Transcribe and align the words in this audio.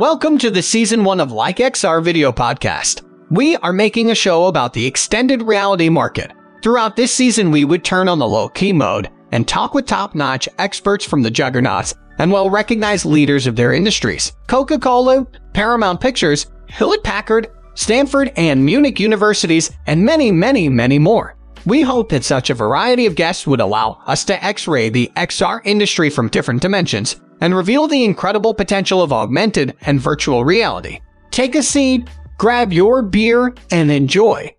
Welcome 0.00 0.38
to 0.38 0.50
the 0.50 0.62
season 0.62 1.04
one 1.04 1.20
of 1.20 1.30
Like 1.30 1.58
XR 1.58 2.02
video 2.02 2.32
podcast. 2.32 3.02
We 3.30 3.56
are 3.56 3.70
making 3.70 4.10
a 4.10 4.14
show 4.14 4.46
about 4.46 4.72
the 4.72 4.86
extended 4.86 5.42
reality 5.42 5.90
market. 5.90 6.32
Throughout 6.62 6.96
this 6.96 7.12
season, 7.12 7.50
we 7.50 7.66
would 7.66 7.84
turn 7.84 8.08
on 8.08 8.18
the 8.18 8.26
low 8.26 8.48
key 8.48 8.72
mode 8.72 9.10
and 9.30 9.46
talk 9.46 9.74
with 9.74 9.84
top 9.84 10.14
notch 10.14 10.48
experts 10.56 11.04
from 11.04 11.20
the 11.20 11.30
juggernauts 11.30 11.94
and 12.18 12.32
well 12.32 12.48
recognized 12.48 13.04
leaders 13.04 13.46
of 13.46 13.56
their 13.56 13.74
industries 13.74 14.32
Coca 14.46 14.78
Cola, 14.78 15.26
Paramount 15.52 16.00
Pictures, 16.00 16.46
Hewlett 16.70 17.04
Packard, 17.04 17.48
Stanford, 17.74 18.32
and 18.36 18.64
Munich 18.64 18.98
universities, 18.98 19.70
and 19.86 20.02
many, 20.02 20.32
many, 20.32 20.70
many 20.70 20.98
more. 20.98 21.36
We 21.66 21.82
hope 21.82 22.08
that 22.08 22.24
such 22.24 22.48
a 22.48 22.54
variety 22.54 23.04
of 23.04 23.16
guests 23.16 23.46
would 23.46 23.60
allow 23.60 24.02
us 24.06 24.24
to 24.24 24.42
x 24.42 24.66
ray 24.66 24.88
the 24.88 25.12
XR 25.14 25.60
industry 25.66 26.08
from 26.08 26.30
different 26.30 26.62
dimensions 26.62 27.20
and 27.40 27.54
reveal 27.54 27.88
the 27.88 28.04
incredible 28.04 28.54
potential 28.54 29.02
of 29.02 29.12
augmented 29.12 29.76
and 29.82 30.00
virtual 30.00 30.44
reality. 30.44 31.00
Take 31.30 31.54
a 31.54 31.62
seat, 31.62 32.08
grab 32.38 32.72
your 32.72 33.02
beer, 33.02 33.54
and 33.70 33.90
enjoy. 33.90 34.54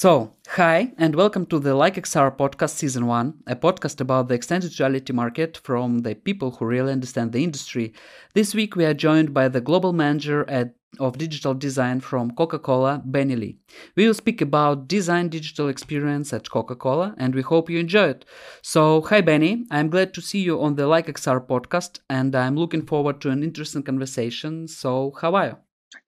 So, 0.00 0.36
hi, 0.50 0.92
and 0.96 1.16
welcome 1.16 1.44
to 1.46 1.58
the 1.58 1.74
Like 1.74 1.96
XR 1.96 2.36
podcast 2.36 2.70
season 2.70 3.06
one, 3.08 3.34
a 3.48 3.56
podcast 3.56 4.00
about 4.00 4.28
the 4.28 4.34
extended 4.34 4.78
reality 4.78 5.12
market 5.12 5.56
from 5.56 6.02
the 6.02 6.14
people 6.14 6.52
who 6.52 6.66
really 6.66 6.92
understand 6.92 7.32
the 7.32 7.42
industry. 7.42 7.94
This 8.32 8.54
week 8.54 8.76
we 8.76 8.84
are 8.84 8.94
joined 8.94 9.34
by 9.34 9.48
the 9.48 9.60
global 9.60 9.92
manager 9.92 10.48
at, 10.48 10.74
of 10.98 11.18
digital 11.18 11.54
design 11.54 12.00
from 12.00 12.30
Coca 12.32 12.58
Cola, 12.58 13.02
Benny 13.04 13.36
Lee. 13.36 13.58
We 13.96 14.06
will 14.06 14.14
speak 14.14 14.40
about 14.40 14.88
design 14.88 15.28
digital 15.28 15.68
experience 15.68 16.32
at 16.32 16.50
Coca 16.50 16.74
Cola, 16.74 17.14
and 17.18 17.34
we 17.34 17.42
hope 17.42 17.70
you 17.70 17.78
enjoy 17.78 18.08
it. 18.08 18.24
So, 18.62 19.02
hi, 19.02 19.20
Benny. 19.20 19.66
I'm 19.70 19.90
glad 19.90 20.14
to 20.14 20.20
see 20.20 20.40
you 20.40 20.60
on 20.62 20.76
the 20.76 20.86
Like 20.86 21.06
XR 21.06 21.46
podcast, 21.46 22.00
and 22.08 22.34
I'm 22.34 22.56
looking 22.56 22.86
forward 22.86 23.20
to 23.22 23.30
an 23.30 23.42
interesting 23.42 23.82
conversation. 23.82 24.66
So, 24.68 25.14
how 25.20 25.34
are 25.34 25.46
you? 25.46 25.56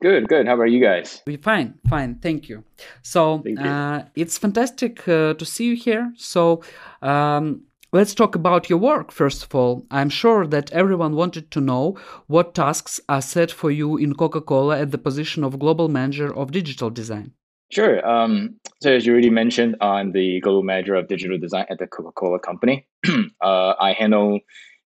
Good, 0.02 0.28
good. 0.28 0.46
How 0.46 0.56
are 0.56 0.66
you 0.66 0.80
guys? 0.80 1.22
We're 1.27 1.38
fine, 1.38 1.78
fine. 1.88 2.16
Thank 2.16 2.48
you. 2.48 2.64
So 3.02 3.40
Thank 3.44 3.60
you. 3.60 3.64
Uh, 3.64 4.05
it's 4.14 4.38
fantastic 4.38 5.06
uh, 5.08 5.34
to 5.34 5.44
see 5.44 5.66
you 5.66 5.77
here. 5.77 6.12
So 6.16 6.62
um, 7.02 7.62
let's 7.92 8.14
talk 8.14 8.34
about 8.34 8.70
your 8.70 8.78
work 8.78 9.10
first 9.10 9.42
of 9.44 9.55
all. 9.55 9.86
I'm 9.91 10.08
sure 10.08 10.46
that 10.46 10.70
everyone 10.72 11.16
wanted 11.16 11.50
to 11.52 11.60
know 11.60 11.98
what 12.27 12.55
tasks 12.55 13.00
are 13.08 13.22
set 13.22 13.50
for 13.50 13.70
you 13.70 13.96
in 13.96 14.14
Coca-Cola 14.14 14.78
at 14.80 14.91
the 14.91 14.98
position 14.98 15.44
of 15.44 15.58
global 15.58 15.88
manager 15.88 16.34
of 16.34 16.52
digital 16.52 16.91
design. 16.91 17.33
Sure. 17.70 18.05
Um, 18.06 18.56
so 18.83 18.92
as 18.92 19.06
you 19.06 19.12
already 19.12 19.30
mentioned, 19.30 19.77
I'm 19.80 20.12
the 20.12 20.41
global 20.41 20.64
manager 20.64 20.94
of 20.94 21.06
digital 21.06 21.38
design 21.38 21.66
at 21.70 21.78
the 21.78 21.86
Coca-Cola 21.86 22.41
company. 22.41 22.86
uh, 23.41 23.74
I 23.80 23.92
handle 23.92 24.41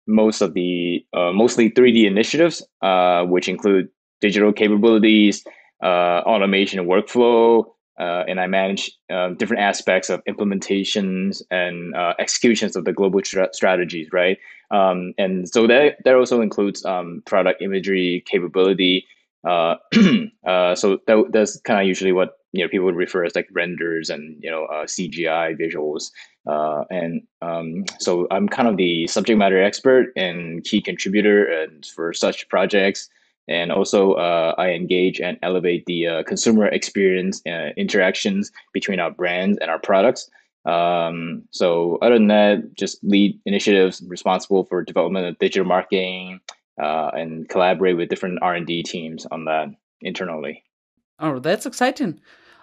most 0.06 0.42
of 0.42 0.54
the 0.54 1.06
uh, 1.14 1.32
mostly 1.32 1.72
3D 1.72 2.06
initiatives, 2.06 2.62
uh, 2.82 3.24
which 3.24 3.48
include 3.48 3.88
digital 4.20 4.52
capabilities, 4.52 5.46
uh, 5.82 6.22
automation 6.26 6.86
workflow, 6.86 7.66
uh, 8.00 8.24
and 8.28 8.40
I 8.40 8.48
manage 8.48 8.92
uh, 9.12 9.30
different 9.30 9.62
aspects 9.62 10.10
of 10.10 10.24
implementations 10.26 11.42
and 11.52 11.96
uh, 11.96 12.14
executions 12.18 12.76
of 12.76 12.86
the 12.86 12.94
global 12.94 13.22
tra- 13.22 13.54
strategies, 13.54 14.10
right? 14.12 14.38
Um, 14.72 15.14
and 15.18 15.48
so 15.48 15.68
that 15.68 15.98
that 16.04 16.16
also 16.16 16.42
includes 16.42 16.84
um, 16.86 17.22
product 17.26 17.62
imagery 17.62 18.24
capability. 18.26 19.06
Uh, 19.48 19.76
uh, 20.48 20.74
so 20.74 21.00
that, 21.06 21.26
that's 21.32 21.60
kind 21.62 21.82
of 21.82 21.86
usually 21.86 22.12
what 22.12 22.40
you 22.52 22.64
know 22.64 22.70
people 22.70 22.86
would 22.86 22.96
refer 22.96 23.26
as 23.26 23.36
like 23.36 23.48
renders 23.52 24.10
and 24.10 24.42
you 24.42 24.50
know 24.50 24.68
CGI 24.86 25.56
visuals. 25.60 26.10
and 26.90 27.22
um, 27.44 27.86
so 28.00 28.26
I'm 28.32 28.50
kind 28.50 28.68
of 28.68 28.78
the 28.78 29.06
subject 29.06 29.38
matter 29.38 29.62
expert 29.62 30.08
and 30.16 30.64
key 30.64 30.82
contributor 30.82 31.46
and 31.46 31.86
for 31.86 32.12
such 32.14 32.50
projects 32.50 33.10
and 33.48 33.72
also 33.72 34.14
uh, 34.14 34.56
I 34.58 34.70
engage 34.70 35.20
and 35.20 35.38
elevate 35.42 35.86
the 35.86 36.08
uh, 36.08 36.24
consumer 36.24 36.68
experience 36.68 37.42
uh, 37.46 37.70
interactions 37.76 38.52
between 38.74 39.00
our 39.00 39.12
brands 39.12 39.58
and 39.60 39.70
our 39.70 39.80
products. 39.80 40.30
Um, 40.66 41.44
so 41.52 41.98
other 42.02 42.16
than 42.16 42.28
that, 42.28 42.74
just 42.74 43.04
lead 43.04 43.40
initiatives 43.46 44.02
responsible 44.08 44.64
for 44.64 44.82
development 44.84 45.26
of 45.28 45.38
digital 45.40 45.68
marketing 45.68 46.40
uh, 46.82 47.12
and 47.14 47.50
collaborate 47.50 47.98
with 47.98 48.10
different 48.10 48.40
R 48.42 48.56
and 48.56 48.66
D 48.66 48.82
teams 48.82 49.26
on 49.26 49.46
that 49.46 49.70
internally. 50.02 50.64
Oh, 51.20 51.40
that's 51.40 51.66
exciting. 51.66 52.20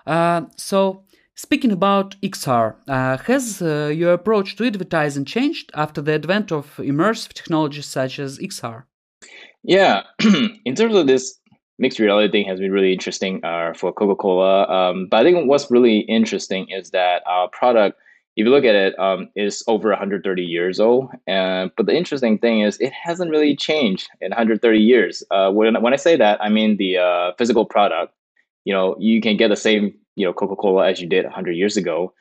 Uh, 0.06 0.42
so. 0.56 1.04
Speaking 1.36 1.72
about 1.72 2.20
XR, 2.20 2.76
uh, 2.86 3.16
has 3.16 3.62
your 3.62 4.12
approach 4.12 4.56
to 4.56 4.66
advertising 4.66 5.24
changed 5.24 5.70
after 5.74 6.02
the 6.02 6.12
advent 6.12 6.52
of 6.52 6.76
immersive 6.76 7.32
technologies 7.32 7.86
such 7.86 8.18
as 8.18 8.38
XR? 8.38 8.82
Yeah, 9.62 10.02
in 10.64 10.74
terms 10.74 10.96
of 10.96 11.06
this 11.06 11.38
mixed 11.78 11.98
reality 11.98 12.30
thing 12.30 12.46
has 12.46 12.60
been 12.60 12.72
really 12.72 12.92
interesting 12.92 13.44
uh, 13.44 13.72
for 13.74 13.92
Coca 13.92 14.14
Cola. 14.14 14.66
Um, 14.68 15.06
but 15.10 15.20
I 15.20 15.22
think 15.24 15.48
what's 15.48 15.70
really 15.70 16.00
interesting 16.00 16.68
is 16.70 16.90
that 16.90 17.22
our 17.26 17.48
product, 17.48 17.98
if 18.36 18.44
you 18.44 18.50
look 18.50 18.64
at 18.64 18.74
it, 18.74 18.98
um, 18.98 19.28
is 19.34 19.64
over 19.66 19.88
130 19.88 20.42
years 20.42 20.78
old. 20.78 21.10
And 21.26 21.70
but 21.76 21.86
the 21.86 21.96
interesting 21.96 22.38
thing 22.38 22.60
is 22.60 22.78
it 22.80 22.92
hasn't 22.92 23.30
really 23.30 23.56
changed 23.56 24.08
in 24.20 24.30
130 24.30 24.78
years. 24.78 25.22
Uh, 25.30 25.50
when 25.50 25.80
when 25.82 25.92
I 25.92 25.96
say 25.96 26.16
that, 26.16 26.42
I 26.42 26.48
mean 26.48 26.76
the 26.76 26.98
uh, 26.98 27.32
physical 27.38 27.64
product. 27.64 28.14
You 28.64 28.74
know, 28.74 28.94
you 28.98 29.20
can 29.20 29.36
get 29.36 29.48
the 29.48 29.56
same 29.56 29.94
you 30.16 30.26
know 30.26 30.32
Coca 30.32 30.56
Cola 30.56 30.88
as 30.88 31.00
you 31.00 31.08
did 31.08 31.24
100 31.24 31.52
years 31.52 31.76
ago. 31.76 32.12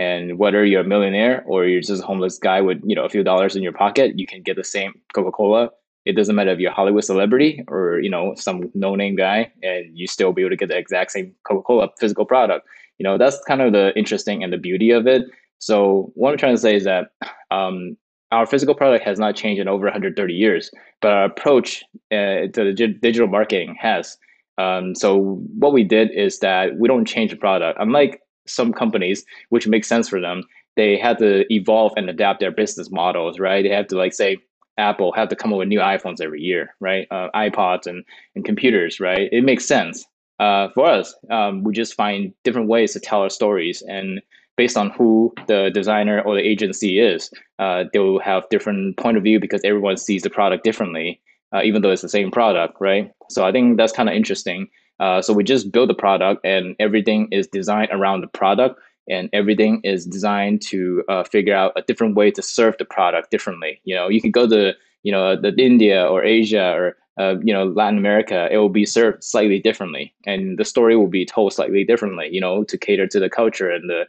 And 0.00 0.38
whether 0.38 0.64
you're 0.64 0.82
a 0.82 0.84
millionaire 0.84 1.42
or 1.44 1.64
you're 1.64 1.80
just 1.80 2.04
a 2.04 2.06
homeless 2.06 2.38
guy 2.38 2.60
with 2.60 2.80
you 2.84 2.94
know 2.94 3.04
a 3.04 3.08
few 3.08 3.24
dollars 3.24 3.56
in 3.56 3.62
your 3.62 3.72
pocket, 3.72 4.18
you 4.18 4.26
can 4.26 4.42
get 4.42 4.56
the 4.56 4.64
same 4.64 4.94
Coca 5.12 5.32
Cola 5.32 5.70
it 6.08 6.16
doesn't 6.16 6.34
matter 6.34 6.50
if 6.50 6.58
you're 6.58 6.70
a 6.70 6.74
Hollywood 6.74 7.04
celebrity 7.04 7.62
or 7.68 8.00
you 8.00 8.10
know 8.10 8.34
some 8.34 8.70
no-name 8.74 9.14
guy, 9.14 9.52
and 9.62 9.86
you 9.96 10.06
still 10.06 10.32
be 10.32 10.42
able 10.42 10.50
to 10.50 10.56
get 10.56 10.68
the 10.68 10.76
exact 10.78 11.12
same 11.12 11.34
Coca-Cola 11.44 11.90
physical 12.00 12.24
product. 12.24 12.66
You 12.98 13.04
know 13.04 13.18
that's 13.18 13.38
kind 13.46 13.60
of 13.60 13.72
the 13.72 13.92
interesting 13.96 14.42
and 14.42 14.52
the 14.52 14.56
beauty 14.56 14.90
of 14.90 15.06
it. 15.06 15.22
So 15.58 16.10
what 16.14 16.32
I'm 16.32 16.38
trying 16.38 16.54
to 16.54 16.60
say 16.60 16.74
is 16.76 16.84
that 16.84 17.10
um, 17.50 17.96
our 18.32 18.46
physical 18.46 18.74
product 18.74 19.04
has 19.04 19.18
not 19.18 19.36
changed 19.36 19.60
in 19.60 19.68
over 19.68 19.84
130 19.84 20.34
years, 20.34 20.70
but 21.02 21.12
our 21.12 21.24
approach 21.24 21.82
uh, 22.10 22.48
to 22.54 22.64
the 22.64 22.72
digital 22.72 23.28
marketing 23.28 23.76
has. 23.78 24.16
Um, 24.56 24.94
so 24.94 25.40
what 25.58 25.72
we 25.72 25.84
did 25.84 26.10
is 26.10 26.38
that 26.40 26.78
we 26.78 26.88
don't 26.88 27.06
change 27.06 27.30
the 27.30 27.36
product. 27.36 27.78
Unlike 27.80 28.20
some 28.46 28.72
companies, 28.72 29.24
which 29.50 29.66
makes 29.66 29.88
sense 29.88 30.08
for 30.08 30.20
them, 30.20 30.42
they 30.76 30.96
had 30.96 31.18
to 31.18 31.52
evolve 31.52 31.92
and 31.96 32.08
adapt 32.08 32.40
their 32.40 32.52
business 32.52 32.90
models, 32.90 33.38
right? 33.38 33.62
They 33.62 33.74
have 33.74 33.88
to 33.88 33.96
like 33.96 34.14
say, 34.14 34.38
Apple 34.78 35.12
have 35.12 35.28
to 35.28 35.36
come 35.36 35.52
up 35.52 35.58
with 35.58 35.68
new 35.68 35.80
iPhones 35.80 36.20
every 36.20 36.40
year, 36.40 36.74
right? 36.80 37.06
Uh, 37.10 37.28
iPods 37.34 37.86
and, 37.86 38.04
and 38.34 38.44
computers, 38.44 39.00
right? 39.00 39.28
It 39.32 39.44
makes 39.44 39.66
sense. 39.66 40.06
Uh, 40.38 40.68
for 40.74 40.86
us, 40.86 41.14
um, 41.30 41.64
we 41.64 41.72
just 41.72 41.94
find 41.94 42.32
different 42.44 42.68
ways 42.68 42.92
to 42.92 43.00
tell 43.00 43.22
our 43.22 43.30
stories. 43.30 43.82
And 43.82 44.22
based 44.56 44.76
on 44.76 44.90
who 44.90 45.34
the 45.48 45.70
designer 45.74 46.20
or 46.20 46.36
the 46.36 46.46
agency 46.46 47.00
is, 47.00 47.30
uh, 47.58 47.84
they 47.92 47.98
will 47.98 48.20
have 48.20 48.48
different 48.48 48.96
point 48.96 49.16
of 49.16 49.22
view 49.22 49.40
because 49.40 49.60
everyone 49.64 49.96
sees 49.96 50.22
the 50.22 50.30
product 50.30 50.64
differently, 50.64 51.20
uh, 51.52 51.62
even 51.64 51.82
though 51.82 51.90
it's 51.90 52.02
the 52.02 52.08
same 52.08 52.30
product, 52.30 52.76
right? 52.80 53.12
So 53.28 53.44
I 53.44 53.52
think 53.52 53.76
that's 53.76 53.92
kind 53.92 54.08
of 54.08 54.14
interesting. 54.14 54.68
Uh, 55.00 55.22
so 55.22 55.32
we 55.32 55.44
just 55.44 55.70
build 55.72 55.88
the 55.88 55.94
product 55.94 56.44
and 56.44 56.74
everything 56.80 57.28
is 57.30 57.46
designed 57.48 57.90
around 57.92 58.20
the 58.20 58.26
product 58.28 58.80
and 59.08 59.28
everything 59.32 59.80
is 59.84 60.06
designed 60.06 60.62
to 60.62 61.04
uh, 61.08 61.24
figure 61.24 61.54
out 61.54 61.72
a 61.76 61.82
different 61.82 62.14
way 62.14 62.30
to 62.30 62.42
serve 62.42 62.76
the 62.78 62.84
product 62.84 63.30
differently. 63.30 63.80
You 63.84 63.94
know, 63.94 64.08
you 64.08 64.20
can 64.20 64.30
go 64.30 64.46
to 64.48 64.74
you 65.02 65.12
know 65.12 65.36
the 65.36 65.54
India 65.56 66.06
or 66.06 66.24
Asia 66.24 66.72
or 66.72 66.96
uh, 67.18 67.36
you 67.42 67.52
know 67.52 67.64
Latin 67.66 67.98
America, 67.98 68.48
it 68.50 68.58
will 68.58 68.68
be 68.68 68.86
served 68.86 69.24
slightly 69.24 69.58
differently, 69.58 70.14
and 70.24 70.58
the 70.58 70.64
story 70.64 70.96
will 70.96 71.08
be 71.08 71.26
told 71.26 71.52
slightly 71.52 71.84
differently. 71.84 72.28
You 72.30 72.40
know, 72.40 72.64
to 72.64 72.78
cater 72.78 73.06
to 73.08 73.20
the 73.20 73.28
culture 73.28 73.70
and 73.70 73.90
the 73.90 74.06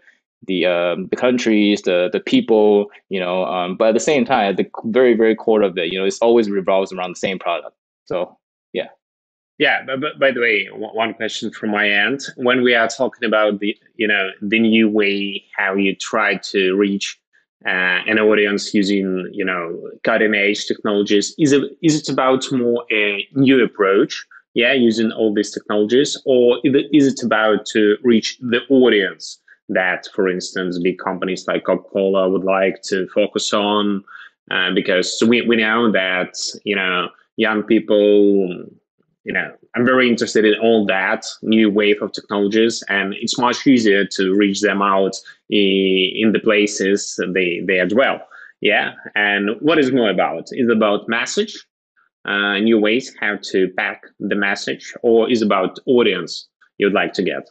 the 0.47 0.65
um, 0.65 1.07
the 1.07 1.15
countries, 1.15 1.81
the 1.81 2.09
the 2.13 2.19
people. 2.19 2.91
You 3.09 3.19
know, 3.19 3.45
um, 3.45 3.75
but 3.77 3.89
at 3.89 3.93
the 3.95 3.99
same 3.99 4.25
time, 4.25 4.55
the 4.55 4.69
very 4.85 5.15
very 5.15 5.35
core 5.35 5.63
of 5.63 5.77
it, 5.77 5.91
you 5.91 5.97
know, 5.97 6.05
it's 6.05 6.19
always 6.19 6.49
revolves 6.49 6.93
around 6.93 7.11
the 7.11 7.19
same 7.19 7.39
product. 7.39 7.75
So 8.05 8.37
yeah. 9.59 9.83
But, 9.85 10.01
but 10.01 10.19
by 10.19 10.31
the 10.31 10.39
way, 10.39 10.67
one 10.73 11.13
question 11.13 11.51
from 11.51 11.71
my 11.71 11.89
end: 11.89 12.21
when 12.37 12.63
we 12.63 12.73
are 12.73 12.87
talking 12.87 13.27
about 13.27 13.59
the 13.59 13.77
you 13.95 14.07
know 14.07 14.29
the 14.41 14.59
new 14.59 14.89
way 14.89 15.43
how 15.55 15.75
you 15.75 15.95
try 15.95 16.37
to 16.37 16.75
reach 16.75 17.19
uh, 17.65 18.01
an 18.07 18.19
audience 18.19 18.73
using 18.73 19.29
you 19.31 19.45
know 19.45 19.79
cutting 20.03 20.33
edge 20.33 20.65
technologies, 20.65 21.35
is 21.37 21.51
it 21.51 21.63
is 21.83 21.97
it 21.97 22.09
about 22.09 22.51
more 22.51 22.85
a 22.91 23.27
new 23.35 23.63
approach? 23.63 24.25
Yeah, 24.55 24.73
using 24.73 25.11
all 25.11 25.33
these 25.33 25.51
technologies, 25.51 26.19
or 26.25 26.59
is 26.63 27.07
it 27.07 27.23
about 27.23 27.65
to 27.67 27.97
reach 28.03 28.37
the 28.39 28.61
audience 28.69 29.39
that, 29.69 30.07
for 30.15 30.27
instance, 30.27 30.79
big 30.79 30.97
companies 30.97 31.47
like 31.47 31.65
Coca 31.65 31.87
Cola 31.93 32.27
would 32.29 32.43
like 32.43 32.81
to 32.83 33.07
focus 33.09 33.53
on? 33.53 34.03
Uh, 34.49 34.71
because 34.73 35.21
we 35.27 35.43
we 35.43 35.57
know 35.57 35.91
that 35.91 36.33
you 36.63 36.75
know 36.75 37.09
young 37.37 37.61
people 37.63 38.65
you 39.29 39.33
know, 39.33 39.53
I'm 39.75 39.85
very 39.85 40.09
interested 40.09 40.43
in 40.43 40.55
all 40.59 40.87
that 40.87 41.23
new 41.43 41.69
wave 41.69 42.01
of 42.01 42.13
technologies, 42.13 42.83
and 42.89 43.13
it's 43.13 43.37
much 43.37 43.67
easier 43.67 44.03
to 44.03 44.33
reach 44.33 44.61
them 44.61 44.81
out 44.81 45.15
in 45.51 46.31
the 46.33 46.39
places 46.43 47.15
they 47.35 47.61
they 47.67 47.85
dwell. 47.85 48.21
Yeah, 48.59 48.93
and 49.13 49.51
what 49.59 49.77
is 49.77 49.91
more 49.91 50.09
about? 50.09 50.45
Is 50.53 50.67
about 50.71 51.07
message, 51.07 51.63
uh, 52.25 52.57
new 52.57 52.79
ways 52.79 53.15
how 53.21 53.37
to 53.51 53.67
pack 53.77 54.01
the 54.19 54.35
message, 54.35 54.95
or 55.03 55.29
is 55.29 55.43
about 55.43 55.77
audience 55.85 56.47
you'd 56.79 56.93
like 56.93 57.13
to 57.13 57.21
get? 57.21 57.47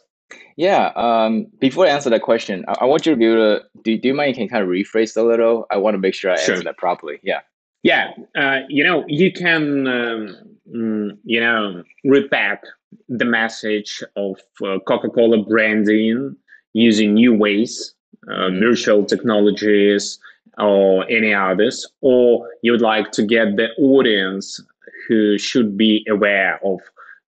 Yeah. 0.57 0.91
Um, 0.97 1.47
before 1.61 1.85
I 1.85 1.91
answer 1.91 2.09
that 2.09 2.23
question, 2.23 2.65
I, 2.67 2.73
I 2.81 2.85
want 2.85 3.05
you 3.05 3.13
to 3.13 3.17
be 3.17 3.25
able 3.25 3.37
to. 3.37 3.63
Do, 3.85 3.97
do 3.97 4.07
you 4.09 4.13
mind? 4.13 4.35
You 4.35 4.35
can 4.35 4.49
kind 4.49 4.63
of 4.63 4.69
rephrase 4.69 5.15
a 5.15 5.23
little? 5.23 5.65
I 5.71 5.77
want 5.77 5.93
to 5.93 5.99
make 5.99 6.13
sure 6.13 6.29
I 6.29 6.35
sure. 6.35 6.55
answer 6.55 6.65
that 6.65 6.77
properly. 6.77 7.21
Yeah. 7.23 7.39
Yeah. 7.83 8.11
Uh, 8.35 8.59
you 8.67 8.83
know, 8.83 9.03
you 9.07 9.31
can, 9.31 9.87
um, 9.87 10.35
mm, 10.73 11.17
you 11.23 11.39
know, 11.39 11.83
repack 12.03 12.63
the 13.07 13.25
message 13.25 14.03
of 14.15 14.39
uh, 14.65 14.79
Coca-Cola 14.87 15.43
branding 15.43 16.35
using 16.73 17.13
new 17.13 17.33
ways, 17.33 17.93
uh, 18.27 18.49
virtual 18.51 19.05
technologies, 19.05 20.19
or 20.57 21.09
any 21.09 21.33
others, 21.33 21.87
or 22.01 22.47
you'd 22.63 22.81
like 22.81 23.11
to 23.11 23.23
get 23.23 23.55
the 23.55 23.69
audience 23.77 24.61
who 25.07 25.37
should 25.37 25.77
be 25.77 26.05
aware 26.09 26.59
of 26.65 26.79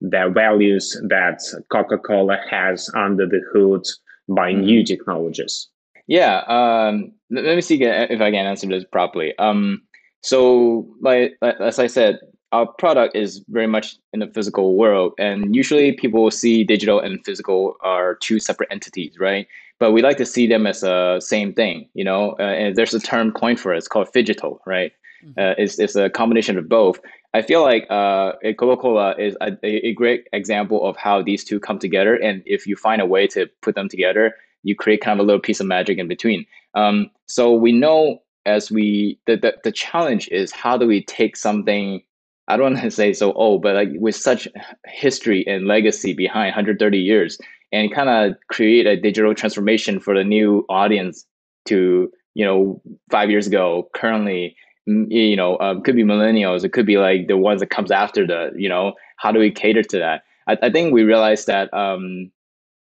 the 0.02 0.30
values 0.34 1.00
that 1.08 1.42
Coca-Cola 1.72 2.38
has 2.50 2.90
under 2.96 3.26
the 3.26 3.42
hood 3.54 3.86
by 4.28 4.52
mm-hmm. 4.52 4.62
new 4.62 4.86
technologies? 4.86 5.68
Yeah, 6.08 6.40
um, 6.48 7.14
let 7.30 7.56
me 7.56 7.62
see 7.62 7.82
if 7.82 8.20
I 8.20 8.32
can 8.32 8.46
answer 8.46 8.68
this 8.68 8.84
properly. 8.92 9.38
Um, 9.38 9.84
so, 10.22 10.88
like, 11.02 11.38
as 11.42 11.80
I 11.80 11.88
said, 11.88 12.20
our 12.52 12.68
product 12.68 13.16
is 13.16 13.44
very 13.50 13.68
much 13.68 13.96
in 14.14 14.20
the 14.20 14.28
physical 14.28 14.76
world, 14.76 15.14
and 15.18 15.56
usually 15.56 15.94
people 15.94 16.30
see 16.32 16.64
digital 16.64 17.00
and 17.00 17.24
physical 17.24 17.76
are 17.82 18.16
two 18.16 18.40
separate 18.40 18.70
entities, 18.72 19.18
right? 19.20 19.48
But 19.80 19.94
we 19.94 20.02
like 20.02 20.18
to 20.18 20.26
see 20.26 20.48
them 20.48 20.68
as 20.68 20.84
a 20.84 21.18
same 21.22 21.54
thing, 21.54 21.90
you 21.94 22.04
know. 22.04 22.36
Uh, 22.40 22.44
and 22.44 22.76
there's 22.76 22.94
a 22.94 23.00
term 23.00 23.32
coined 23.32 23.60
for 23.60 23.74
it; 23.74 23.78
it's 23.78 23.88
called 23.88 24.10
phygital, 24.14 24.60
right? 24.66 24.92
Mm-hmm. 25.24 25.40
Uh, 25.40 25.54
it's, 25.58 25.80
it's 25.80 25.96
a 25.96 26.10
combination 26.10 26.58
of 26.58 26.68
both. 26.68 27.00
I 27.34 27.42
feel 27.42 27.62
like 27.62 27.88
uh, 27.90 28.34
Coca-Cola 28.44 29.16
is 29.18 29.38
a, 29.42 29.58
a 29.64 29.94
great 29.94 30.28
example 30.34 30.86
of 30.86 30.98
how 30.98 31.22
these 31.22 31.44
two 31.44 31.60
come 31.60 31.80
together. 31.80 32.16
And 32.16 32.44
if 32.46 32.68
you 32.68 32.76
find 32.76 33.02
a 33.02 33.06
way 33.06 33.28
to 33.28 33.48
put 33.62 33.76
them 33.76 33.88
together, 33.88 34.36
you 34.64 34.76
create 34.76 35.02
kind 35.02 35.20
of 35.20 35.24
a 35.24 35.28
little 35.28 35.40
piece 35.40 35.60
of 35.60 35.68
magic 35.68 35.98
in 35.98 36.08
between. 36.08 36.46
Um, 36.76 37.10
so 37.28 37.54
we 37.54 37.72
know 37.72 38.22
as 38.46 38.72
we 38.72 39.20
the, 39.28 39.36
the 39.36 39.56
the 39.64 39.72
challenge 39.72 40.28
is 40.30 40.52
how 40.52 40.78
do 40.78 40.88
we 40.88 41.04
take 41.04 41.36
something 41.36 42.02
I 42.48 42.58
don't 42.58 42.74
want 42.74 42.84
to 42.84 42.92
say 43.02 43.14
so 43.14 43.34
old, 43.34 43.62
but 43.62 43.76
like 43.76 43.90
with 43.96 44.16
such 44.16 44.48
history 44.86 45.46
and 45.48 45.68
legacy 45.68 46.14
behind 46.14 46.48
130 46.48 46.98
years, 46.98 47.38
and 47.72 47.94
kind 47.94 48.10
of 48.10 48.36
create 48.50 48.86
a 48.86 49.00
digital 49.00 49.34
transformation 49.34 50.00
for 50.00 50.16
the 50.16 50.24
new 50.24 50.66
audience 50.70 51.26
to 51.66 52.12
you 52.34 52.46
know 52.46 52.82
five 53.10 53.30
years 53.30 53.48
ago, 53.48 53.90
currently 53.94 54.56
you 54.86 55.36
know, 55.36 55.58
um, 55.60 55.82
could 55.82 55.96
be 55.96 56.04
millennials. 56.04 56.64
It 56.64 56.74
could 56.74 56.86
be 56.86 56.98
like 56.98 57.28
the 57.28 57.38
ones 57.38 57.60
that 57.60 57.70
comes 57.70 57.92
after 57.92 58.26
the, 58.26 58.52
you 58.56 58.70
know, 58.70 58.94
how 59.18 59.32
do 59.32 59.40
we 59.40 59.52
cater 59.52 59.84
to 59.84 59.98
that? 60.00 60.24
I, 60.48 60.58
I 60.62 60.72
think 60.72 60.94
we 60.94 61.04
realized 61.04 61.48
that, 61.48 61.74
um, 61.74 62.32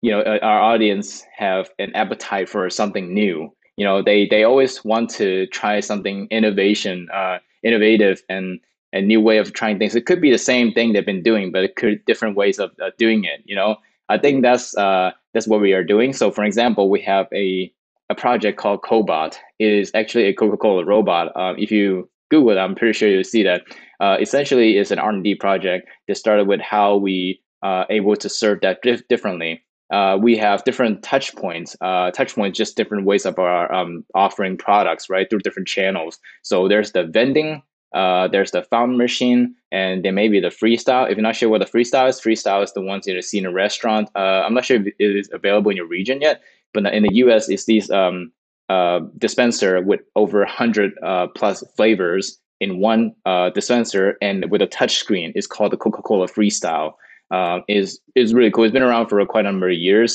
you 0.02 0.12
know, 0.12 0.22
our 0.22 0.60
audience 0.60 1.24
have 1.36 1.70
an 1.80 1.96
appetite 1.96 2.50
for 2.50 2.70
something 2.70 3.14
new. 3.14 3.52
You 3.78 3.86
know, 3.86 4.02
they 4.02 4.28
they 4.28 4.44
always 4.44 4.84
want 4.84 5.10
to 5.12 5.48
try 5.48 5.80
something 5.80 6.28
innovation, 6.32 7.08
uh, 7.14 7.40
innovative, 7.64 8.22
and 8.30 8.60
a 8.94 9.02
new 9.02 9.20
way 9.20 9.38
of 9.38 9.54
trying 9.54 9.78
things. 9.78 9.96
It 9.96 10.06
could 10.06 10.22
be 10.22 10.32
the 10.32 10.38
same 10.38 10.72
thing 10.72 10.94
they've 10.94 11.06
been 11.06 11.24
doing, 11.24 11.52
but 11.52 11.64
it 11.64 11.76
could 11.76 12.04
different 12.06 12.38
ways 12.38 12.60
of 12.60 12.72
uh, 12.82 12.92
doing 12.98 13.26
it. 13.26 13.42
You 13.46 13.56
know, 13.56 13.78
I 14.10 14.18
think 14.18 14.42
that's 14.44 14.76
uh, 14.78 15.12
that's 15.34 15.48
what 15.48 15.62
we 15.62 15.74
are 15.74 15.84
doing. 15.84 16.14
So, 16.14 16.32
for 16.32 16.44
example, 16.46 16.90
we 16.90 17.02
have 17.02 17.28
a 17.34 17.72
a 18.10 18.16
project 18.16 18.58
called 18.58 18.82
Cobot. 18.84 19.36
It 19.60 19.72
is 19.72 19.92
actually 19.96 20.26
a 20.26 20.34
Coca-Cola 20.34 20.86
robot. 20.86 21.36
Um, 21.36 21.56
if 21.58 21.72
you 21.72 22.10
Google 22.30 22.52
it, 22.52 22.58
I'm 22.60 22.76
pretty 22.76 22.94
sure 22.94 23.10
you'll 23.10 23.24
see 23.24 23.44
that. 23.44 23.64
Uh, 24.00 24.18
essentially, 24.20 24.78
it's 24.78 24.92
an 24.92 25.00
R&D 25.00 25.36
project 25.36 25.90
that 26.08 26.16
started 26.16 26.48
with 26.48 26.62
how 26.62 26.98
we 26.98 27.42
uh, 27.64 27.86
able 27.90 28.16
to 28.18 28.30
serve 28.30 28.62
that 28.62 28.82
dif- 28.84 29.08
differently. 29.08 29.65
Uh, 29.92 30.18
we 30.20 30.36
have 30.36 30.64
different 30.64 31.04
touch 31.04 31.36
points. 31.36 31.76
Uh, 31.82 32.12
touch 32.12 32.36
points, 32.36 32.58
just 32.58 32.76
different 32.76 33.06
ways 33.06 33.26
of 33.26 33.38
our 33.38 33.72
um, 33.72 34.04
offering 34.16 34.58
products, 34.58 35.10
right, 35.10 35.30
through 35.30 35.40
different 35.40 35.68
channels. 35.68 36.20
So 36.42 36.68
there's 36.68 36.92
the 36.92 37.04
vending, 37.04 37.62
uh, 37.94 38.28
there's 38.28 38.52
the 38.52 38.64
fountain 38.64 38.98
machine, 38.98 39.54
and 39.72 40.04
there 40.04 40.12
may 40.12 40.28
be 40.28 40.40
the 40.40 40.48
freestyle. 40.48 41.10
If 41.10 41.18
you're 41.18 41.24
not 41.24 41.36
sure 41.36 41.50
what 41.50 41.60
the 41.60 41.66
freestyle 41.66 42.10
is, 42.10 42.20
freestyle 42.20 42.64
is 42.64 42.74
the 42.74 42.82
ones 42.82 43.06
you 43.06 43.22
see 43.22 43.38
in 43.38 43.46
a 43.46 43.52
restaurant. 43.52 44.10
Uh, 44.16 44.44
I'm 44.46 44.54
not 44.54 44.66
sure 44.66 44.78
if 44.78 44.88
it 44.88 44.96
is 45.00 45.30
available 45.32 45.70
in 45.70 45.78
your 45.78 45.88
region 45.88 46.20
yet, 46.20 46.42
but 46.74 46.86
in 46.88 47.04
the 47.04 47.14
US, 47.16 47.48
it's 47.48 47.66
these 47.66 47.90
um, 47.92 48.32
uh, 48.70 49.02
dispenser 49.20 49.82
with 49.82 50.02
over 50.16 50.40
100 50.40 50.94
uh, 51.04 51.28
plus 51.36 51.64
flavors 51.78 52.40
in 52.60 52.80
one 52.80 53.14
dispenser 53.54 54.18
and 54.22 54.50
with 54.50 54.62
a 54.62 54.68
touch 54.68 54.96
screen. 54.96 55.32
It's 55.36 55.46
called 55.46 55.74
the 55.74 55.78
Coca-Cola 55.78 56.28
Freestyle. 56.28 56.94
Uh, 57.36 57.60
is 57.68 58.00
is 58.16 58.34
really 58.34 58.52
cool. 58.52 58.64
It's 58.64 58.78
been 58.78 58.90
around 58.92 59.08
for 59.10 59.26
quite 59.26 59.46
a 59.46 59.52
number 59.52 59.70
of 59.70 59.78
years, 59.90 60.12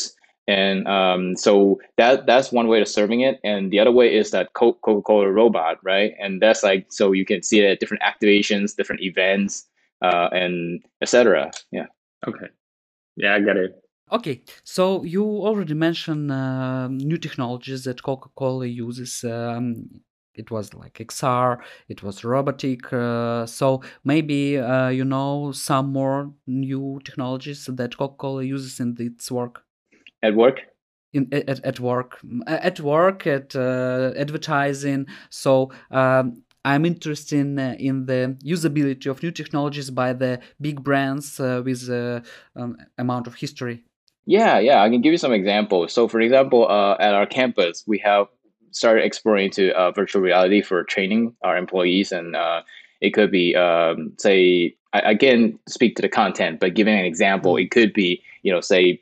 and 0.47 0.79
um, 0.89 1.37
so 1.37 1.53
that 1.99 2.27
that's 2.31 2.51
one 2.51 2.69
way 2.73 2.81
of 2.81 2.89
serving 2.89 3.21
it. 3.29 3.37
And 3.45 3.71
the 3.73 3.81
other 3.83 3.95
way 4.01 4.09
is 4.21 4.31
that 4.31 4.53
Coca-Cola 4.55 5.31
robot, 5.41 5.77
right? 5.83 6.13
And 6.23 6.41
that's 6.43 6.63
like 6.63 6.87
so 6.99 7.13
you 7.13 7.27
can 7.31 7.43
see 7.43 7.59
it 7.61 7.71
at 7.73 7.81
different 7.81 8.03
activations, 8.03 8.75
different 8.75 9.03
events, 9.03 9.53
uh, 10.07 10.29
and 10.43 10.83
etc. 11.03 11.51
Yeah. 11.71 11.89
Okay. 12.27 12.49
Yeah, 13.17 13.35
I 13.35 13.41
got 13.41 13.57
it. 13.57 13.73
Okay, 14.13 14.43
so 14.65 15.05
you 15.05 15.25
already 15.49 15.75
mentioned 15.75 16.33
uh, 16.33 16.89
new 16.89 17.19
technologies 17.27 17.85
that 17.85 18.03
Coca-Cola 18.03 18.67
uses. 18.67 19.23
Um, 19.23 20.01
it 20.41 20.51
was 20.51 20.75
like 20.75 20.95
XR, 20.95 21.59
it 21.89 22.03
was 22.03 22.25
robotic. 22.25 22.93
Uh, 22.93 23.47
so 23.47 23.83
maybe 24.05 24.59
uh, 24.59 24.89
you 24.89 25.05
know 25.05 25.53
some 25.53 25.93
more 25.93 26.33
new 26.47 27.01
technologies 27.05 27.67
that 27.67 27.97
Coca-Cola 27.97 28.43
uses 28.43 28.81
in 28.81 28.97
its 28.99 29.31
work. 29.31 29.63
At 30.23 30.35
work. 30.35 30.59
In, 31.13 31.29
at, 31.33 31.65
at 31.65 31.81
work, 31.81 32.21
at 32.47 32.79
work, 32.81 33.27
at 33.27 33.57
uh, 33.57 34.13
advertising. 34.17 35.07
So 35.29 35.73
um, 35.91 36.45
I'm 36.65 36.85
interested 36.85 37.39
in, 37.39 37.59
uh, 37.59 37.75
in 37.79 38.07
the 38.07 38.37
usability 38.45 39.07
of 39.11 39.23
new 39.23 39.33
technologies 39.33 39.91
by 39.91 40.13
the 40.13 40.41
big 40.61 40.85
brands 40.85 41.41
uh, 41.41 41.63
with 41.65 41.89
uh, 41.91 42.21
um, 42.55 42.77
amount 42.97 43.27
of 43.27 43.35
history. 43.35 43.83
Yeah, 44.27 44.61
yeah, 44.61 44.83
I 44.83 44.89
can 44.89 45.01
give 45.01 45.13
you 45.13 45.19
some 45.19 45.33
examples. 45.33 45.93
So, 45.93 46.07
for 46.07 46.21
example, 46.21 46.69
uh, 46.69 46.97
at 47.01 47.15
our 47.15 47.27
campus, 47.27 47.85
we 47.87 47.99
have 47.99 48.29
started 48.73 49.05
exploring 49.05 49.47
into 49.47 49.77
uh, 49.77 49.91
virtual 49.93 50.23
reality 50.23 50.63
for 50.63 50.85
training 50.85 51.35
our 51.43 51.57
employees, 51.57 52.13
and 52.13 52.37
uh, 52.37 52.63
it 53.01 53.11
could 53.11 53.31
be, 53.31 53.57
um, 53.57 54.13
say, 54.19 54.75
I, 54.93 55.15
can't 55.15 55.59
speak 55.69 55.97
to 55.97 56.03
the 56.03 56.09
content, 56.09 56.61
but 56.61 56.75
giving 56.75 56.99
an 56.99 57.05
example, 57.05 57.57
it 57.57 57.71
could 57.71 57.93
be, 57.93 58.23
you 58.43 58.53
know, 58.53 58.61
say, 58.61 59.01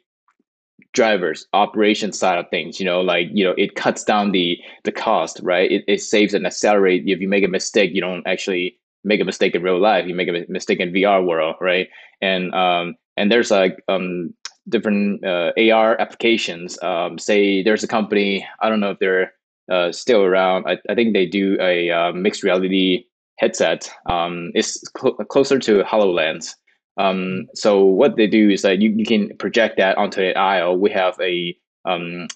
drivers 0.94 1.46
operation 1.52 2.12
side 2.12 2.38
of 2.38 2.48
things 2.48 2.80
you 2.80 2.86
know 2.86 3.02
like 3.02 3.28
you 3.32 3.44
know 3.44 3.54
it 3.58 3.74
cuts 3.74 4.02
down 4.02 4.32
the 4.32 4.58
the 4.84 4.90
cost 4.90 5.38
right? 5.42 5.70
It, 5.70 5.84
it 5.86 6.00
saves 6.00 6.32
and 6.32 6.46
accelerates. 6.46 7.04
If 7.06 7.20
you 7.20 7.28
make 7.28 7.44
a 7.44 7.48
mistake 7.48 7.94
you 7.94 8.00
don't 8.00 8.26
actually 8.26 8.78
make 9.04 9.20
a 9.20 9.24
mistake 9.24 9.54
in 9.54 9.62
real 9.62 9.78
life. 9.78 10.06
You 10.08 10.14
make 10.14 10.28
a 10.28 10.50
mistake 10.50 10.80
in 10.80 10.90
vr 10.90 11.24
world 11.24 11.56
right? 11.60 11.88
And 12.22 12.54
um 12.54 12.94
and 13.16 13.30
there's 13.30 13.50
like 13.50 13.84
um 13.88 14.34
different 14.68 15.24
uh, 15.24 15.52
AR 15.72 16.00
applications. 16.00 16.80
Um, 16.82 17.18
say 17.18 17.62
there's 17.62 17.82
a 17.82 17.88
company, 17.88 18.46
I 18.60 18.68
don't 18.68 18.80
know 18.80 18.90
if 18.90 18.98
they're 18.98 19.32
uh, 19.70 19.92
still 19.92 20.22
around. 20.22 20.66
I, 20.66 20.78
I 20.88 20.94
think 20.94 21.12
they 21.12 21.26
do 21.26 21.56
a 21.60 21.90
uh, 21.90 22.12
mixed 22.12 22.42
reality 22.42 23.04
headset. 23.38 23.90
Um, 24.06 24.50
it's 24.54 24.82
cl- 25.00 25.14
closer 25.28 25.58
to 25.58 25.82
HoloLens. 25.82 26.54
Um, 26.96 27.46
so 27.54 27.84
what 27.84 28.16
they 28.16 28.26
do 28.26 28.50
is 28.50 28.62
that 28.62 28.80
you, 28.80 28.90
you 28.90 29.06
can 29.06 29.36
project 29.36 29.76
that 29.78 29.96
onto 29.96 30.20
an 30.20 30.36
aisle. 30.36 30.76
We 30.76 30.90
have 30.90 31.14
a, 31.20 31.56
um, 31.84 32.26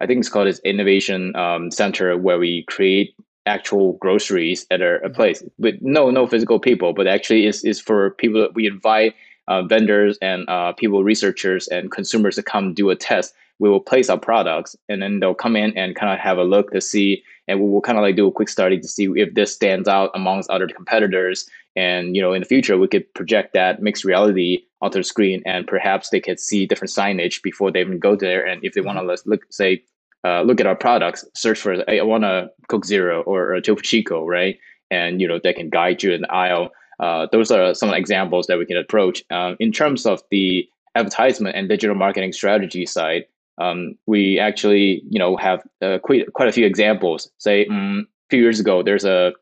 I 0.00 0.06
think 0.06 0.20
it's 0.20 0.28
called 0.28 0.46
this 0.46 0.60
innovation 0.60 1.34
um, 1.34 1.70
center 1.70 2.16
where 2.16 2.38
we 2.38 2.64
create 2.68 3.16
actual 3.46 3.94
groceries 3.94 4.66
at 4.70 4.80
a, 4.80 5.04
a 5.04 5.10
place 5.10 5.42
with 5.58 5.74
no 5.80 6.10
no 6.10 6.26
physical 6.28 6.60
people, 6.60 6.92
but 6.92 7.08
actually 7.08 7.46
is 7.46 7.64
is 7.64 7.80
for 7.80 8.10
people 8.10 8.40
that 8.40 8.54
we 8.54 8.66
invite 8.66 9.14
uh, 9.48 9.62
vendors 9.62 10.18
and 10.22 10.48
uh, 10.48 10.72
people, 10.72 11.02
researchers 11.02 11.66
and 11.68 11.90
consumers 11.90 12.36
to 12.36 12.42
come 12.42 12.74
do 12.74 12.90
a 12.90 12.96
test. 12.96 13.34
We 13.58 13.68
will 13.68 13.80
place 13.80 14.10
our 14.10 14.18
products 14.18 14.74
and 14.88 15.02
then 15.02 15.20
they'll 15.20 15.34
come 15.34 15.56
in 15.56 15.76
and 15.76 15.96
kind 15.96 16.12
of 16.12 16.18
have 16.18 16.38
a 16.38 16.44
look 16.44 16.72
to 16.72 16.80
see, 16.80 17.22
and 17.48 17.60
we 17.60 17.68
will 17.68 17.80
kind 17.80 17.98
of 17.98 18.02
like 18.02 18.16
do 18.16 18.26
a 18.26 18.32
quick 18.32 18.48
study 18.48 18.78
to 18.78 18.88
see 18.88 19.08
if 19.16 19.34
this 19.34 19.54
stands 19.54 19.88
out 19.88 20.10
amongst 20.14 20.50
other 20.50 20.66
competitors. 20.66 21.48
And 21.76 22.14
you 22.16 22.22
know, 22.22 22.32
in 22.32 22.42
the 22.42 22.48
future, 22.48 22.76
we 22.78 22.88
could 22.88 23.12
project 23.14 23.54
that 23.54 23.82
mixed 23.82 24.04
reality 24.04 24.62
onto 24.80 24.98
the 24.98 25.04
screen, 25.04 25.42
and 25.46 25.66
perhaps 25.66 26.10
they 26.10 26.20
could 26.20 26.40
see 26.40 26.66
different 26.66 26.92
signage 26.92 27.42
before 27.42 27.70
they 27.70 27.80
even 27.80 27.98
go 27.98 28.16
there. 28.16 28.44
And 28.44 28.64
if 28.64 28.74
they 28.74 28.80
want 28.80 28.98
to 28.98 29.04
mm-hmm. 29.04 29.30
look, 29.30 29.46
say, 29.50 29.82
uh, 30.24 30.42
look 30.42 30.60
at 30.60 30.66
our 30.66 30.76
products, 30.76 31.24
search 31.34 31.58
for, 31.58 31.82
hey, 31.86 32.00
I 32.00 32.02
want 32.02 32.24
a 32.24 32.50
Coke 32.68 32.84
Zero 32.84 33.22
or 33.22 33.54
a 33.54 33.62
Topo 33.62 33.80
Chico, 33.80 34.26
right? 34.26 34.58
And 34.90 35.20
you 35.20 35.28
know, 35.28 35.40
they 35.42 35.52
can 35.52 35.70
guide 35.70 36.02
you 36.02 36.12
in 36.12 36.22
the 36.22 36.32
aisle 36.32 36.72
uh, 37.02 37.26
those 37.32 37.50
are 37.50 37.74
some 37.74 37.92
examples 37.92 38.46
that 38.46 38.58
we 38.58 38.64
can 38.64 38.76
approach. 38.76 39.24
Um, 39.30 39.56
in 39.58 39.72
terms 39.72 40.06
of 40.06 40.22
the 40.30 40.68
advertisement 40.94 41.56
and 41.56 41.68
digital 41.68 41.96
marketing 41.96 42.32
strategy 42.32 42.86
side, 42.86 43.24
um, 43.58 43.94
we 44.06 44.38
actually 44.38 45.02
you 45.08 45.18
know 45.18 45.36
have 45.36 45.62
uh, 45.80 45.98
quite 45.98 46.32
quite 46.32 46.48
a 46.48 46.52
few 46.52 46.66
examples. 46.66 47.30
Say, 47.38 47.66
um, 47.66 48.06
few 48.32 48.40
years 48.40 48.58
ago, 48.58 48.82
there's 48.82 49.04
a, 49.04 49.32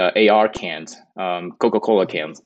a 0.00 0.28
AR 0.28 0.48
cans, 0.48 0.96
um, 1.16 1.52
Coca-Cola 1.60 2.06
cans. 2.06 2.42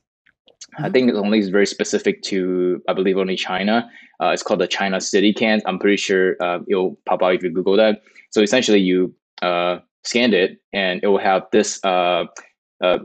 I 0.77 0.89
think 0.89 1.09
it's 1.09 1.17
only 1.17 1.41
very 1.49 1.65
specific 1.65 2.21
to, 2.23 2.81
I 2.87 2.93
believe, 2.93 3.17
only 3.17 3.35
China. 3.35 3.89
Uh, 4.21 4.27
it's 4.27 4.43
called 4.43 4.61
the 4.61 4.67
China 4.67 5.01
City 5.01 5.33
cans. 5.33 5.63
I'm 5.65 5.79
pretty 5.79 5.97
sure 5.97 6.35
uh, 6.39 6.59
it'll 6.67 6.97
pop 7.07 7.23
out 7.23 7.33
if 7.33 7.43
you 7.43 7.49
Google 7.49 7.75
that. 7.77 8.03
So 8.29 8.41
essentially, 8.41 8.79
you 8.79 9.13
uh, 9.41 9.79
scanned 10.03 10.35
it, 10.35 10.59
and 10.71 11.01
it 11.03 11.07
will 11.07 11.17
have 11.17 11.47
this 11.51 11.83
uh, 11.83 12.25
uh, 12.81 12.99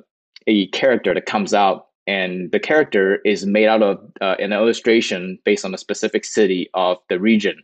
a 0.46 0.66
character 0.68 1.14
that 1.14 1.24
comes 1.24 1.54
out, 1.54 1.86
and 2.06 2.52
the 2.52 2.60
character 2.60 3.20
is 3.24 3.46
made 3.46 3.66
out 3.66 3.82
of 3.82 3.98
uh, 4.20 4.36
an 4.38 4.52
illustration 4.52 5.38
based 5.46 5.64
on 5.64 5.74
a 5.74 5.78
specific 5.78 6.26
city 6.26 6.68
of 6.74 6.98
the 7.08 7.18
region. 7.18 7.56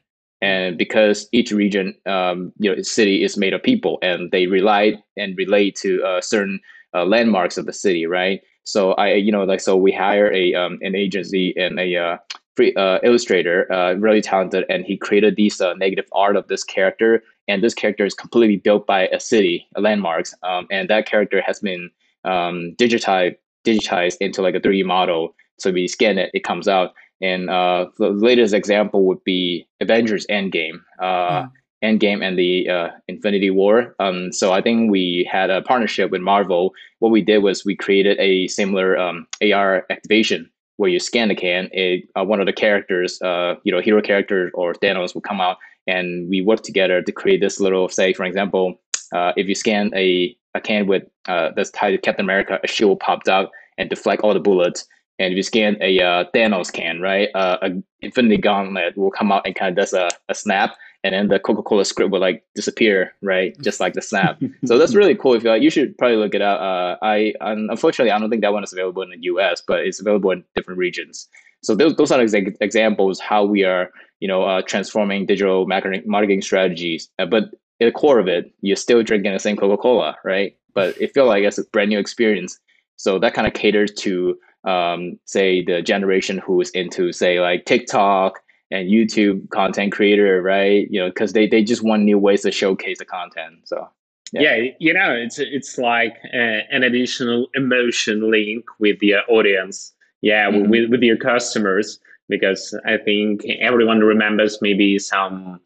And 0.42 0.76
because 0.76 1.28
each 1.32 1.52
region, 1.52 1.94
um, 2.04 2.52
you 2.58 2.75
know, 2.75 2.82
city 2.82 3.25
is 3.25 3.38
made 3.38 3.54
of 3.54 3.62
people, 3.62 3.99
and 4.02 4.30
they 4.30 4.46
rely 4.46 5.00
and 5.16 5.37
relate 5.38 5.76
to 5.76 6.18
certain 6.20 6.61
landmarks 6.92 7.56
of 7.56 7.64
the 7.64 7.72
city, 7.72 8.06
right? 8.06 8.42
So 8.64 8.92
I, 8.92 9.14
you 9.14 9.32
know, 9.32 9.44
like 9.44 9.61
so 9.61 9.76
we 9.76 9.92
hire 9.92 10.32
a 10.32 10.54
um, 10.54 10.78
an 10.82 10.94
agency 10.94 11.54
and 11.56 11.78
a 11.78 11.96
uh, 11.96 12.16
free 12.56 12.75
uh, 12.75 12.99
illustrator, 13.02 13.70
uh, 13.72 13.94
really 13.94 14.20
talented, 14.20 14.64
and 14.68 14.84
he 14.84 14.96
created 14.96 15.37
these 15.37 15.61
uh, 15.61 15.75
negative 15.75 16.06
art 16.12 16.37
of 16.37 16.46
this 16.49 16.64
character. 16.64 17.22
And 17.49 17.62
this 17.62 17.75
character 17.75 18.04
is 18.04 18.14
completely 18.14 18.56
built 18.56 18.87
by 18.87 19.08
a 19.08 19.18
city, 19.18 19.66
a 19.75 19.80
landmarks, 19.80 20.32
um, 20.44 20.68
and 20.70 20.88
that 20.90 21.06
character 21.06 21.42
has 21.44 21.58
been 21.58 21.90
um, 22.25 22.75
digitized 22.78 23.37
digitized 23.64 24.16
into 24.20 24.42
like 24.42 24.54
a 24.54 24.61
3D 24.61 24.84
model. 24.84 25.34
So 25.58 25.70
we 25.70 25.87
scan 25.87 26.18
it, 26.18 26.30
it 26.34 26.44
comes 26.44 26.66
out. 26.66 26.94
And 27.22 27.48
uh, 27.48 27.86
the 27.98 28.10
latest 28.10 28.52
example 28.52 29.04
would 29.06 29.22
be 29.24 29.66
Avengers 29.80 30.26
Endgame. 30.28 30.80
Uh, 30.98 31.44
mm. 31.44 31.52
Endgame 31.82 32.22
and 32.22 32.38
the 32.38 32.68
uh, 32.68 32.88
Infinity 33.08 33.50
War. 33.50 33.94
Um, 33.98 34.32
so 34.32 34.52
I 34.52 34.62
think 34.62 34.90
we 34.90 35.28
had 35.30 35.50
a 35.50 35.62
partnership 35.62 36.10
with 36.10 36.20
Marvel. 36.20 36.72
What 37.00 37.10
we 37.10 37.22
did 37.22 37.38
was 37.38 37.64
we 37.64 37.74
created 37.74 38.18
a 38.20 38.46
similar 38.48 38.96
um, 38.96 39.26
AR 39.42 39.84
activation 39.90 40.48
where 40.76 40.90
you 40.90 40.98
scan 40.98 41.28
the 41.28 41.34
can, 41.34 41.68
a, 41.74 42.04
uh, 42.16 42.24
one 42.24 42.40
of 42.40 42.46
the 42.46 42.52
characters, 42.52 43.20
uh, 43.22 43.56
you 43.64 43.72
know, 43.72 43.80
hero 43.80 44.00
character 44.00 44.50
or 44.54 44.74
Thanos 44.74 45.14
will 45.14 45.20
come 45.20 45.40
out, 45.40 45.58
and 45.86 46.28
we 46.28 46.40
work 46.40 46.62
together 46.62 47.02
to 47.02 47.12
create 47.12 47.40
this 47.40 47.60
little, 47.60 47.88
say, 47.88 48.12
for 48.12 48.24
example, 48.24 48.80
uh, 49.12 49.32
if 49.36 49.46
you 49.46 49.54
scan 49.54 49.90
a, 49.94 50.36
a 50.54 50.60
can 50.60 50.86
with 50.86 51.04
uh, 51.28 51.50
that's 51.54 51.70
tied 51.70 51.90
to 51.90 51.98
Captain 51.98 52.24
America, 52.24 52.58
a 52.64 52.66
shield 52.66 53.00
pops 53.00 53.28
out 53.28 53.50
and 53.78 53.90
deflect 53.90 54.22
all 54.22 54.34
the 54.34 54.40
bullets. 54.40 54.86
And 55.22 55.32
if 55.32 55.36
you 55.36 55.42
scan 55.42 55.76
a 55.80 56.00
uh, 56.00 56.24
Thanos 56.34 56.72
can, 56.72 57.00
right, 57.00 57.28
uh, 57.34 57.58
a 57.62 57.70
Infinity 58.00 58.38
Gauntlet 58.38 58.96
will 58.96 59.10
come 59.10 59.30
out 59.32 59.46
and 59.46 59.54
kind 59.54 59.70
of 59.70 59.76
does 59.76 59.92
a, 59.92 60.08
a 60.28 60.34
snap 60.34 60.74
and 61.04 61.14
then 61.14 61.28
the 61.28 61.38
Coca-Cola 61.38 61.84
script 61.84 62.12
will 62.12 62.20
like 62.20 62.44
disappear, 62.54 63.14
right? 63.22 63.58
Just 63.60 63.80
like 63.80 63.94
the 63.94 64.02
snap. 64.02 64.40
so 64.64 64.78
that's 64.78 64.94
really 64.94 65.14
cool. 65.14 65.34
If 65.34 65.42
you, 65.42 65.50
like, 65.50 65.62
you 65.62 65.70
should 65.70 65.96
probably 65.98 66.16
look 66.16 66.34
it 66.34 66.42
up. 66.42 66.60
Uh, 66.60 67.04
I 67.04 67.34
unfortunately 67.40 68.12
I 68.12 68.18
don't 68.18 68.30
think 68.30 68.42
that 68.42 68.52
one 68.52 68.62
is 68.62 68.72
available 68.72 69.02
in 69.02 69.10
the 69.10 69.18
U.S., 69.22 69.62
but 69.66 69.80
it's 69.80 70.00
available 70.00 70.30
in 70.30 70.44
different 70.54 70.78
regions. 70.78 71.28
So 71.62 71.74
those, 71.74 71.96
those 71.96 72.12
are 72.12 72.20
exa- 72.20 72.56
examples 72.60 73.20
how 73.20 73.44
we 73.44 73.64
are, 73.64 73.90
you 74.20 74.28
know, 74.28 74.44
uh, 74.44 74.62
transforming 74.62 75.26
digital 75.26 75.66
marketing 75.66 76.02
marketing 76.06 76.42
strategies. 76.42 77.08
Uh, 77.18 77.26
but 77.26 77.44
at 77.80 77.86
the 77.86 77.92
core 77.92 78.20
of 78.20 78.28
it, 78.28 78.52
you're 78.60 78.76
still 78.76 79.02
drinking 79.02 79.32
the 79.32 79.38
same 79.40 79.56
Coca-Cola, 79.56 80.16
right? 80.24 80.56
But 80.74 80.96
it 81.00 81.12
feels 81.12 81.28
like 81.28 81.42
it's 81.42 81.58
a 81.58 81.64
brand 81.64 81.90
new 81.90 81.98
experience. 81.98 82.58
So 82.96 83.18
that 83.18 83.34
kind 83.34 83.48
of 83.48 83.54
caters 83.54 83.92
to, 83.94 84.38
um, 84.64 85.19
say, 85.25 85.64
the 85.64 85.83
generation 85.83 86.38
who 86.38 86.61
is 86.61 86.71
into, 86.71 87.12
say, 87.12 87.40
like 87.40 87.64
TikTok 87.64 88.40
and 88.71 88.88
YouTube 88.88 89.49
content 89.50 89.92
creator, 89.92 90.40
right? 90.42 90.88
You 90.90 91.00
know, 91.00 91.09
because 91.09 91.33
they, 91.33 91.47
they 91.47 91.62
just 91.62 91.83
want 91.83 92.02
new 92.02 92.19
ways 92.19 92.42
to 92.42 92.52
showcase 92.52 92.99
the 92.99 93.04
content. 93.04 93.61
So 93.64 93.88
yeah, 94.33 94.54
yeah 94.57 94.71
you 94.78 94.95
know, 94.95 95.12
it's 95.12 95.38
it's 95.38 95.78
like 95.78 96.16
uh, 96.33 96.61
an 96.71 96.83
additional 96.83 97.49
emotion 97.54 98.31
link 98.31 98.64
with 98.78 99.02
your 99.02 99.23
audience. 99.28 99.92
Yeah, 100.23 100.50
mm-hmm. 100.50 100.71
with 100.71 100.90
with 100.90 101.02
your 101.02 101.16
customers 101.16 101.99
because 102.28 102.78
I 102.87 102.97
think 102.97 103.45
everyone 103.61 104.00
remembers 104.00 104.59
maybe 104.62 104.99
some 104.99 105.61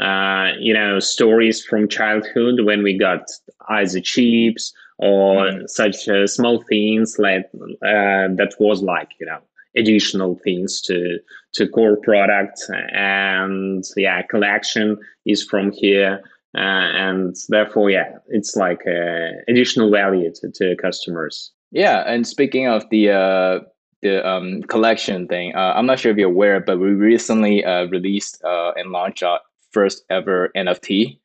uh, 0.00 0.52
you 0.58 0.72
know 0.72 1.00
stories 1.00 1.64
from 1.64 1.88
childhood 1.88 2.64
when 2.64 2.82
we 2.82 2.96
got 2.96 3.24
either 3.68 4.00
chips 4.00 4.72
or 4.98 5.46
mm-hmm. 5.46 5.66
such 5.66 6.08
uh, 6.08 6.26
small 6.26 6.62
things 6.68 7.16
like 7.18 7.48
uh, 7.82 8.28
that 8.34 8.54
was 8.58 8.82
like 8.82 9.10
you 9.20 9.26
know 9.26 9.38
additional 9.76 10.38
things 10.42 10.80
to 10.82 11.18
to 11.54 11.68
core 11.68 11.96
product 11.96 12.60
and 12.92 13.84
yeah 13.96 14.22
collection 14.22 14.96
is 15.26 15.42
from 15.42 15.72
here. 15.72 16.20
Uh, 16.56 16.88
and 16.96 17.36
therefore 17.50 17.90
yeah 17.90 18.10
it's 18.28 18.56
like 18.56 18.80
uh, 18.86 19.28
additional 19.48 19.90
value 19.90 20.32
to, 20.34 20.50
to 20.50 20.74
customers. 20.76 21.52
Yeah 21.70 22.02
and 22.06 22.26
speaking 22.26 22.66
of 22.66 22.88
the 22.90 23.10
uh 23.10 23.60
the 24.00 24.26
um, 24.26 24.62
collection 24.62 25.26
thing 25.26 25.54
uh, 25.56 25.72
i'm 25.74 25.84
not 25.84 25.98
sure 25.98 26.12
if 26.12 26.16
you're 26.16 26.30
aware 26.30 26.60
but 26.60 26.78
we 26.78 26.90
recently 26.90 27.64
released 27.90 28.40
and 28.44 28.92
launched 28.92 29.24
our 29.24 29.40
first 29.72 30.04
ever 30.08 30.50
nft 30.56 31.18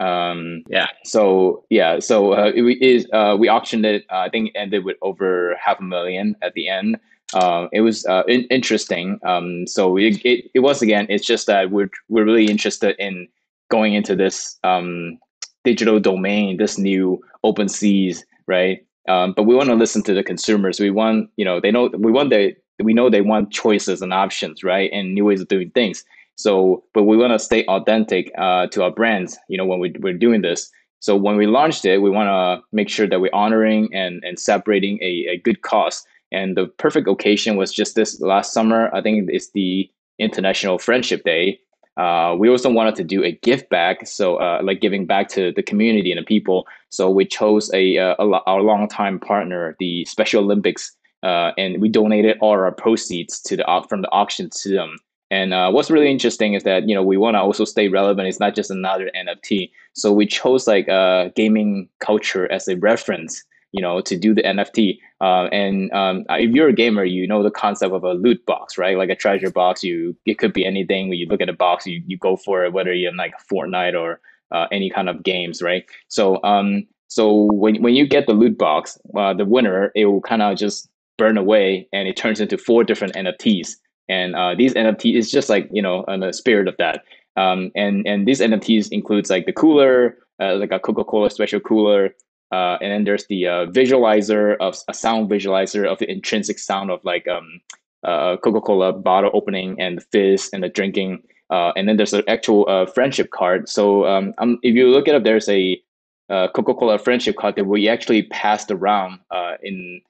um, 0.00 0.62
yeah 0.68 0.88
so 1.04 1.64
yeah 1.70 1.98
so 1.98 2.32
uh, 2.32 2.50
it 2.54 2.82
is 2.82 3.06
uh, 3.12 3.36
we 3.38 3.48
auctioned 3.48 3.84
it 3.84 4.04
uh, 4.10 4.18
i 4.18 4.28
think 4.28 4.50
ended 4.54 4.84
with 4.84 4.96
over 5.02 5.56
half 5.64 5.78
a 5.78 5.82
million 5.82 6.34
at 6.42 6.52
the 6.54 6.68
end 6.68 6.98
uh, 7.34 7.68
it 7.72 7.80
was 7.80 8.04
uh, 8.06 8.22
in- 8.26 8.46
interesting. 8.50 9.18
Um, 9.24 9.66
so 9.66 9.96
it, 9.96 10.24
it, 10.24 10.50
it 10.54 10.60
was 10.60 10.82
again. 10.82 11.06
It's 11.08 11.26
just 11.26 11.46
that 11.46 11.70
we're 11.70 11.90
we're 12.08 12.24
really 12.24 12.46
interested 12.46 12.96
in 12.98 13.28
going 13.70 13.94
into 13.94 14.16
this 14.16 14.58
um, 14.64 15.18
digital 15.64 16.00
domain, 16.00 16.56
this 16.56 16.78
new 16.78 17.22
open 17.44 17.68
seas, 17.68 18.24
right? 18.46 18.84
Um, 19.08 19.32
but 19.36 19.44
we 19.44 19.54
want 19.54 19.68
to 19.68 19.74
listen 19.74 20.02
to 20.04 20.14
the 20.14 20.22
consumers. 20.22 20.80
We 20.80 20.90
want 20.90 21.30
you 21.36 21.44
know 21.44 21.60
they 21.60 21.70
know 21.70 21.90
we 21.96 22.10
want 22.10 22.30
they 22.30 22.56
we 22.82 22.94
know 22.94 23.10
they 23.10 23.20
want 23.20 23.52
choices 23.52 24.02
and 24.02 24.12
options, 24.12 24.64
right, 24.64 24.90
and 24.92 25.14
new 25.14 25.24
ways 25.24 25.40
of 25.40 25.48
doing 25.48 25.70
things. 25.70 26.04
So, 26.42 26.84
but 26.94 27.04
we 27.04 27.16
want 27.16 27.32
to 27.32 27.38
stay 27.38 27.64
authentic 27.66 28.32
uh, 28.38 28.66
to 28.68 28.82
our 28.84 28.90
brands. 28.90 29.38
You 29.48 29.58
know, 29.58 29.66
when 29.66 29.80
we, 29.80 29.94
we're 30.00 30.14
doing 30.14 30.42
this. 30.42 30.70
So 31.00 31.16
when 31.16 31.36
we 31.36 31.46
launched 31.46 31.84
it, 31.86 31.98
we 31.98 32.10
want 32.10 32.28
to 32.28 32.66
make 32.72 32.90
sure 32.90 33.08
that 33.08 33.20
we're 33.20 33.34
honoring 33.34 33.88
and, 33.94 34.22
and 34.22 34.38
separating 34.38 34.98
a, 35.00 35.26
a 35.30 35.38
good 35.38 35.62
cause 35.62 36.04
and 36.32 36.56
the 36.56 36.66
perfect 36.66 37.08
occasion 37.08 37.56
was 37.56 37.72
just 37.72 37.94
this 37.94 38.20
last 38.20 38.52
summer. 38.52 38.94
I 38.94 39.02
think 39.02 39.28
it's 39.30 39.50
the 39.50 39.90
International 40.18 40.78
Friendship 40.78 41.24
Day. 41.24 41.60
Uh, 41.96 42.36
we 42.38 42.48
also 42.48 42.70
wanted 42.70 42.94
to 42.96 43.04
do 43.04 43.22
a 43.24 43.32
gift 43.32 43.68
back, 43.68 44.06
so 44.06 44.36
uh, 44.36 44.60
like 44.62 44.80
giving 44.80 45.06
back 45.06 45.28
to 45.28 45.52
the 45.52 45.62
community 45.62 46.12
and 46.12 46.20
the 46.20 46.24
people. 46.24 46.66
So 46.88 47.10
we 47.10 47.26
chose 47.26 47.70
a, 47.74 47.98
uh, 47.98 48.14
a, 48.18 48.26
a 48.26 48.42
our 48.46 48.62
longtime 48.62 49.18
partner, 49.18 49.76
the 49.80 50.04
Special 50.04 50.44
Olympics, 50.44 50.96
uh, 51.22 51.50
and 51.58 51.80
we 51.82 51.88
donated 51.88 52.38
all 52.40 52.52
our 52.52 52.72
proceeds 52.72 53.40
to 53.42 53.56
the 53.56 53.84
from 53.88 54.02
the 54.02 54.10
auction 54.10 54.48
to 54.62 54.68
them. 54.70 54.96
And 55.30 55.54
uh, 55.54 55.70
what's 55.70 55.90
really 55.90 56.10
interesting 56.10 56.54
is 56.54 56.64
that 56.64 56.88
you 56.88 56.94
know 56.94 57.02
we 57.02 57.16
want 57.16 57.34
to 57.34 57.40
also 57.40 57.64
stay 57.64 57.88
relevant. 57.88 58.28
It's 58.28 58.40
not 58.40 58.54
just 58.54 58.70
another 58.70 59.10
NFT. 59.16 59.70
So 59.92 60.12
we 60.12 60.26
chose 60.26 60.66
like 60.66 60.88
uh, 60.88 61.28
gaming 61.36 61.88
culture 62.00 62.50
as 62.50 62.68
a 62.68 62.76
reference 62.76 63.44
you 63.72 63.80
know, 63.80 64.00
to 64.00 64.16
do 64.16 64.34
the 64.34 64.42
NFT. 64.42 64.98
Uh, 65.20 65.44
and 65.52 65.92
um, 65.92 66.24
if 66.30 66.50
you're 66.54 66.68
a 66.68 66.72
gamer, 66.72 67.04
you 67.04 67.26
know 67.26 67.42
the 67.42 67.50
concept 67.50 67.92
of 67.92 68.02
a 68.04 68.14
loot 68.14 68.44
box, 68.46 68.76
right? 68.76 68.96
Like 68.96 69.10
a 69.10 69.16
treasure 69.16 69.50
box. 69.50 69.84
You 69.84 70.16
it 70.26 70.38
could 70.38 70.52
be 70.52 70.64
anything. 70.64 71.08
When 71.08 71.18
you 71.18 71.26
look 71.26 71.40
at 71.40 71.48
a 71.48 71.54
box, 71.54 71.86
you 71.86 72.02
you 72.06 72.18
go 72.18 72.36
for 72.36 72.64
it, 72.64 72.72
whether 72.72 72.92
you're 72.92 73.10
in 73.10 73.16
like 73.16 73.34
Fortnite 73.50 73.98
or 73.98 74.20
uh, 74.50 74.66
any 74.72 74.90
kind 74.90 75.08
of 75.08 75.22
games, 75.22 75.62
right? 75.62 75.84
So 76.08 76.42
um, 76.42 76.86
so 77.08 77.48
when 77.52 77.82
when 77.82 77.94
you 77.94 78.06
get 78.06 78.26
the 78.26 78.32
loot 78.32 78.58
box, 78.58 78.98
uh, 79.16 79.34
the 79.34 79.44
winner 79.44 79.92
it 79.94 80.06
will 80.06 80.22
kind 80.22 80.42
of 80.42 80.58
just 80.58 80.88
burn 81.16 81.36
away, 81.36 81.88
and 81.92 82.08
it 82.08 82.16
turns 82.16 82.40
into 82.40 82.58
four 82.58 82.82
different 82.82 83.14
NFTs. 83.14 83.76
And 84.10 84.36
uh, 84.36 84.54
these 84.54 84.74
NFTs 84.74 85.14
is 85.16 85.30
just 85.30 85.48
like 85.48 85.68
you 85.72 85.80
know, 85.80 86.04
in 86.04 86.20
the 86.20 86.32
spirit 86.32 86.68
of 86.68 86.76
that. 86.76 87.04
Um, 87.36 87.70
and 87.74 88.06
and 88.06 88.26
these 88.28 88.40
NFTs 88.40 88.90
includes 88.90 89.30
like 89.30 89.46
the 89.46 89.52
cooler, 89.52 90.18
uh, 90.42 90.56
like 90.56 90.72
a 90.72 90.78
Coca 90.78 91.04
Cola 91.04 91.30
special 91.30 91.60
cooler, 91.60 92.14
uh, 92.52 92.78
and 92.80 92.90
then 92.92 93.04
there's 93.04 93.26
the 93.26 93.46
uh, 93.46 93.66
visualizer 93.66 94.56
of 94.58 94.76
a 94.88 94.94
sound 94.94 95.30
visualizer 95.30 95.86
of 95.86 95.98
the 95.98 96.10
intrinsic 96.10 96.58
sound 96.58 96.90
of 96.90 97.00
like 97.04 97.28
um, 97.28 97.60
uh, 98.02 98.36
Coca-Cola 98.38 98.92
bottle 98.92 99.30
opening 99.34 99.80
and 99.80 99.98
the 99.98 100.02
fizz 100.12 100.50
and 100.52 100.62
the 100.62 100.68
drinking. 100.68 101.22
Uh, 101.50 101.72
and 101.76 101.88
then 101.88 101.96
there's 101.96 102.12
an 102.12 102.22
actual 102.28 102.68
uh, 102.68 102.86
friendship 102.86 103.30
card. 103.30 103.68
So 103.68 104.06
um, 104.06 104.34
um, 104.38 104.58
if 104.62 104.74
you 104.74 104.88
look 104.88 105.06
it 105.06 105.14
up, 105.14 105.22
there's 105.22 105.48
a 105.48 105.80
uh, 106.28 106.48
Coca-Cola 106.48 106.98
friendship 106.98 107.36
card 107.36 107.56
that 107.56 107.64
we 107.64 107.88
actually 107.88 108.24
passed 108.24 108.70
around 108.70 109.20
in 109.62 110.00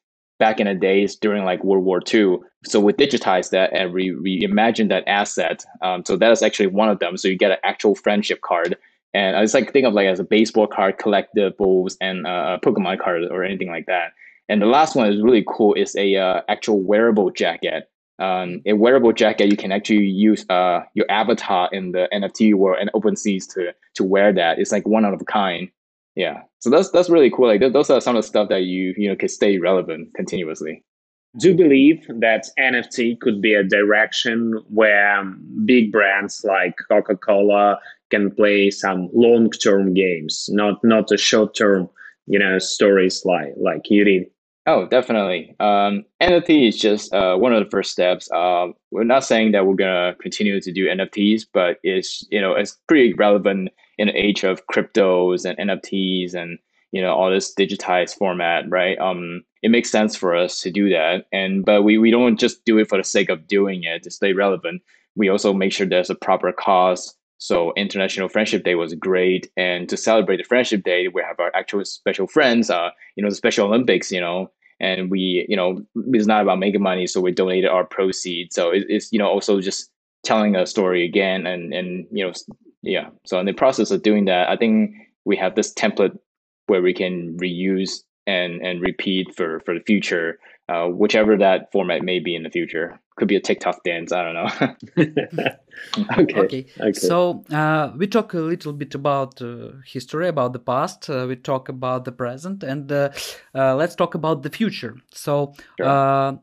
back 0.41 0.59
in 0.59 0.67
the 0.67 0.75
days 0.75 1.15
during 1.15 1.45
like 1.45 1.63
World 1.63 1.85
War 1.85 2.03
II. 2.13 2.39
So 2.65 2.81
we 2.81 2.93
digitized 2.93 3.51
that 3.51 3.73
and 3.73 3.93
we 3.93 4.11
reimagined 4.11 4.89
that 4.89 5.07
asset. 5.07 5.65
Um, 5.83 6.05
so 6.05 6.17
that 6.17 6.33
is 6.33 6.43
actually 6.43 6.67
one 6.67 6.89
of 6.89 6.99
them. 6.99 7.17
So 7.17 7.29
you 7.29 7.37
get 7.37 7.53
an 7.53 7.59
actual 7.63 7.95
friendship 7.95 8.41
card 8.41 8.77
and 9.13 9.37
I 9.37 9.43
just 9.43 9.55
like 9.55 9.73
think 9.73 9.87
of 9.87 9.95
like 9.95 10.07
as 10.07 10.21
a 10.21 10.25
baseball 10.25 10.67
card, 10.67 10.99
collectibles, 10.99 11.97
and 12.01 12.27
uh, 12.27 12.59
a 12.61 12.65
Pokemon 12.65 13.01
card 13.01 13.25
or 13.31 13.45
anything 13.45 13.69
like 13.69 13.87
that. 13.87 14.13
And 14.49 14.63
the 14.63 14.67
last 14.67 14.97
one 14.97 15.09
is 15.13 15.21
really 15.21 15.45
cool. 15.49 15.75
It's 15.75 15.97
a 15.97 16.17
uh, 16.17 16.43
actual 16.49 16.81
wearable 16.81 17.31
jacket. 17.31 17.89
Um, 18.19 18.61
a 18.67 18.75
wearable 18.75 19.13
jacket 19.13 19.49
you 19.49 19.57
can 19.57 19.73
actually 19.73 20.05
use 20.05 20.45
uh, 20.51 20.81
your 20.95 21.07
avatar 21.11 21.71
in 21.73 21.93
the 21.93 22.09
NFT 22.13 22.55
world 22.55 22.79
and 22.81 22.91
OpenSeas 22.93 23.53
to 23.55 23.73
to 23.95 24.05
wear 24.05 24.33
that. 24.33 24.59
It's 24.59 24.73
like 24.73 24.87
one 24.87 25.05
out 25.05 25.15
of 25.15 25.21
a 25.21 25.25
kind. 25.25 25.71
Yeah, 26.17 26.43
so 26.59 26.71
that's 26.71 26.91
that's 26.91 27.11
really 27.11 27.31
cool. 27.31 27.47
Like 27.47 27.61
those 27.73 27.91
are 27.91 28.01
some 28.01 28.17
of 28.17 28.23
the 28.23 28.29
stuff 28.29 28.49
that 28.49 28.63
you 28.63 28.95
you 28.97 29.09
know 29.09 29.17
can 29.17 29.29
stay 29.29 29.59
relevant 29.59 30.15
continuously. 30.15 30.85
Do 31.39 31.51
you 31.51 31.55
believe 31.55 32.05
that 32.19 32.47
NFT 32.59 33.21
could 33.21 33.41
be 33.41 33.55
a 33.55 33.63
direction 33.63 34.61
where 34.69 35.25
big 35.65 35.93
brands 35.93 36.45
like 36.45 36.75
Coca 36.91 37.17
Cola 37.17 37.79
can 38.11 38.33
play 38.33 38.71
some 38.71 39.09
long 39.13 39.51
term 39.51 39.95
games, 39.95 40.49
not 40.51 40.83
not 40.83 41.13
a 41.13 41.17
short 41.17 41.55
term, 41.55 41.89
you 42.27 42.39
know, 42.39 42.59
stories 42.59 43.25
like 43.25 43.55
like 43.57 43.89
you 43.89 44.05
did? 44.05 44.27
Oh, 44.67 44.87
definitely. 44.87 45.57
Um, 45.59 46.05
NFT 46.21 46.69
is 46.69 46.79
just 46.79 47.13
uh, 47.15 47.37
one 47.37 47.53
of 47.53 47.65
the 47.65 47.71
first 47.71 47.91
steps. 47.93 48.31
Uh, 48.31 48.69
we're 48.91 49.05
not 49.05 49.25
saying 49.25 49.53
that 49.53 49.67
we're 49.67 49.75
gonna 49.75 50.15
continue 50.21 50.61
to 50.61 50.73
do 50.73 50.89
NFTs, 50.89 51.47
but 51.53 51.79
it's 51.83 52.27
you 52.31 52.41
know 52.41 52.55
it's 52.55 52.77
pretty 52.89 53.15
relevant 53.15 53.71
in 54.01 54.09
the 54.09 54.17
age 54.17 54.45
of 54.45 54.67
cryptos 54.67 55.45
and 55.45 55.59
NFTs 55.71 56.35
and 56.35 56.59
you 56.91 57.03
know 57.03 57.13
all 57.15 57.31
this 57.31 57.55
digitized 57.55 58.17
format, 58.17 58.69
right? 58.69 58.99
Um, 58.99 59.45
it 59.63 59.71
makes 59.71 59.91
sense 59.91 60.17
for 60.17 60.35
us 60.35 60.61
to 60.63 60.71
do 60.71 60.89
that, 60.91 61.27
and 61.33 61.65
but 61.65 61.83
we 61.83 61.99
we 61.99 62.11
don't 62.11 62.41
just 62.41 62.65
do 62.65 62.79
it 62.79 62.89
for 62.89 62.99
the 62.99 63.05
sake 63.05 63.29
of 63.29 63.47
doing 63.47 63.85
it 63.85 64.03
to 64.05 64.11
stay 64.11 64.33
relevant. 64.33 64.83
We 65.15 65.29
also 65.29 65.53
make 65.53 65.73
sure 65.73 65.87
there's 65.87 66.11
a 66.11 66.15
proper 66.15 66.51
cause. 66.51 67.15
So 67.39 67.73
International 67.77 68.29
Friendship 68.29 68.65
Day 68.65 68.75
was 68.75 68.95
great, 68.95 69.51
and 69.57 69.89
to 69.91 69.97
celebrate 69.97 70.39
the 70.39 70.45
Friendship 70.45 70.83
Day, 70.83 71.09
we 71.09 71.23
have 71.23 71.39
our 71.39 71.53
actual 71.55 71.85
special 71.85 72.27
friends. 72.27 72.71
Uh, 72.71 72.91
you 73.17 73.23
know, 73.23 73.31
the 73.31 73.37
Special 73.37 73.67
Olympics. 73.69 74.11
You 74.11 74.21
know, 74.21 74.51
and 74.81 75.11
we 75.11 75.47
you 75.49 75.57
know 75.57 75.85
it's 76.15 76.27
not 76.27 76.43
about 76.43 76.59
making 76.59 76.83
money 76.83 77.07
so 77.07 77.21
we 77.21 77.31
donated 77.31 77.69
our 77.69 77.85
proceeds 77.85 78.55
so 78.55 78.71
it, 78.71 78.85
it's 78.89 79.13
you 79.13 79.19
know 79.19 79.29
also 79.29 79.61
just 79.61 79.91
telling 80.25 80.57
a 80.57 80.67
story 80.67 81.05
again 81.05 81.47
and 81.47 81.73
and 81.73 82.07
you 82.11 82.27
know 82.27 82.33
yeah 82.83 83.09
so 83.25 83.39
in 83.39 83.47
the 83.47 83.53
process 83.53 83.91
of 83.91 84.03
doing 84.03 84.25
that 84.25 84.49
i 84.49 84.57
think 84.57 84.95
we 85.25 85.37
have 85.37 85.55
this 85.55 85.73
template 85.75 86.19
where 86.67 86.83
we 86.83 86.95
can 86.95 87.37
reuse 87.39 88.03
and 88.27 88.61
and 88.63 88.81
repeat 88.81 89.35
for 89.35 89.61
for 89.61 89.75
the 89.75 89.85
future 89.87 90.39
uh, 90.69 90.87
whichever 90.87 91.37
that 91.37 91.71
format 91.73 92.03
may 92.03 92.21
be 92.21 92.35
in 92.37 92.45
the 92.45 92.51
future 92.51 93.01
could 93.21 93.29
be 93.29 93.37
a 93.37 93.41
TikTok 93.41 93.83
dance. 93.85 94.13
I 94.13 94.23
don't 94.25 94.35
know. 94.35 94.49
okay. 96.19 96.41
okay. 96.41 96.67
okay. 96.81 96.93
So 96.93 97.45
uh, 97.51 97.93
we 97.97 98.07
talk 98.07 98.35
a 98.35 98.39
little 98.39 98.73
bit 98.73 98.95
about 98.95 99.43
uh, 99.43 99.73
history, 99.85 100.29
about 100.29 100.53
the 100.53 100.59
past. 100.59 101.11
Uh, 101.11 101.27
we 101.29 101.37
talk 101.37 101.69
about 101.69 102.05
the 102.05 102.13
present, 102.13 102.63
and 102.63 102.91
uh, 102.91 103.11
uh, 103.55 103.75
let's 103.75 103.95
talk 103.95 104.15
about 104.15 104.43
the 104.43 104.51
future. 104.51 104.97
So. 105.13 105.55
Sure. 105.77 105.87
Uh, 105.87 106.37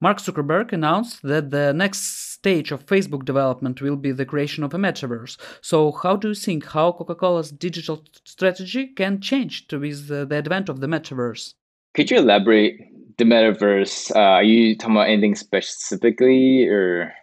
Mark 0.00 0.18
Zuckerberg 0.18 0.72
announced 0.72 1.22
that 1.22 1.50
the 1.50 1.72
next 1.72 2.33
stage 2.44 2.70
of 2.72 2.84
Facebook 2.84 3.24
development 3.24 3.80
will 3.80 3.96
be 3.96 4.12
the 4.12 4.26
creation 4.26 4.62
of 4.64 4.74
a 4.74 4.80
metaverse. 4.86 5.34
So, 5.62 5.76
how 6.02 6.14
do 6.16 6.28
you 6.28 6.34
think 6.46 6.60
how 6.74 6.92
Coca-Cola's 6.92 7.50
digital 7.50 8.04
strategy 8.24 8.84
can 9.00 9.14
change 9.28 9.54
with 9.72 10.08
the 10.08 10.36
advent 10.42 10.68
of 10.68 10.80
the 10.82 10.86
metaverse? 10.86 11.54
Could 11.94 12.10
you 12.10 12.18
elaborate 12.18 12.74
the 13.16 13.24
metaverse, 13.24 14.14
uh, 14.14 14.36
are 14.38 14.42
you 14.42 14.76
talking 14.76 14.96
about 14.96 15.08
anything 15.08 15.36
specifically, 15.36 16.68
or 16.68 17.14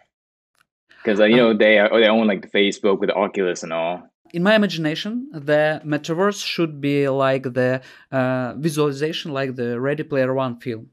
because 0.96 1.20
uh, 1.20 1.26
you 1.32 1.36
know 1.36 1.50
um, 1.50 1.58
they 1.58 1.78
are, 1.78 1.88
they 2.00 2.08
own 2.08 2.26
like 2.26 2.42
the 2.42 2.54
Facebook 2.58 2.98
with 2.98 3.10
the 3.10 3.14
Oculus 3.14 3.62
and 3.62 3.72
all. 3.72 4.02
In 4.32 4.42
my 4.42 4.54
imagination, 4.56 5.12
the 5.32 5.80
metaverse 5.84 6.44
should 6.44 6.80
be 6.80 7.08
like 7.08 7.44
the 7.44 7.80
uh, 8.10 8.54
visualization, 8.56 9.32
like 9.32 9.54
the 9.54 9.78
Ready 9.78 10.02
Player 10.02 10.34
One 10.34 10.58
film. 10.58 10.88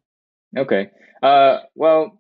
Okay. 0.56 0.92
Uh, 1.24 1.60
well, 1.76 2.19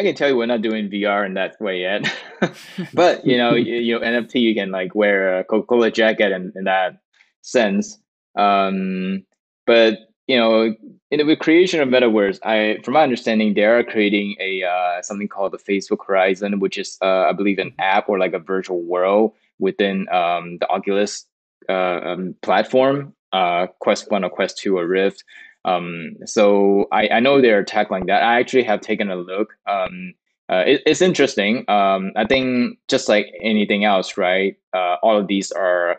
I 0.00 0.02
can 0.02 0.14
tell 0.14 0.30
you 0.30 0.36
we're 0.38 0.46
not 0.46 0.62
doing 0.62 0.88
VR 0.88 1.26
in 1.26 1.34
that 1.34 1.60
way 1.60 1.82
yet, 1.82 2.10
but 2.94 3.26
you 3.26 3.36
know, 3.36 3.54
you, 3.54 3.74
you 3.74 3.98
know, 3.98 4.00
NFT 4.00 4.40
you 4.40 4.54
can 4.54 4.70
like 4.70 4.94
wear 4.94 5.40
a 5.40 5.44
Coca 5.44 5.66
Cola 5.66 5.90
jacket 5.90 6.32
in, 6.32 6.54
in 6.56 6.64
that 6.64 7.00
sense. 7.42 7.98
Um, 8.34 9.26
but 9.66 9.98
you 10.26 10.38
know, 10.38 10.74
in 11.10 11.26
the 11.26 11.36
creation 11.36 11.80
of 11.80 11.90
metaverse, 11.90 12.38
I, 12.42 12.80
from 12.82 12.94
my 12.94 13.02
understanding, 13.02 13.52
they 13.52 13.64
are 13.64 13.84
creating 13.84 14.36
a 14.40 14.62
uh, 14.62 15.02
something 15.02 15.28
called 15.28 15.52
the 15.52 15.58
Facebook 15.58 16.06
Horizon, 16.06 16.60
which 16.60 16.78
is, 16.78 16.96
uh, 17.02 17.26
I 17.28 17.32
believe, 17.34 17.58
an 17.58 17.74
app 17.78 18.08
or 18.08 18.18
like 18.18 18.32
a 18.32 18.38
virtual 18.38 18.80
world 18.80 19.34
within 19.58 20.08
um, 20.08 20.56
the 20.60 20.68
Oculus 20.70 21.26
uh, 21.68 22.00
um, 22.04 22.34
platform, 22.40 23.14
uh, 23.34 23.66
Quest 23.80 24.10
One 24.10 24.24
or 24.24 24.30
Quest 24.30 24.56
Two 24.56 24.78
or 24.78 24.86
Rift. 24.86 25.24
Um, 25.64 26.16
so 26.26 26.86
I, 26.92 27.08
I 27.08 27.20
know 27.20 27.40
they're 27.40 27.64
tackling 27.64 28.06
that. 28.06 28.22
I 28.22 28.40
actually 28.40 28.62
have 28.64 28.80
taken 28.80 29.10
a 29.10 29.16
look. 29.16 29.54
Um, 29.68 30.14
uh, 30.50 30.64
it, 30.66 30.82
it's 30.86 31.02
interesting. 31.02 31.64
Um, 31.68 32.12
I 32.16 32.24
think 32.24 32.78
just 32.88 33.08
like 33.08 33.26
anything 33.42 33.84
else, 33.84 34.16
right? 34.16 34.56
Uh, 34.74 34.96
all 35.02 35.18
of 35.18 35.26
these 35.28 35.52
are 35.52 35.98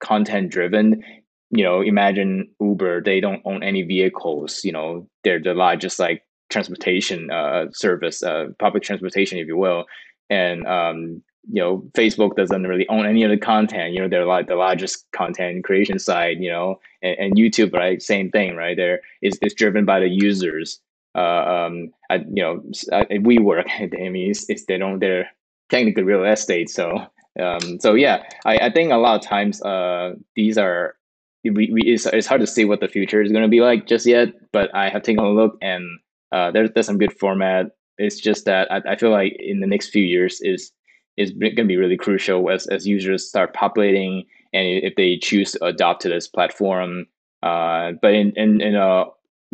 content 0.00 0.50
driven 0.50 1.02
you 1.50 1.62
know, 1.62 1.80
imagine 1.80 2.48
Uber, 2.60 3.02
they 3.02 3.20
don't 3.20 3.42
own 3.44 3.62
any 3.62 3.82
vehicles, 3.82 4.64
you 4.64 4.72
know, 4.72 5.08
they're 5.22 5.40
the 5.40 5.54
largest 5.54 5.98
like 5.98 6.22
transportation 6.50 7.30
uh, 7.30 7.66
service, 7.72 8.22
uh, 8.22 8.46
public 8.58 8.82
transportation, 8.82 9.38
if 9.38 9.46
you 9.46 9.56
will. 9.56 9.84
And, 10.28 10.66
um, 10.66 11.22
you 11.50 11.62
know, 11.62 11.78
Facebook 11.94 12.36
doesn't 12.36 12.66
really 12.66 12.88
own 12.88 13.06
any 13.06 13.22
of 13.22 13.30
the 13.30 13.36
content, 13.36 13.92
you 13.92 14.00
know, 14.00 14.08
they're 14.08 14.26
like 14.26 14.48
the 14.48 14.56
largest 14.56 15.06
content 15.12 15.64
creation 15.64 15.98
site, 15.98 16.38
you 16.38 16.50
know, 16.50 16.80
and, 17.02 17.18
and 17.18 17.36
YouTube, 17.36 17.72
right? 17.72 18.02
Same 18.02 18.30
thing, 18.30 18.56
right? 18.56 18.76
There 18.76 19.00
is 19.22 19.38
it's 19.42 19.54
driven 19.54 19.84
by 19.84 20.00
the 20.00 20.08
users. 20.08 20.80
Uh, 21.14 21.68
um, 21.68 21.92
you 22.10 22.42
know, 22.42 22.62
WeWork, 22.92 23.64
I 23.80 24.08
mean, 24.08 24.30
it's, 24.30 24.64
they 24.66 24.76
don't, 24.76 24.98
they're 24.98 25.30
technically 25.70 26.02
real 26.02 26.24
estate. 26.24 26.68
So, 26.68 26.98
um, 27.40 27.80
so 27.80 27.94
yeah, 27.94 28.22
I, 28.44 28.58
I 28.58 28.70
think 28.70 28.92
a 28.92 28.96
lot 28.96 29.18
of 29.18 29.26
times, 29.26 29.62
uh, 29.62 30.14
these 30.34 30.58
are 30.58 30.96
we, 31.44 31.70
we 31.70 31.82
it's, 31.82 32.06
it's 32.06 32.26
hard 32.26 32.40
to 32.40 32.46
see 32.46 32.64
what 32.64 32.80
the 32.80 32.88
future 32.88 33.22
is 33.22 33.30
going 33.30 33.44
to 33.44 33.48
be 33.48 33.60
like 33.60 33.86
just 33.86 34.04
yet 34.04 34.30
but 34.52 34.74
i 34.74 34.88
have 34.88 35.02
taken 35.02 35.22
a 35.22 35.30
look 35.30 35.56
and 35.62 35.84
uh, 36.32 36.50
there's, 36.50 36.70
there's 36.74 36.86
some 36.86 36.98
good 36.98 37.16
format 37.18 37.66
it's 37.98 38.20
just 38.20 38.44
that 38.44 38.70
I, 38.70 38.82
I 38.90 38.96
feel 38.96 39.10
like 39.10 39.36
in 39.38 39.60
the 39.60 39.66
next 39.66 39.88
few 39.88 40.04
years 40.04 40.40
is 40.42 40.72
is 41.16 41.32
going 41.32 41.56
to 41.56 41.64
be 41.64 41.76
really 41.76 41.96
crucial 41.96 42.50
as, 42.50 42.66
as 42.68 42.86
users 42.86 43.28
start 43.28 43.54
populating 43.54 44.24
and 44.52 44.66
if 44.84 44.94
they 44.96 45.16
choose 45.16 45.52
to 45.52 45.64
adopt 45.64 46.02
to 46.02 46.08
this 46.08 46.28
platform. 46.28 47.06
Uh, 47.42 47.92
but 48.02 48.14
in, 48.14 48.32
in, 48.36 48.60
in 48.60 48.74
a 48.74 49.04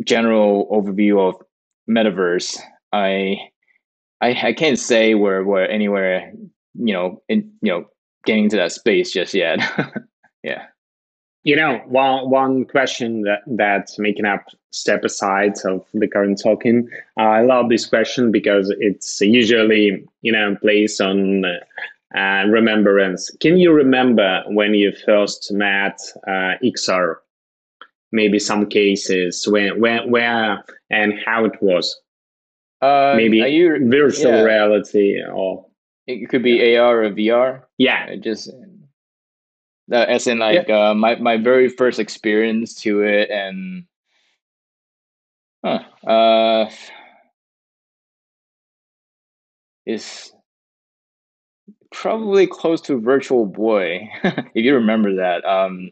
general 0.03 0.67
overview 0.71 1.19
of 1.19 1.39
metaverse 1.89 2.57
i 2.93 3.37
i, 4.21 4.29
I 4.29 4.53
can't 4.53 4.79
say 4.79 5.13
we're, 5.15 5.43
we're 5.43 5.65
anywhere 5.65 6.31
you 6.75 6.93
know 6.93 7.21
in 7.27 7.51
you 7.61 7.71
know 7.71 7.85
getting 8.25 8.49
to 8.49 8.57
that 8.57 8.71
space 8.71 9.11
just 9.11 9.33
yet. 9.33 9.59
Yeah. 10.43 10.65
You 11.45 11.55
know, 11.55 11.81
one 11.87 12.29
one 12.29 12.65
question 12.65 13.21
that 13.21 13.39
that's 13.47 13.97
making 13.97 14.25
up 14.25 14.43
step 14.73 15.03
aside 15.03 15.53
of 15.65 15.85
the 15.93 16.07
current 16.07 16.41
talking. 16.41 16.89
Uh, 17.17 17.21
I 17.21 17.41
love 17.41 17.69
this 17.69 17.85
question 17.85 18.31
because 18.31 18.73
it's 18.79 19.21
usually 19.21 20.03
you 20.21 20.31
know 20.31 20.57
placed 20.61 20.99
on 20.99 21.45
uh, 21.45 22.43
remembrance. 22.47 23.29
Can 23.39 23.57
you 23.57 23.71
remember 23.71 24.43
when 24.47 24.73
you 24.73 24.91
first 25.05 25.51
met 25.53 25.99
uh, 26.27 26.55
XR? 26.63 27.15
Maybe 28.11 28.37
some 28.37 28.67
cases 28.67 29.47
when 29.47 29.79
when 29.79 30.11
where 30.11 30.63
and 30.89 31.13
how 31.25 31.45
it 31.45 31.61
was. 31.61 31.99
Uh, 32.81 33.13
Maybe 33.15 33.37
you, 33.37 33.89
virtual 33.89 34.33
yeah. 34.33 34.43
reality 34.43 35.15
or 35.23 35.65
it 36.05 36.29
could 36.29 36.43
be 36.43 36.75
AR 36.75 37.03
or 37.03 37.09
VR. 37.11 37.63
Yeah, 37.77 38.05
it 38.07 38.21
just 38.21 38.49
uh, 39.91 39.95
as 39.95 40.27
in 40.27 40.39
like 40.39 40.67
yeah. 40.67 40.89
uh, 40.89 40.93
my 40.93 41.15
my 41.15 41.37
very 41.37 41.69
first 41.69 41.99
experience 41.99 42.75
to 42.81 43.01
it 43.01 43.31
and 43.31 43.85
huh, 45.63 45.79
uh 46.09 46.69
is 49.85 50.33
probably 51.91 52.47
close 52.47 52.81
to 52.81 52.99
Virtual 52.99 53.45
Boy, 53.45 54.09
if 54.23 54.65
you 54.65 54.75
remember 54.75 55.15
that. 55.15 55.45
Um, 55.45 55.91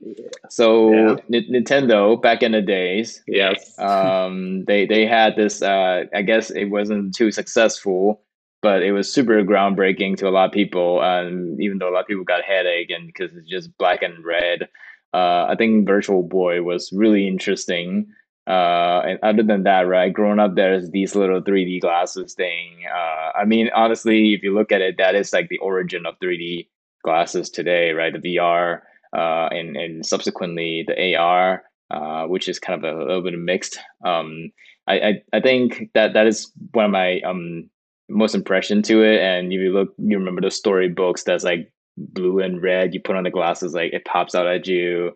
so 0.50 0.92
yeah. 0.94 1.16
N- 1.34 1.48
Nintendo 1.52 2.22
back 2.22 2.44
in 2.44 2.52
the 2.54 2.62
days, 2.62 3.24
yes, 3.28 3.78
um, 3.80 4.66
they 4.66 4.86
they 4.86 5.06
had 5.08 5.36
this. 5.36 5.62
Uh, 5.62 6.06
I 6.14 6.22
guess 6.24 6.52
it 6.52 6.66
wasn't 6.66 7.16
too 7.16 7.32
successful, 7.32 8.24
but 8.62 8.84
it 8.84 8.92
was 8.94 9.14
super 9.14 9.44
groundbreaking 9.44 10.18
to 10.18 10.28
a 10.28 10.32
lot 10.32 10.48
of 10.48 10.52
people. 10.54 11.02
Um, 11.02 11.58
even 11.62 11.78
though 11.80 11.90
a 11.90 11.94
lot 11.94 12.02
of 12.02 12.08
people 12.08 12.26
got 12.26 12.44
headache 12.44 12.92
and 12.92 13.08
because 13.08 13.36
it's 13.36 13.50
just 13.50 13.78
black 13.78 14.04
and 14.04 14.24
red. 14.26 14.70
Uh, 15.14 15.48
I 15.50 15.56
think 15.58 15.88
Virtual 15.88 16.24
Boy 16.24 16.62
was 16.64 16.92
really 16.94 17.28
interesting. 17.28 18.08
Uh, 18.48 19.02
and 19.06 19.20
other 19.24 19.44
than 19.44 19.64
that, 19.64 19.82
right, 19.88 20.12
growing 20.14 20.40
up, 20.40 20.56
there's 20.56 20.90
these 20.92 21.16
little 21.16 21.42
3D 21.42 21.80
glasses 21.82 22.34
thing. 22.34 22.84
Uh, 22.94 23.32
I 23.38 23.46
mean, 23.46 23.70
honestly, 23.76 24.34
if 24.34 24.44
you 24.44 24.54
look 24.54 24.72
at 24.72 24.82
it, 24.82 24.98
that 24.98 25.16
is 25.16 25.32
like 25.32 25.50
the 25.50 25.60
origin 25.60 26.06
of 26.06 26.20
3D 26.20 26.68
glasses 27.04 27.50
today, 27.50 27.92
right? 27.92 28.14
The 28.14 28.36
VR 28.38 28.82
uh, 29.16 29.48
and 29.52 29.76
and 29.78 30.06
subsequently 30.06 30.84
the 30.88 31.16
AR, 31.16 31.64
uh, 31.92 32.26
which 32.28 32.48
is 32.50 32.60
kind 32.60 32.84
of 32.84 32.92
a, 32.92 32.98
a 32.98 33.06
little 33.06 33.22
bit 33.24 33.38
mixed. 33.38 33.80
Um, 34.06 34.52
I, 34.88 35.00
I 35.00 35.22
I 35.34 35.40
think 35.42 35.90
that 35.94 36.14
that 36.14 36.28
is 36.28 36.52
one 36.74 36.86
of 36.86 36.92
my 36.92 37.22
um 37.22 37.70
most 38.10 38.36
impression 38.36 38.82
to 38.84 39.04
it. 39.04 39.22
And 39.22 39.54
if 39.54 39.60
you 39.62 39.72
look, 39.74 39.94
you 39.98 40.18
remember 40.18 40.42
the 40.42 40.52
storybooks 40.52 41.24
that's 41.24 41.44
like 41.44 41.72
blue 41.98 42.40
and 42.40 42.62
red. 42.62 42.94
You 42.94 43.02
put 43.02 43.16
on 43.16 43.24
the 43.24 43.30
glasses, 43.32 43.74
like 43.74 43.94
it 43.94 44.06
pops 44.06 44.36
out 44.36 44.48
at 44.48 44.68
you. 44.68 45.12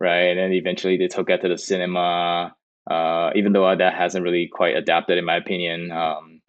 right? 0.00 0.28
And 0.30 0.38
then 0.38 0.52
eventually 0.52 0.96
they 0.96 1.08
took 1.08 1.30
it 1.30 1.42
to 1.42 1.48
the 1.48 1.58
cinema. 1.58 2.54
Uh, 2.90 3.30
even 3.36 3.52
though 3.52 3.74
that 3.74 3.94
hasn't 3.94 4.24
really 4.24 4.48
quite 4.48 4.76
adapted, 4.76 5.16
in 5.16 5.24
my 5.24 5.36
opinion. 5.36 5.92
Um, 5.92 6.42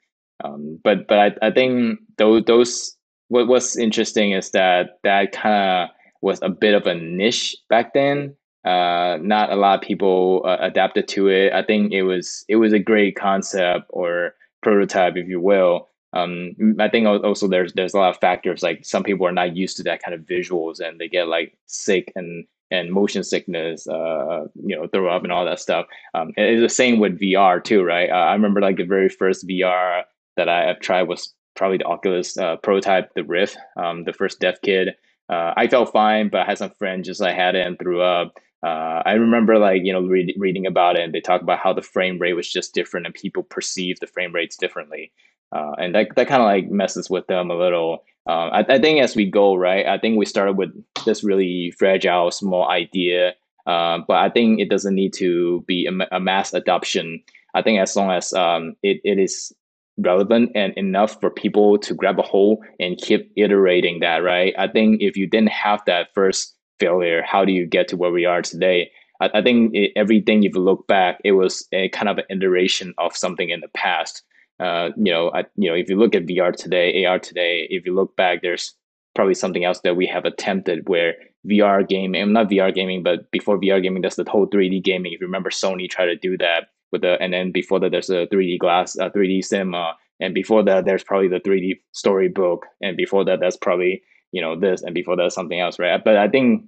um, 0.43 0.79
but 0.83 1.07
but 1.07 1.19
I, 1.19 1.47
I 1.47 1.51
think 1.51 1.99
those 2.17 2.43
those 2.45 2.97
what 3.27 3.47
was 3.47 3.77
interesting 3.77 4.31
is 4.31 4.49
that 4.51 4.99
that 5.03 5.31
kind 5.31 5.55
of 5.55 5.95
was 6.21 6.39
a 6.41 6.49
bit 6.49 6.73
of 6.73 6.87
a 6.87 6.95
niche 6.95 7.55
back 7.69 7.93
then. 7.93 8.35
Uh, 8.65 9.17
not 9.21 9.51
a 9.51 9.55
lot 9.55 9.75
of 9.75 9.87
people 9.87 10.41
uh, 10.45 10.57
adapted 10.59 11.07
to 11.09 11.27
it. 11.27 11.53
I 11.53 11.63
think 11.63 11.91
it 11.91 12.03
was 12.03 12.43
it 12.49 12.55
was 12.55 12.73
a 12.73 12.79
great 12.79 13.15
concept 13.15 13.85
or 13.89 14.33
prototype, 14.63 15.15
if 15.17 15.27
you 15.27 15.39
will. 15.39 15.89
Um, 16.13 16.55
I 16.79 16.89
think 16.89 17.07
also 17.07 17.47
there's 17.47 17.73
there's 17.73 17.93
a 17.93 17.97
lot 17.97 18.09
of 18.09 18.19
factors 18.19 18.61
like 18.61 18.83
some 18.83 19.03
people 19.03 19.25
are 19.25 19.31
not 19.31 19.55
used 19.55 19.77
to 19.77 19.83
that 19.83 20.03
kind 20.03 20.13
of 20.13 20.21
visuals 20.21 20.79
and 20.79 20.99
they 20.99 21.07
get 21.07 21.27
like 21.27 21.57
sick 21.67 22.11
and 22.15 22.45
and 22.71 22.91
motion 22.91 23.23
sickness, 23.23 23.87
uh, 23.87 24.47
you 24.65 24.75
know, 24.75 24.87
throw 24.87 25.13
up 25.13 25.23
and 25.23 25.31
all 25.31 25.45
that 25.45 25.59
stuff. 25.59 25.85
Um, 26.13 26.31
it's 26.37 26.61
the 26.61 26.69
same 26.69 26.99
with 26.99 27.19
VR 27.19 27.63
too, 27.63 27.83
right? 27.83 28.09
Uh, 28.09 28.13
I 28.13 28.33
remember 28.33 28.61
like 28.61 28.77
the 28.77 28.83
very 28.83 29.09
first 29.09 29.47
VR 29.47 30.03
that 30.37 30.49
I 30.49 30.65
have 30.65 30.79
tried 30.79 31.03
was 31.03 31.33
probably 31.55 31.77
the 31.77 31.85
Oculus 31.85 32.37
uh, 32.37 32.55
prototype, 32.57 33.13
the 33.13 33.23
Rift, 33.23 33.57
um, 33.75 34.05
the 34.05 34.13
first 34.13 34.39
Dev 34.39 34.55
Kit. 34.63 34.97
Uh, 35.29 35.53
I 35.55 35.67
felt 35.67 35.91
fine, 35.91 36.29
but 36.29 36.41
I 36.41 36.45
had 36.45 36.57
some 36.57 36.71
friends 36.71 37.07
just 37.07 37.21
like 37.21 37.35
had 37.35 37.55
it 37.55 37.67
and 37.67 37.77
threw 37.77 38.01
up. 38.01 38.33
Uh, 38.63 39.01
I 39.05 39.13
remember 39.13 39.57
like 39.57 39.81
you 39.83 39.91
know 39.91 40.01
read, 40.01 40.33
reading 40.37 40.65
about 40.65 40.95
it, 40.95 41.03
and 41.03 41.13
they 41.13 41.21
talk 41.21 41.41
about 41.41 41.59
how 41.59 41.73
the 41.73 41.81
frame 41.81 42.19
rate 42.19 42.33
was 42.33 42.51
just 42.51 42.73
different, 42.73 43.05
and 43.05 43.15
people 43.15 43.43
perceive 43.43 43.99
the 43.99 44.07
frame 44.07 44.33
rates 44.33 44.55
differently, 44.55 45.11
uh, 45.51 45.73
and 45.77 45.95
that 45.95 46.09
that 46.15 46.27
kind 46.27 46.41
of 46.41 46.45
like 46.45 46.69
messes 46.69 47.09
with 47.09 47.27
them 47.27 47.51
a 47.51 47.55
little. 47.55 48.03
Uh, 48.27 48.49
I, 48.49 48.59
I, 48.75 48.79
think 48.79 49.01
as 49.01 49.15
we 49.15 49.25
go, 49.25 49.55
right, 49.55 49.85
I 49.87 49.97
think 49.97 50.17
we 50.17 50.25
started 50.25 50.55
with 50.55 50.69
this 51.05 51.23
really 51.23 51.71
fragile, 51.71 52.29
small 52.29 52.69
idea, 52.69 53.33
uh, 53.65 53.99
but 54.07 54.17
I 54.17 54.29
think 54.29 54.59
it 54.59 54.69
doesn't 54.69 54.93
need 54.93 55.13
to 55.13 55.61
be 55.61 55.87
a, 55.87 56.15
a 56.15 56.19
mass 56.19 56.53
adoption. 56.53 57.23
I 57.55 57.63
think 57.63 57.79
as 57.79 57.95
long 57.95 58.11
as 58.11 58.31
um, 58.33 58.75
it, 58.83 59.01
it 59.03 59.17
is 59.17 59.51
relevant 59.97 60.51
and 60.55 60.73
enough 60.77 61.19
for 61.19 61.29
people 61.29 61.77
to 61.79 61.93
grab 61.93 62.19
a 62.19 62.23
hold 62.23 62.59
and 62.79 62.97
keep 62.97 63.31
iterating 63.35 63.99
that, 63.99 64.17
right? 64.17 64.53
I 64.57 64.67
think 64.67 65.01
if 65.01 65.17
you 65.17 65.27
didn't 65.27 65.49
have 65.49 65.81
that 65.85 66.13
first 66.13 66.55
failure, 66.79 67.23
how 67.23 67.43
do 67.45 67.51
you 67.51 67.65
get 67.65 67.87
to 67.89 67.97
where 67.97 68.11
we 68.11 68.25
are 68.25 68.41
today? 68.41 68.91
I, 69.19 69.29
I 69.35 69.41
think 69.41 69.75
everything, 69.95 70.43
if 70.43 70.55
you 70.55 70.61
look 70.61 70.87
back, 70.87 71.19
it 71.23 71.33
was 71.33 71.67
a 71.71 71.89
kind 71.89 72.09
of 72.09 72.17
an 72.17 72.25
iteration 72.29 72.93
of 72.97 73.15
something 73.15 73.49
in 73.49 73.61
the 73.61 73.67
past. 73.69 74.23
Uh, 74.61 74.91
you 74.95 75.11
know, 75.11 75.31
I, 75.33 75.45
you 75.55 75.69
know, 75.69 75.75
if 75.75 75.89
you 75.89 75.97
look 75.97 76.13
at 76.13 76.27
VR 76.27 76.55
today, 76.55 77.03
AR 77.03 77.17
today, 77.17 77.67
if 77.71 77.85
you 77.85 77.95
look 77.95 78.15
back, 78.15 78.43
there's 78.43 78.75
probably 79.15 79.33
something 79.33 79.65
else 79.65 79.79
that 79.79 79.95
we 79.95 80.05
have 80.05 80.23
attempted 80.23 80.87
where 80.87 81.15
VR 81.49 81.87
gaming, 81.87 82.31
not 82.31 82.49
VR 82.49 82.73
gaming, 82.73 83.01
but 83.01 83.31
before 83.31 83.59
VR 83.59 83.81
gaming, 83.81 84.01
there's 84.01 84.17
the 84.17 84.29
whole 84.29 84.47
3D 84.47 84.83
gaming. 84.83 85.13
If 85.13 85.19
you 85.19 85.25
remember, 85.25 85.49
Sony 85.49 85.89
tried 85.89 86.05
to 86.05 86.15
do 86.15 86.37
that 86.37 86.67
with 86.91 87.01
the, 87.01 87.19
and 87.19 87.33
then 87.33 87.51
before 87.51 87.79
that, 87.79 87.91
there's 87.91 88.11
a 88.11 88.27
3D 88.27 88.59
glass, 88.59 88.97
uh, 88.99 89.09
3D 89.09 89.43
cinema, 89.43 89.95
and 90.19 90.35
before 90.35 90.63
that, 90.63 90.85
there's 90.85 91.03
probably 91.03 91.27
the 91.27 91.39
3D 91.39 91.79
storybook, 91.93 92.67
and 92.81 92.95
before 92.95 93.25
that, 93.25 93.39
that's 93.39 93.57
probably 93.57 94.03
you 94.31 94.41
know 94.41 94.57
this, 94.57 94.83
and 94.83 94.93
before 94.93 95.15
that, 95.15 95.33
something 95.33 95.59
else, 95.59 95.79
right? 95.79 96.01
But 96.03 96.17
I 96.17 96.27
think 96.27 96.65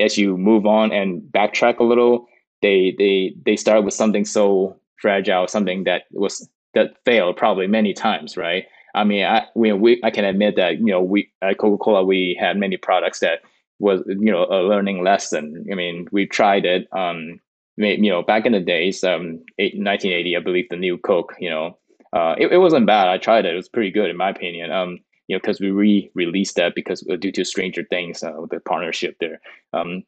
as 0.00 0.16
you 0.16 0.38
move 0.38 0.66
on 0.66 0.90
and 0.90 1.20
backtrack 1.20 1.78
a 1.78 1.84
little, 1.84 2.26
they 2.62 2.94
they 2.98 3.34
they 3.44 3.56
start 3.56 3.84
with 3.84 3.94
something 3.94 4.24
so 4.24 4.80
fragile, 4.96 5.46
something 5.46 5.84
that 5.84 6.04
was 6.12 6.48
that 6.74 6.96
failed 7.04 7.36
probably 7.36 7.66
many 7.66 7.92
times, 7.92 8.36
right? 8.36 8.66
I 8.94 9.04
mean, 9.04 9.24
I 9.24 9.46
we, 9.54 9.72
we 9.72 10.00
I 10.04 10.10
can 10.10 10.24
admit 10.24 10.56
that 10.56 10.78
you 10.78 10.86
know 10.86 11.02
we 11.02 11.30
at 11.42 11.58
Coca 11.58 11.82
Cola 11.82 12.04
we 12.04 12.36
had 12.38 12.56
many 12.56 12.76
products 12.76 13.20
that 13.20 13.40
was 13.78 14.02
you 14.06 14.30
know 14.30 14.44
a 14.44 14.62
learning 14.62 15.02
lesson. 15.02 15.66
I 15.70 15.74
mean, 15.74 16.08
we 16.12 16.26
tried 16.26 16.64
it. 16.64 16.88
Um, 16.92 17.40
you 17.76 18.10
know, 18.10 18.22
back 18.22 18.46
in 18.46 18.52
the 18.52 18.60
days, 18.60 19.02
um, 19.02 19.40
1980, 19.58 20.36
I 20.36 20.40
believe 20.40 20.68
the 20.68 20.76
new 20.76 20.96
Coke. 20.96 21.34
You 21.40 21.50
know, 21.50 21.78
uh, 22.12 22.36
it, 22.38 22.52
it 22.52 22.58
wasn't 22.58 22.86
bad. 22.86 23.08
I 23.08 23.18
tried 23.18 23.46
it. 23.46 23.52
It 23.52 23.56
was 23.56 23.68
pretty 23.68 23.90
good 23.90 24.10
in 24.10 24.16
my 24.16 24.30
opinion. 24.30 24.70
Um, 24.70 25.00
you 25.26 25.34
know, 25.34 25.40
because 25.40 25.58
we 25.58 25.70
re-released 25.70 26.56
that 26.56 26.74
because 26.74 27.04
uh, 27.10 27.16
due 27.16 27.32
to 27.32 27.44
Stranger 27.44 27.84
Things, 27.88 28.22
uh, 28.22 28.32
the 28.50 28.60
partnership 28.60 29.16
there. 29.20 29.40
Um, 29.72 30.02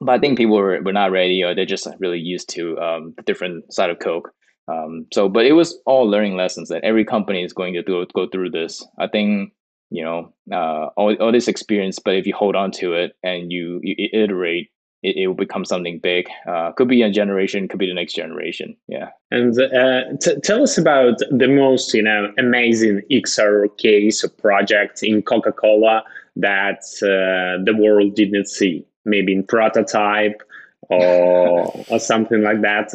but 0.00 0.12
I 0.12 0.18
think 0.18 0.36
people 0.36 0.56
were, 0.56 0.82
were 0.82 0.92
not 0.92 1.12
ready 1.12 1.42
or 1.42 1.54
they're 1.54 1.64
just 1.64 1.86
really 1.98 2.18
used 2.18 2.48
to 2.50 2.78
um, 2.80 3.14
the 3.16 3.22
different 3.22 3.72
side 3.72 3.90
of 3.90 3.98
Coke. 3.98 4.32
Um, 4.68 5.06
so, 5.12 5.28
but 5.28 5.46
it 5.46 5.52
was 5.52 5.78
all 5.86 6.08
learning 6.08 6.36
lessons 6.36 6.68
that 6.68 6.84
every 6.84 7.04
company 7.04 7.42
is 7.42 7.52
going 7.52 7.74
to 7.74 7.82
do, 7.82 8.04
go 8.14 8.26
through 8.28 8.50
this. 8.50 8.84
I 8.98 9.06
think, 9.06 9.52
you 9.90 10.04
know, 10.04 10.32
uh, 10.52 10.86
all, 10.96 11.14
all 11.16 11.32
this 11.32 11.48
experience, 11.48 11.98
but 11.98 12.14
if 12.14 12.26
you 12.26 12.34
hold 12.34 12.56
on 12.56 12.70
to 12.72 12.92
it 12.94 13.16
and 13.22 13.52
you, 13.52 13.80
you 13.82 14.08
iterate, 14.12 14.70
it, 15.02 15.16
it 15.16 15.26
will 15.28 15.34
become 15.34 15.64
something 15.64 16.00
big. 16.00 16.26
Uh, 16.48 16.72
could 16.72 16.88
be 16.88 17.02
a 17.02 17.10
generation, 17.10 17.68
could 17.68 17.78
be 17.78 17.86
the 17.86 17.94
next 17.94 18.14
generation. 18.14 18.76
Yeah. 18.88 19.10
And 19.30 19.58
uh, 19.60 20.16
t- 20.20 20.40
tell 20.40 20.62
us 20.62 20.76
about 20.76 21.18
the 21.30 21.48
most, 21.48 21.94
you 21.94 22.02
know, 22.02 22.32
amazing 22.38 23.02
XR 23.10 23.68
case 23.78 24.24
or 24.24 24.28
project 24.28 25.02
in 25.02 25.22
Coca 25.22 25.52
Cola 25.52 26.02
that 26.34 26.82
uh, 27.02 27.62
the 27.64 27.74
world 27.78 28.14
didn't 28.14 28.48
see. 28.48 28.84
Maybe 29.04 29.32
in 29.32 29.44
prototype 29.44 30.42
or 30.88 31.84
or 31.88 31.98
something 31.98 32.42
like 32.42 32.62
that. 32.62 32.90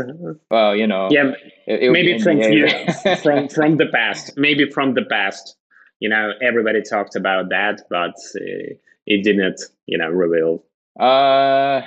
Well, 0.49 0.75
you 0.75 0.87
know, 0.87 1.09
yeah, 1.11 1.31
it, 1.67 1.91
maybe 1.91 2.19
from 2.19 2.37
from 3.21 3.47
from 3.49 3.77
the 3.77 3.87
past, 3.93 4.33
maybe 4.37 4.69
from 4.69 4.93
the 4.93 5.03
past. 5.03 5.55
You 5.99 6.09
know, 6.09 6.31
everybody 6.41 6.81
talked 6.81 7.15
about 7.15 7.49
that, 7.49 7.81
but 7.89 8.15
uh, 8.35 8.73
it 9.05 9.23
didn't, 9.23 9.61
you 9.85 9.99
know, 9.99 10.09
reveal. 10.09 10.63
Uh, 10.99 11.81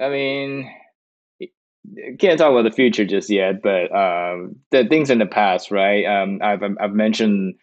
I 0.00 0.08
mean, 0.08 0.72
can't 2.18 2.38
talk 2.38 2.52
about 2.52 2.62
the 2.62 2.70
future 2.70 3.04
just 3.04 3.30
yet, 3.30 3.62
but 3.62 3.92
um, 3.94 4.56
the 4.70 4.86
things 4.88 5.10
in 5.10 5.18
the 5.18 5.26
past, 5.26 5.70
right? 5.70 6.04
Um, 6.04 6.38
I've 6.42 6.62
I've 6.80 6.94
mentioned 6.94 7.56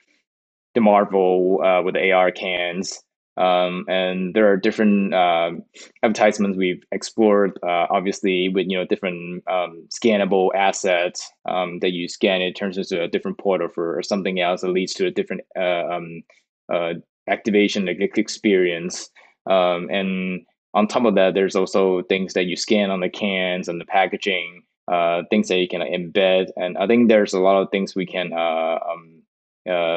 the 0.76 0.82
Marvel 0.82 1.62
uh, 1.64 1.82
with 1.82 1.96
the 1.96 2.12
AR 2.12 2.32
cans. 2.32 3.02
Um, 3.40 3.86
and 3.88 4.34
there 4.34 4.52
are 4.52 4.58
different 4.58 5.14
uh, 5.14 5.52
advertisements 6.04 6.58
we've 6.58 6.84
explored, 6.92 7.58
uh, 7.64 7.88
obviously 7.90 8.50
with 8.50 8.68
you 8.68 8.78
know 8.78 8.86
different 8.86 9.44
um, 9.50 9.88
scannable 9.90 10.50
assets 10.54 11.32
um, 11.48 11.80
that 11.80 11.94
you 11.94 12.10
scan, 12.10 12.42
it 12.42 12.58
turns 12.58 12.78
into 12.78 13.02
a 13.02 13.08
different 13.08 13.38
portal 13.38 13.70
for 13.70 13.98
or 13.98 14.04
something 14.04 14.42
else 14.42 14.60
that 14.62 14.72
leads 14.72 14.94
to 14.96 15.08
a 15.08 15.12
different 15.12 15.42
uh, 15.58 15.86
um, 15.90 16.22
uh, 16.72 16.94
activation 17.30 17.88
experience. 17.88 19.10
Um, 19.50 19.90
and 19.90 20.46
on 20.74 20.88
top 20.88 21.06
of 21.06 21.16
that, 21.16 21.34
there's 21.34 21.56
also 21.56 22.04
things 22.04 22.34
that 22.34 22.46
you 22.46 22.58
scan 22.58 22.92
on 22.92 23.00
the 23.00 23.10
cans 23.10 23.70
and 23.70 23.80
the 23.80 23.86
packaging, 23.86 24.64
uh, 24.90 25.24
things 25.30 25.48
that 25.48 25.60
you 25.60 25.68
can 25.70 25.82
embed, 25.82 26.50
and 26.58 26.78
I 26.78 26.88
think 26.88 27.08
there's 27.08 27.34
a 27.34 27.40
lot 27.40 27.62
of 27.62 27.72
things 27.72 27.96
we 27.96 28.06
can 28.06 28.34
uh, 28.34 28.80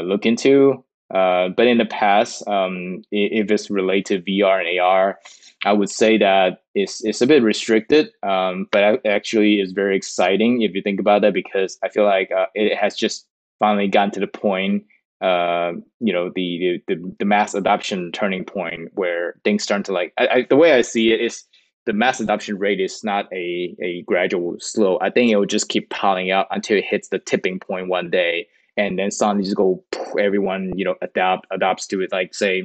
look 0.03 0.27
into 0.27 0.85
uh, 1.13 1.49
but 1.51 1.67
in 1.67 1.79
the 1.79 1.85
past, 1.85 2.47
um, 2.49 3.03
if 3.11 3.51
it's 3.51 3.71
related 3.71 4.25
to 4.25 4.31
VR 4.31 4.67
and 4.67 4.81
AR, 4.81 5.19
I 5.65 5.73
would 5.73 5.91
say 5.91 6.17
that 6.19 6.63
it's, 6.75 7.05
it's 7.05 7.21
a 7.21 7.27
bit 7.27 7.43
restricted, 7.43 8.11
um, 8.23 8.67
but 8.73 9.05
actually 9.07 9.61
it's 9.61 9.73
very 9.73 9.97
exciting 9.97 10.63
if 10.63 10.75
you 10.75 10.83
think 10.83 10.99
about 10.99 11.23
that 11.23 11.35
because 11.35 11.79
I 11.85 11.91
feel 11.91 12.05
like 12.05 12.31
uh, 12.33 12.47
it 12.55 12.77
has 12.77 12.97
just 12.97 13.27
finally 13.59 13.89
gotten 13.89 14.11
to 14.13 14.21
the 14.21 14.27
point, 14.27 14.85
uh, 15.21 15.73
you 16.01 16.13
know, 16.13 16.33
the, 16.35 16.83
the 16.89 17.15
the 17.21 17.25
mass 17.25 17.55
adoption 17.55 18.11
turning 18.11 18.45
point 18.45 18.91
where 18.95 19.37
things 19.45 19.63
start 19.63 19.85
to 19.85 19.93
like. 19.93 20.13
I, 20.19 20.27
I, 20.27 20.47
the 20.49 20.57
way 20.57 20.73
I 20.73 20.83
see 20.83 21.13
it 21.13 21.21
is 21.21 21.45
the 21.87 21.93
mass 21.93 22.19
adoption 22.19 22.59
rate 22.59 22.81
is 22.81 23.05
not 23.05 23.33
a 23.33 23.77
a 23.81 24.03
gradual 24.03 24.57
slow. 24.59 24.99
I 25.01 25.11
think 25.11 25.31
it 25.31 25.37
will 25.37 25.47
just 25.47 25.69
keep 25.69 25.91
piling 25.91 26.33
up 26.33 26.49
until 26.51 26.79
it 26.79 26.85
hits 26.85 27.09
the 27.09 27.21
tipping 27.21 27.61
point 27.61 27.89
one 27.89 28.11
day 28.11 28.49
and 28.77 28.99
then 28.99 29.11
suddenly 29.11 29.45
just 29.45 29.57
go 29.57 29.83
everyone 30.19 30.73
you 30.77 30.85
know 30.85 30.95
adapt 31.03 31.47
adopts 31.51 31.87
to 31.87 32.01
it 32.01 32.13
like 32.13 32.35
say 32.35 32.63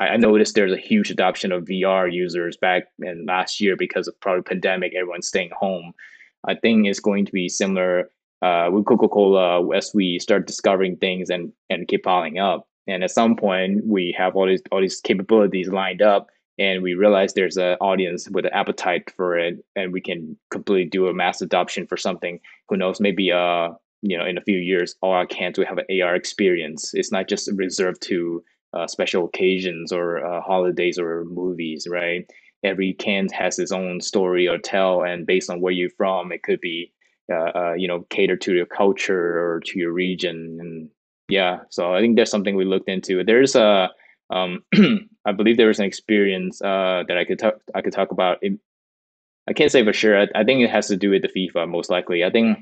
I, 0.00 0.16
noticed 0.16 0.54
there's 0.54 0.72
a 0.72 0.78
huge 0.78 1.10
adoption 1.10 1.52
of 1.52 1.64
VR 1.64 2.10
users 2.10 2.56
back 2.56 2.84
in 3.00 3.26
last 3.26 3.60
year 3.60 3.76
because 3.76 4.08
of 4.08 4.18
probably 4.20 4.42
pandemic, 4.42 4.94
everyone's 4.94 5.28
staying 5.28 5.50
home. 5.54 5.92
I 6.48 6.54
think 6.54 6.86
it's 6.86 7.00
going 7.00 7.26
to 7.26 7.32
be 7.32 7.50
similar 7.50 8.08
uh, 8.40 8.70
with 8.72 8.86
Coca-Cola 8.86 9.76
as 9.76 9.92
we 9.94 10.18
start 10.18 10.46
discovering 10.46 10.96
things 10.96 11.28
and 11.28 11.52
and 11.68 11.86
keep 11.86 12.04
piling 12.04 12.38
up. 12.38 12.66
And 12.86 13.04
at 13.04 13.10
some 13.10 13.36
point, 13.36 13.86
we 13.86 14.14
have 14.16 14.36
all 14.36 14.46
these 14.46 14.62
all 14.72 14.80
these 14.80 15.00
capabilities 15.00 15.68
lined 15.68 16.00
up, 16.00 16.28
and 16.58 16.82
we 16.82 16.94
realize 16.94 17.34
there's 17.34 17.58
an 17.58 17.76
audience 17.82 18.28
with 18.30 18.46
an 18.46 18.52
appetite 18.54 19.12
for 19.14 19.38
it, 19.38 19.62
and 19.76 19.92
we 19.92 20.00
can 20.00 20.34
completely 20.50 20.88
do 20.88 21.08
a 21.08 21.14
mass 21.14 21.42
adoption 21.42 21.86
for 21.86 21.98
something. 21.98 22.40
Who 22.70 22.78
knows? 22.78 23.00
Maybe 23.00 23.30
uh 23.30 23.72
you 24.02 24.16
know 24.16 24.24
in 24.24 24.38
a 24.38 24.42
few 24.42 24.58
years 24.58 24.94
all 25.02 25.12
our 25.12 25.26
cans 25.26 25.58
will 25.58 25.66
have 25.66 25.78
an 25.78 26.02
AR 26.02 26.14
experience. 26.14 26.94
It's 26.94 27.12
not 27.12 27.28
just 27.28 27.50
reserved 27.54 28.02
to 28.02 28.42
uh, 28.72 28.86
special 28.86 29.24
occasions 29.24 29.92
or 29.92 30.24
uh, 30.24 30.40
holidays 30.40 30.98
or 30.98 31.24
movies, 31.24 31.86
right? 31.90 32.28
Every 32.62 32.92
can 32.92 33.28
has 33.32 33.58
its 33.58 33.72
own 33.72 34.00
story 34.00 34.46
or 34.46 34.58
tell, 34.58 35.02
and 35.02 35.26
based 35.26 35.50
on 35.50 35.60
where 35.60 35.72
you're 35.72 35.90
from, 35.90 36.30
it 36.30 36.42
could 36.42 36.60
be 36.60 36.92
uh, 37.32 37.50
uh, 37.54 37.72
you 37.74 37.88
know 37.88 38.06
cater 38.10 38.36
to 38.36 38.54
your 38.54 38.66
culture 38.66 39.40
or 39.40 39.60
to 39.60 39.78
your 39.78 39.92
region, 39.92 40.58
and 40.60 40.90
yeah. 41.28 41.60
So 41.70 41.94
I 41.94 42.00
think 42.00 42.16
there's 42.16 42.30
something 42.30 42.56
we 42.56 42.64
looked 42.64 42.88
into. 42.88 43.24
There's 43.24 43.56
a 43.56 43.90
um, 44.30 44.62
I 45.24 45.32
believe 45.32 45.56
there 45.56 45.68
was 45.68 45.78
an 45.78 45.84
experience 45.86 46.62
uh, 46.62 47.04
that 47.08 47.18
I 47.18 47.24
could 47.24 47.38
talk 47.38 47.54
I 47.74 47.82
could 47.82 47.92
talk 47.92 48.10
about. 48.12 48.38
It, 48.42 48.58
I 49.48 49.52
can't 49.52 49.72
say 49.72 49.84
for 49.84 49.92
sure. 49.92 50.20
I, 50.20 50.26
I, 50.34 50.44
think 50.44 50.60
it 50.60 50.70
has 50.70 50.86
to 50.88 50.96
do 50.96 51.10
with 51.10 51.22
the 51.22 51.28
FIFA 51.28 51.68
most 51.68 51.90
likely. 51.90 52.24
I 52.24 52.30
think, 52.30 52.58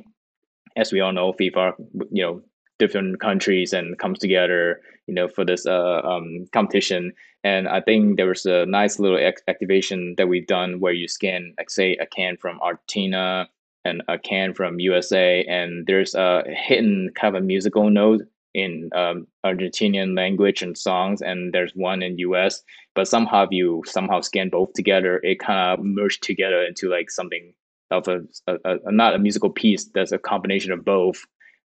as 0.79 0.93
we 0.93 1.01
all 1.01 1.13
know, 1.13 1.33
FIFA, 1.33 1.75
you 2.11 2.23
know, 2.23 2.43
different 2.79 3.21
countries 3.21 3.73
and 3.73 3.99
comes 3.99 4.19
together, 4.21 4.81
you 5.07 5.15
know, 5.15 5.29
for 5.29 5.45
this 5.45 5.67
uh, 5.67 6.01
um, 6.05 6.47
competition. 6.53 7.13
And 7.45 7.69
I 7.69 7.81
think 7.81 8.17
there 8.17 8.29
was 8.29 8.47
a 8.47 8.65
nice 8.67 8.99
little 8.99 9.19
activation 9.49 10.15
that 10.17 10.29
we've 10.29 10.47
done 10.47 10.81
where 10.81 10.93
you 10.93 11.09
scan, 11.09 11.55
like 11.59 11.71
say, 11.71 11.97
a 11.97 12.07
can 12.07 12.37
from 12.37 12.61
Argentina 12.61 13.49
and 13.85 14.03
a 14.09 14.19
can 14.19 14.55
from 14.55 14.81
USA, 14.81 15.45
and 15.45 15.87
there's 15.87 16.15
a 16.15 16.43
hidden 16.47 17.11
kind 17.15 17.37
of 17.37 17.43
a 17.43 17.47
musical 17.47 17.91
note 17.91 18.23
in 18.55 18.91
um, 18.95 19.27
Argentinian 19.47 20.17
language 20.17 20.63
and 20.63 20.77
songs, 20.77 21.23
and 21.23 21.53
there's 21.53 21.73
one 21.75 22.03
in 22.03 22.19
US. 22.19 22.63
But 22.95 23.07
somehow, 23.07 23.45
if 23.45 23.51
you 23.53 23.83
somehow 23.87 24.21
scan 24.21 24.49
both 24.49 24.73
together, 24.73 25.21
it 25.23 25.39
kind 25.39 25.79
of 25.79 25.85
merged 25.85 26.23
together 26.23 26.63
into 26.63 26.91
like 26.91 27.11
something 27.11 27.55
of 27.91 28.09
a, 28.09 28.21
a, 28.47 28.77
a, 28.87 28.93
not 28.93 29.15
a 29.15 29.19
musical 29.19 29.51
piece 29.51 29.87
that's 29.87 30.13
a 30.13 30.19
combination 30.19 30.73
of 30.73 30.85
both. 30.85 31.25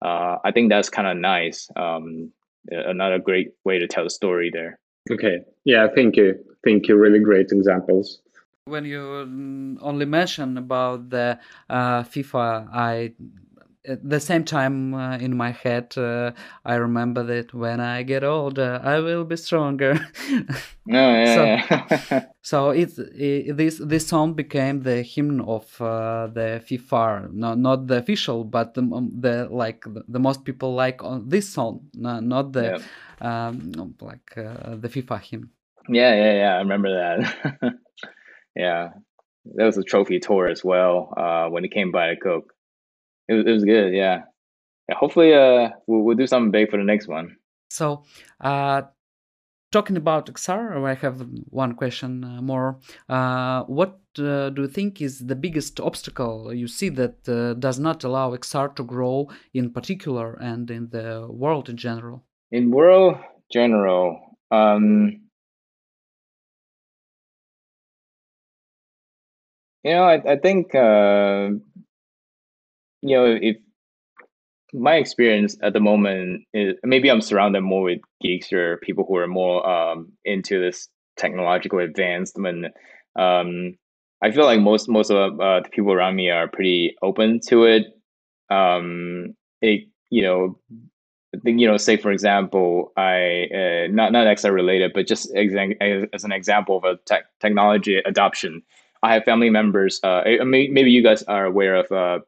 Uh, 0.05 0.37
I 0.44 0.50
think 0.52 0.70
that's 0.70 0.88
kind 0.88 1.09
of 1.09 1.16
nice. 1.16 1.68
Um, 1.76 2.33
another 2.70 3.18
great 3.18 3.52
way 3.64 3.79
to 3.79 3.87
tell 3.87 4.05
the 4.05 4.11
story 4.11 4.50
there. 4.52 4.79
Okay. 5.11 5.38
Yeah. 5.64 5.87
Thank 5.94 6.16
you. 6.16 6.35
Thank 6.64 6.88
you. 6.88 6.96
Really 6.96 7.20
great 7.20 7.52
examples. 7.52 8.20
When 8.64 8.85
you 8.85 8.98
mm, 8.98 9.79
only 9.81 10.07
mention 10.07 10.59
about 10.59 11.11
the 11.11 11.38
uh, 11.70 12.02
FIFA, 12.02 12.68
I 12.72 13.12
at 13.87 14.09
the 14.09 14.20
same 14.20 14.44
time 14.44 14.94
uh, 14.94 15.16
in 15.18 15.37
my 15.37 15.51
head 15.51 15.96
uh, 15.96 16.31
i 16.64 16.75
remember 16.75 17.22
that 17.22 17.53
when 17.55 17.81
i 17.81 18.03
get 18.03 18.25
older 18.25 18.81
i 18.83 18.99
will 18.99 19.25
be 19.25 19.37
stronger 19.37 19.94
no 20.87 21.11
yeah, 21.11 21.35
so, 21.35 21.44
yeah. 21.44 22.25
so 22.42 22.70
it's 22.70 22.99
it, 22.99 23.57
this 23.57 23.81
this 23.85 24.07
song 24.07 24.35
became 24.35 24.83
the 24.83 25.03
hymn 25.03 25.40
of 25.42 25.64
uh, 25.81 26.27
the 26.29 26.62
fifa 26.68 27.33
no, 27.33 27.55
not 27.55 27.87
the 27.87 27.96
official 27.96 28.44
but 28.44 28.75
the, 28.75 28.83
um, 28.83 29.11
the 29.18 29.49
like 29.51 29.83
the, 29.85 30.03
the, 30.09 30.18
most 30.18 30.44
people 30.44 30.75
like 30.75 31.03
on 31.03 31.29
this 31.29 31.49
song 31.49 31.81
no, 31.94 32.20
not 32.20 32.53
the 32.53 32.83
yeah. 33.20 33.49
um, 33.49 33.94
like 34.01 34.37
uh, 34.37 34.77
the 34.77 34.88
fifa 34.88 35.20
hymn 35.20 35.51
yeah 35.88 36.14
yeah 36.14 36.33
yeah 36.33 36.55
i 36.55 36.59
remember 36.59 36.90
that 36.90 37.72
yeah 38.57 38.90
that 39.55 39.64
was 39.64 39.79
a 39.79 39.83
trophy 39.83 40.18
tour 40.18 40.49
as 40.49 40.64
well 40.64 41.14
uh, 41.16 41.49
when 41.49 41.64
it 41.64 41.70
came 41.70 41.92
by 41.92 42.09
the 42.09 42.16
coke 42.16 42.53
it 43.28 43.34
was, 43.34 43.46
it 43.46 43.52
was 43.52 43.64
good. 43.64 43.94
Yeah. 43.94 44.22
yeah 44.88 44.94
hopefully, 44.96 45.34
uh, 45.34 45.70
we'll, 45.86 46.02
we'll 46.02 46.16
do 46.16 46.26
something 46.26 46.50
big 46.50 46.70
for 46.70 46.78
the 46.78 46.84
next 46.84 47.08
one. 47.08 47.36
So, 47.70 48.04
uh, 48.40 48.82
talking 49.72 49.96
about 49.96 50.26
XR, 50.26 50.86
I 50.86 50.94
have 50.94 51.26
one 51.50 51.74
question 51.74 52.24
uh, 52.24 52.40
more. 52.40 52.78
Uh, 53.08 53.64
what 53.64 53.98
uh, 54.18 54.50
do 54.50 54.62
you 54.62 54.68
think 54.68 55.02
is 55.02 55.26
the 55.26 55.36
biggest 55.36 55.80
obstacle 55.80 56.54
you 56.54 56.68
see 56.68 56.88
that 56.90 57.28
uh, 57.28 57.54
does 57.54 57.78
not 57.78 58.04
allow 58.04 58.34
XR 58.34 58.74
to 58.76 58.84
grow 58.84 59.28
in 59.52 59.70
particular 59.70 60.34
and 60.40 60.70
in 60.70 60.88
the 60.90 61.26
world 61.28 61.68
in 61.68 61.76
general? 61.76 62.24
In 62.52 62.70
world 62.70 63.16
general, 63.52 64.38
um, 64.50 65.20
you 69.82 69.92
know, 69.92 70.04
I, 70.04 70.32
I 70.32 70.36
think 70.36 70.74
uh, 70.74 71.50
you 73.02 73.16
know, 73.16 73.38
if 73.40 73.56
my 74.72 74.96
experience 74.96 75.56
at 75.62 75.72
the 75.72 75.80
moment 75.80 76.42
is 76.52 76.74
maybe 76.85 77.11
I'm 77.11 77.20
surrounded 77.20 77.62
more 77.62 77.82
with 77.82 78.00
geeks 78.20 78.52
or 78.52 78.78
people 78.78 79.04
who 79.06 79.16
are 79.16 79.26
more 79.26 79.68
um, 79.68 80.12
into 80.24 80.61
this 80.61 80.88
technological 81.16 81.78
advancement. 81.78 82.66
Um, 83.18 83.76
I 84.22 84.30
feel 84.30 84.44
like 84.44 84.61
most 84.61 84.88
most 84.88 85.11
of 85.11 85.40
uh, 85.40 85.61
the 85.61 85.68
people 85.70 85.92
around 85.92 86.16
me 86.16 86.30
are 86.30 86.48
pretty 86.48 86.96
open 87.02 87.40
to 87.48 87.64
it. 87.64 87.87
Um, 88.50 89.35
it 89.61 89.85
you 90.11 90.22
know, 90.22 90.59
you 91.44 91.66
know, 91.66 91.76
say 91.76 91.96
for 91.96 92.11
example, 92.11 92.92
I 92.96 93.46
uh, 93.54 93.87
not 93.90 94.12
not 94.12 94.26
XR 94.26 94.52
related, 94.52 94.92
but 94.94 95.06
just 95.06 95.35
as 95.35 96.24
an 96.24 96.32
example 96.32 96.78
of 96.78 96.85
a 96.85 96.96
tech 97.06 97.24
technology 97.40 97.98
adoption. 97.98 98.62
I 99.02 99.12
have 99.12 99.24
family 99.24 99.50
members. 99.50 100.00
Uh, 100.02 100.22
maybe 100.44 100.90
you 100.90 101.02
guys 101.02 101.22
are 101.24 101.44
aware 101.44 101.76
of 101.76 101.92
uh, 101.92 102.24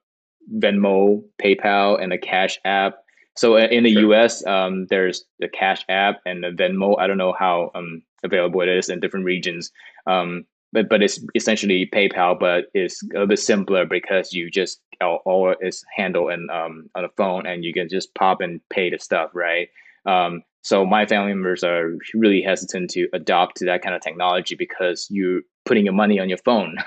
Venmo, 0.57 1.23
PayPal, 1.43 2.03
and 2.03 2.13
the 2.13 2.19
Cash 2.19 2.59
App. 2.65 2.99
So 3.37 3.57
uh, 3.57 3.69
in 3.71 3.85
the 3.85 3.93
sure. 3.93 4.15
US, 4.15 4.45
um, 4.47 4.87
there's 4.87 5.25
the 5.39 5.49
Cash 5.49 5.85
App 5.89 6.21
and 6.27 6.43
the 6.43 6.51
Venmo. 6.51 6.99
I 6.99 7.07
don't 7.07 7.19
know 7.19 7.35
how 7.39 7.71
um, 7.75 8.03
available 8.25 8.61
it 8.63 8.69
is 8.69 8.89
in 8.89 9.01
different 9.01 9.27
regions, 9.27 9.71
um, 10.07 10.45
but 10.73 10.89
but 10.89 11.03
it's 11.03 11.21
essentially 11.35 11.87
PayPal, 11.87 12.39
but 12.39 12.67
it's 12.75 13.01
a 13.15 13.27
bit 13.27 13.39
simpler 13.39 13.85
because 13.85 14.33
you 14.33 14.51
just 14.51 14.81
all, 15.01 15.55
is 15.61 15.85
handled 15.95 16.33
and 16.33 16.51
um, 16.51 16.91
on 16.95 17.03
the 17.03 17.09
phone, 17.17 17.47
and 17.47 17.65
you 17.65 17.73
can 17.73 17.89
just 17.89 18.15
pop 18.15 18.41
and 18.41 18.61
pay 18.71 18.91
the 18.91 18.99
stuff, 18.99 19.31
right? 19.35 19.69
Um, 20.05 20.43
so 20.63 20.85
my 20.85 21.07
family 21.07 21.33
members 21.33 21.63
are 21.63 21.97
really 22.15 22.43
hesitant 22.43 22.91
to 22.91 23.09
adopt 23.13 23.57
to 23.59 23.65
that 23.67 23.83
kind 23.83 23.95
of 23.95 24.03
technology 24.03 24.55
because 24.55 25.07
you're 25.11 25.43
putting 25.65 25.85
your 25.85 25.95
money 25.95 26.19
on 26.19 26.29
your 26.29 26.39
phone. 26.39 26.77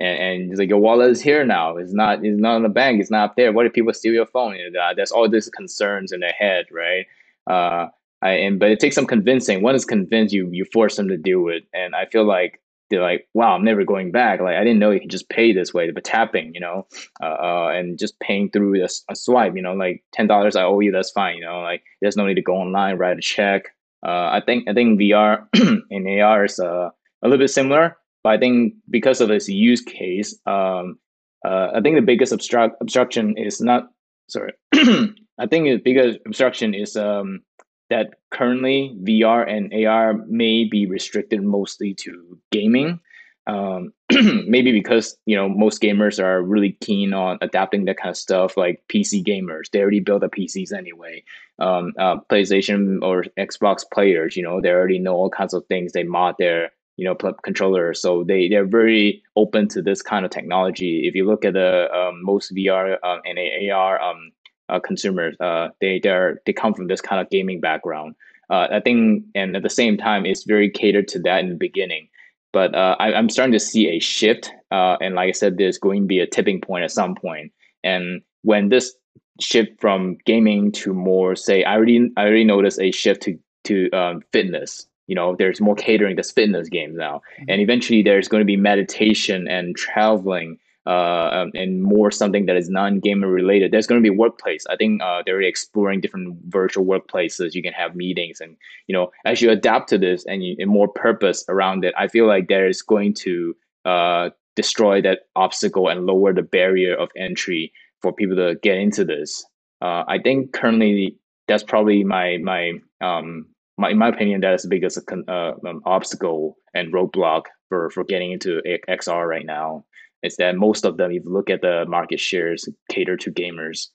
and, 0.00 0.18
and 0.18 0.50
it's 0.50 0.58
like 0.58 0.68
your 0.68 0.78
wallet 0.78 1.10
is 1.10 1.20
here 1.20 1.44
now. 1.44 1.76
It's 1.76 1.92
not. 1.92 2.24
It's 2.24 2.40
not 2.40 2.56
in 2.56 2.62
the 2.62 2.68
bank. 2.68 3.00
It's 3.00 3.10
not 3.10 3.36
there. 3.36 3.52
What 3.52 3.66
if 3.66 3.72
people 3.72 3.92
steal 3.92 4.12
your 4.14 4.26
phone? 4.26 4.56
And, 4.56 4.76
uh, 4.76 4.94
there's 4.94 5.12
all 5.12 5.28
these 5.28 5.48
concerns 5.50 6.10
in 6.10 6.20
their 6.20 6.32
head, 6.32 6.66
right? 6.72 7.06
Uh, 7.46 7.88
I, 8.22 8.30
and 8.32 8.58
but 8.58 8.70
it 8.70 8.80
takes 8.80 8.94
some 8.94 9.06
convincing. 9.06 9.62
One 9.62 9.74
is 9.74 9.84
convinced 9.84 10.34
you 10.34 10.48
you 10.50 10.64
force 10.64 10.96
them 10.96 11.08
to 11.08 11.16
do 11.16 11.48
it, 11.48 11.64
and 11.72 11.94
I 11.94 12.06
feel 12.06 12.24
like 12.24 12.60
they're 12.90 13.00
like, 13.00 13.28
wow, 13.34 13.54
I'm 13.54 13.64
never 13.64 13.84
going 13.84 14.10
back. 14.10 14.40
Like 14.40 14.56
I 14.56 14.64
didn't 14.64 14.80
know 14.80 14.90
you 14.90 15.00
could 15.00 15.10
just 15.10 15.28
pay 15.28 15.52
this 15.52 15.72
way, 15.72 15.90
but 15.90 16.04
tapping, 16.04 16.52
you 16.54 16.60
know, 16.60 16.86
uh, 17.22 17.26
uh, 17.26 17.68
and 17.72 17.98
just 17.98 18.18
paying 18.20 18.50
through 18.50 18.82
a, 18.82 18.88
a 19.08 19.16
swipe, 19.16 19.54
you 19.54 19.62
know, 19.62 19.74
like 19.74 20.02
ten 20.12 20.26
dollars 20.26 20.56
I 20.56 20.64
owe 20.64 20.80
you, 20.80 20.92
that's 20.92 21.12
fine, 21.12 21.36
you 21.36 21.44
know, 21.44 21.60
like 21.60 21.82
there's 22.00 22.16
no 22.16 22.26
need 22.26 22.34
to 22.34 22.42
go 22.42 22.56
online, 22.56 22.98
write 22.98 23.18
a 23.18 23.22
check. 23.22 23.66
Uh, 24.04 24.30
I 24.32 24.42
think 24.44 24.68
I 24.68 24.74
think 24.74 24.98
VR 24.98 25.46
and 25.90 26.20
AR 26.20 26.44
is 26.44 26.58
uh, 26.58 26.90
a 27.22 27.28
little 27.28 27.38
bit 27.38 27.50
similar. 27.50 27.96
But 28.22 28.30
I 28.30 28.38
think 28.38 28.74
because 28.88 29.20
of 29.20 29.28
this 29.28 29.48
use 29.48 29.80
case, 29.80 30.38
um, 30.46 30.98
uh, 31.44 31.70
I 31.74 31.80
think 31.80 31.96
the 31.96 32.02
biggest 32.02 32.32
obstruct 32.32 32.76
obstruction 32.80 33.36
is 33.36 33.60
not 33.60 33.88
sorry. 34.28 34.52
I 34.74 35.46
think 35.48 35.64
the 35.64 35.80
biggest 35.82 36.18
obstruction 36.26 36.74
is 36.74 36.96
um, 36.96 37.40
that 37.88 38.14
currently 38.30 38.96
VR 39.02 39.48
and 39.48 39.72
AR 39.86 40.14
may 40.26 40.64
be 40.64 40.86
restricted 40.86 41.42
mostly 41.42 41.94
to 41.94 42.38
gaming. 42.52 43.00
Um, 43.46 43.92
maybe 44.46 44.70
because 44.70 45.16
you 45.24 45.34
know 45.34 45.48
most 45.48 45.80
gamers 45.80 46.22
are 46.22 46.42
really 46.42 46.72
keen 46.82 47.14
on 47.14 47.38
adapting 47.40 47.86
that 47.86 47.96
kind 47.96 48.10
of 48.10 48.16
stuff, 48.16 48.56
like 48.56 48.82
PC 48.88 49.24
gamers. 49.24 49.70
They 49.72 49.80
already 49.80 50.00
build 50.00 50.22
the 50.22 50.28
PCs 50.28 50.72
anyway. 50.72 51.24
Um, 51.58 51.92
uh, 51.98 52.16
PlayStation 52.30 53.02
or 53.02 53.24
Xbox 53.38 53.82
players, 53.92 54.36
you 54.36 54.42
know, 54.42 54.60
they 54.60 54.70
already 54.70 54.98
know 54.98 55.14
all 55.14 55.30
kinds 55.30 55.52
of 55.52 55.66
things. 55.66 55.92
They 55.92 56.04
mod 56.04 56.36
their 56.38 56.70
you 56.96 57.04
know 57.04 57.14
controller. 57.14 57.94
So 57.94 58.24
they 58.24 58.48
they're 58.48 58.66
very 58.66 59.22
open 59.36 59.68
to 59.68 59.82
this 59.82 60.02
kind 60.02 60.24
of 60.24 60.30
technology. 60.30 61.06
If 61.08 61.14
you 61.14 61.26
look 61.26 61.44
at 61.44 61.54
the 61.54 61.92
um, 61.92 62.24
most 62.24 62.54
vr 62.54 62.96
um, 63.02 63.20
and 63.24 63.38
ar 63.70 64.00
um, 64.00 64.32
uh, 64.68 64.80
consumers 64.80 65.36
uh, 65.40 65.68
they 65.80 65.98
they 65.98 66.32
they 66.46 66.52
come 66.52 66.74
from 66.74 66.88
this 66.88 67.00
kind 67.00 67.20
of 67.20 67.30
gaming 67.30 67.60
background. 67.60 68.14
Uh, 68.50 68.66
i 68.72 68.80
think 68.80 69.24
and 69.36 69.54
at 69.54 69.62
the 69.62 69.70
same 69.70 69.96
time 69.96 70.26
it's 70.26 70.42
very 70.42 70.68
catered 70.68 71.06
to 71.08 71.18
that 71.20 71.40
in 71.40 71.48
the 71.48 71.54
beginning. 71.54 72.08
But 72.52 72.74
uh, 72.74 72.96
I, 72.98 73.14
i'm 73.14 73.28
starting 73.28 73.52
to 73.52 73.60
see 73.60 73.88
a 73.88 74.00
shift 74.00 74.50
uh, 74.72 74.96
and 75.00 75.14
like 75.14 75.28
i 75.28 75.32
said 75.32 75.56
there's 75.56 75.78
going 75.78 76.02
to 76.02 76.06
be 76.06 76.20
a 76.20 76.26
tipping 76.26 76.60
point 76.60 76.84
at 76.84 76.90
some 76.90 77.14
point. 77.14 77.22
point. 77.22 77.52
And 77.84 78.22
when 78.42 78.68
this 78.68 78.92
shift 79.40 79.80
from 79.80 80.18
gaming 80.26 80.72
to 80.72 80.92
more 80.92 81.36
say 81.36 81.64
i 81.64 81.74
already 81.74 82.10
i 82.16 82.22
already 82.22 82.44
noticed 82.44 82.80
a 82.80 82.90
shift 82.90 83.22
to 83.22 83.38
to 83.64 83.90
um, 83.92 84.22
fitness 84.32 84.86
you 85.10 85.16
know 85.16 85.34
there's 85.36 85.60
more 85.60 85.74
catering 85.74 86.16
to 86.16 86.22
those 86.52 86.68
games 86.68 86.96
now. 86.96 87.16
Mm-hmm. 87.16 87.50
and 87.50 87.60
eventually 87.60 88.02
there's 88.02 88.28
going 88.28 88.40
to 88.40 88.52
be 88.54 88.56
meditation 88.56 89.48
and 89.48 89.76
traveling 89.76 90.58
uh, 90.86 91.28
um, 91.36 91.50
and 91.54 91.82
more 91.82 92.10
something 92.10 92.46
that 92.46 92.56
is 92.56 92.70
non-gamer 92.70 93.28
related. 93.28 93.70
There's 93.70 93.86
going 93.86 94.02
to 94.02 94.10
be 94.10 94.16
workplace. 94.16 94.64
I 94.70 94.76
think 94.76 95.02
uh, 95.02 95.22
they're 95.26 95.42
exploring 95.42 96.00
different 96.00 96.38
virtual 96.46 96.86
workplaces. 96.86 97.54
You 97.54 97.62
can 97.62 97.74
have 97.74 97.94
meetings 97.94 98.40
and 98.40 98.56
you 98.86 98.94
know 98.94 99.10
as 99.24 99.42
you 99.42 99.50
adapt 99.50 99.88
to 99.90 99.98
this 99.98 100.24
and, 100.26 100.42
you, 100.44 100.56
and 100.58 100.70
more 100.70 100.88
purpose 100.88 101.44
around 101.48 101.84
it 101.84 101.94
i 101.98 102.06
feel 102.08 102.26
like 102.26 102.48
there 102.48 102.68
is 102.68 102.82
going 102.82 103.14
to 103.14 103.54
uh, 103.84 104.30
destroy 104.56 105.00
that 105.02 105.20
obstacle 105.36 105.88
and 105.88 106.06
lower 106.06 106.32
the 106.32 106.42
barrier 106.42 106.94
of 106.94 107.08
entry 107.16 107.72
for 108.02 108.12
people 108.12 108.36
to 108.36 108.56
get 108.62 108.76
into 108.76 109.04
this. 109.04 109.44
Uh, 109.82 110.04
i 110.14 110.18
think 110.18 110.52
currently 110.52 111.16
that's 111.48 111.64
probably 111.64 112.04
my 112.04 112.38
my 112.38 112.72
um, 113.00 113.46
my, 113.80 113.90
in 113.90 113.98
my 113.98 114.08
opinion, 114.08 114.42
that 114.42 114.54
is 114.54 114.62
the 114.62 114.68
biggest 114.68 114.98
uh, 115.28 115.52
um, 115.66 115.80
obstacle 115.86 116.56
and 116.74 116.92
roadblock 116.92 117.44
for, 117.68 117.90
for 117.90 118.04
getting 118.04 118.32
into 118.32 118.60
XR 118.88 119.26
right 119.26 119.46
now. 119.46 119.84
Is 120.22 120.36
that 120.36 120.56
most 120.56 120.84
of 120.84 120.98
them, 120.98 121.10
if 121.10 121.24
you 121.24 121.32
look 121.32 121.48
at 121.48 121.62
the 121.62 121.86
market 121.88 122.20
shares, 122.20 122.68
cater 122.90 123.16
to 123.16 123.32
gamers, 123.32 123.86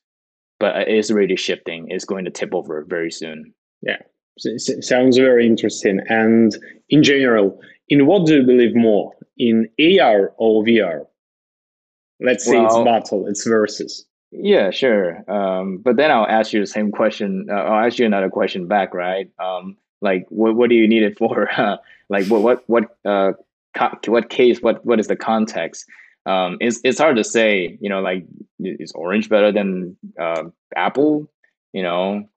but 0.60 0.76
it 0.76 0.88
is 0.88 1.12
already 1.12 1.36
shifting. 1.36 1.86
It's 1.90 2.06
going 2.06 2.26
to 2.26 2.32
tip 2.32 2.50
over 2.54 2.84
very 2.88 3.12
soon. 3.12 3.54
Yeah, 3.84 3.98
sounds 4.40 5.18
very 5.18 5.46
interesting. 5.46 6.00
And 6.10 6.58
in 6.90 7.04
general, 7.04 7.62
in 7.90 8.08
what 8.08 8.26
do 8.26 8.38
you 8.38 8.44
believe 8.44 8.76
more, 8.76 9.14
in 9.38 9.70
AR 9.80 10.34
or 10.38 10.64
VR? 10.64 11.06
Let's 12.20 12.46
say 12.46 12.58
well, 12.58 12.66
it's 12.66 12.86
battle, 12.86 13.28
it's 13.28 13.46
versus. 13.46 14.06
Yeah, 14.38 14.72
sure. 14.72 15.24
Um, 15.32 15.78
but 15.78 15.96
then 15.96 16.12
I'll 16.12 16.28
ask 16.28 16.52
you 16.52 16.60
the 16.60 16.68
same 16.68 16.92
question. 16.92 17.48
Uh, 17.50 17.54
I'll 17.54 17.86
ask 17.86 18.00
you 18.00 18.06
another 18.06 18.30
question 18.30 18.68
back, 18.68 18.94
right? 18.94 19.30
Um, 19.40 19.78
like, 20.02 20.26
what 20.30 20.56
what 20.56 20.70
do 20.70 20.76
you 20.76 20.88
need 20.88 21.04
it 21.04 21.18
for? 21.18 21.50
like, 22.10 22.28
what 22.28 22.42
what 22.42 22.64
what 22.68 22.98
uh, 23.06 23.34
co- 23.76 23.98
what 24.08 24.30
case? 24.30 24.62
What 24.62 24.86
what 24.86 25.00
is 25.00 25.08
the 25.08 25.16
context? 25.16 25.86
Um, 26.26 26.58
it's 26.60 26.82
it's 26.84 27.00
hard 27.00 27.16
to 27.18 27.24
say. 27.24 27.78
You 27.80 27.90
know, 27.90 28.02
like, 28.02 28.26
is 28.60 28.92
Orange 28.94 29.30
better 29.30 29.52
than 29.52 29.96
uh, 30.20 30.44
Apple? 30.76 31.30
You 31.72 31.84
know, 31.84 32.28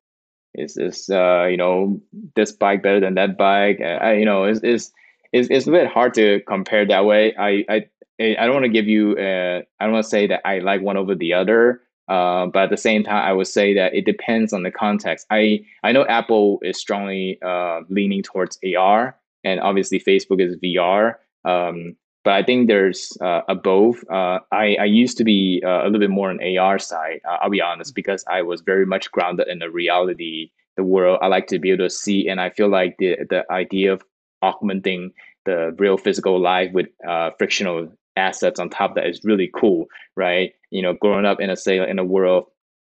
is 0.54 0.74
this 0.74 1.11
uh, 1.11 1.46
you 1.46 1.56
know 1.56 2.00
this 2.37 2.52
bike 2.52 2.82
better 2.82 3.00
than 3.00 3.14
that 3.14 3.37
bike? 3.37 3.80
Uh, 3.80 3.98
I, 4.00 4.12
you 4.14 4.24
know, 4.24 4.44
is 4.44 4.61
is 4.62 4.92
it's, 5.32 5.48
it's 5.50 5.66
a 5.66 5.70
bit 5.72 5.88
hard 5.88 6.14
to 6.14 6.40
compare 6.46 6.87
that 6.87 7.04
way. 7.06 7.34
I 7.37 7.64
I 7.68 7.87
I 8.20 8.44
don't 8.46 8.54
want 8.54 8.64
to 8.64 8.70
give 8.70 8.87
you. 8.87 9.16
Uh, 9.16 9.62
I 9.80 9.84
don't 9.84 9.92
want 9.94 10.04
to 10.04 10.11
say 10.11 10.28
that 10.28 10.42
I 10.46 10.58
like 10.61 10.80
one 10.80 10.96
over 10.96 11.14
the 11.16 11.32
other. 11.34 11.82
Uh, 12.09 12.47
but 12.47 12.64
at 12.64 12.71
the 12.71 12.77
same 12.77 13.05
time, 13.05 13.25
I 13.25 13.33
would 13.33 13.47
say 13.47 13.75
that 13.75 13.94
it 13.94 14.05
depends 14.07 14.53
on 14.53 14.62
the 14.62 14.71
context. 14.71 15.27
I 15.31 15.61
I 15.83 15.92
know 15.92 16.07
Apple 16.07 16.59
is 16.62 16.79
strongly 16.79 17.38
uh, 17.44 17.81
leaning 17.88 18.23
towards 18.23 18.59
AR, 18.77 19.16
and 19.44 19.61
obviously 19.61 20.01
Facebook 20.01 20.40
is 20.40 20.57
VR. 20.57 21.16
Um, 21.44 21.97
but 22.25 22.35
I 22.35 22.42
think 22.42 22.68
there's 22.68 23.16
uh, 23.21 23.42
a 23.49 23.55
both. 23.55 24.03
Uh, 24.11 24.40
I 24.53 24.77
I 24.81 24.85
used 24.85 25.18
to 25.18 25.25
be 25.25 25.62
uh, 25.64 25.83
a 25.83 25.85
little 25.85 26.01
bit 26.01 26.11
more 26.11 26.31
on 26.31 26.40
AR 26.42 26.79
side. 26.79 27.21
Uh, 27.29 27.38
I'll 27.40 27.51
be 27.51 27.61
honest 27.61 27.94
because 27.94 28.25
I 28.29 28.42
was 28.42 28.61
very 28.62 28.87
much 28.87 29.11
grounded 29.11 29.49
in 29.49 29.59
the 29.59 29.71
reality, 29.71 30.51
the 30.77 30.85
world. 30.85 31.18
I 31.23 31.27
like 31.27 31.47
to 31.49 31.59
be 31.59 31.71
able 31.71 31.85
to 31.85 31.90
see, 31.90 32.29
and 32.29 32.40
I 32.40 32.51
feel 32.51 32.68
like 32.68 32.97
the 32.99 33.16
the 33.29 33.44
idea 33.51 33.92
of 33.92 34.03
augmenting 34.42 35.12
the 35.44 35.75
real 35.79 35.97
physical 35.97 36.40
life 36.40 36.71
with 36.73 36.88
uh, 37.09 37.31
frictional 37.38 37.88
assets 38.18 38.61
on 38.61 38.68
top 38.68 38.94
that 38.94 39.07
is 39.07 39.20
really 39.24 39.50
cool, 39.54 39.87
right? 40.16 40.52
You 40.70 40.83
know, 40.83 40.94
growing 40.94 41.24
up 41.24 41.40
in 41.40 41.50
a 41.50 41.57
say 41.57 41.78
in 41.88 41.98
a 41.98 42.04
world 42.04 42.46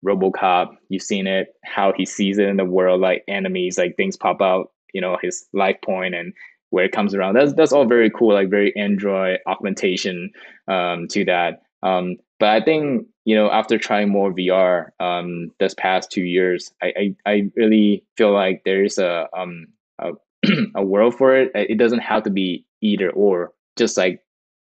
RoboCop, 0.05 0.77
you've 0.89 1.03
seen 1.03 1.27
it, 1.27 1.55
how 1.65 1.93
he 1.97 2.07
sees 2.07 2.39
it 2.39 2.49
in 2.49 2.57
the 2.57 2.65
world, 2.65 3.01
like 3.01 3.25
enemies, 3.29 3.79
like 3.79 3.97
things 3.97 4.17
pop 4.17 4.41
out, 4.41 4.73
you 4.93 5.01
know, 5.01 5.19
his 5.21 5.47
life 5.53 5.77
point 5.85 6.15
and 6.15 6.33
where 6.71 6.85
it 6.85 6.93
comes 6.93 7.15
around. 7.15 7.35
That's 7.35 7.55
that's 7.55 7.73
all 7.73 7.87
very 7.87 8.11
cool, 8.11 8.35
like 8.35 8.51
very 8.51 8.75
Android 8.77 9.41
augmentation 9.47 10.31
um, 10.69 11.09
to 11.09 11.25
that. 11.25 11.62
Um, 11.83 12.17
but 12.39 12.51
I 12.51 12.61
think 12.61 13.07
you 13.25 13.35
know 13.35 13.51
after 13.51 13.79
trying 13.79 14.09
more 14.09 14.33
VR 14.33 14.91
um, 15.01 15.51
this 15.59 15.75
past 15.75 16.11
two 16.11 16.25
years, 16.25 16.73
I, 16.83 16.93
I, 16.97 17.31
I 17.31 17.51
really 17.57 18.05
feel 18.17 18.33
like 18.33 18.62
there's 18.65 18.99
a 18.99 19.29
um 19.37 19.69
a, 19.99 20.12
a 20.75 20.85
world 20.85 21.15
for 21.15 21.37
it. 21.37 21.51
It 21.55 21.79
doesn't 21.79 22.01
have 22.01 22.23
to 22.25 22.31
be 22.31 22.65
either 22.81 23.11
or. 23.11 23.53
Just 23.77 23.99
like 23.99 24.23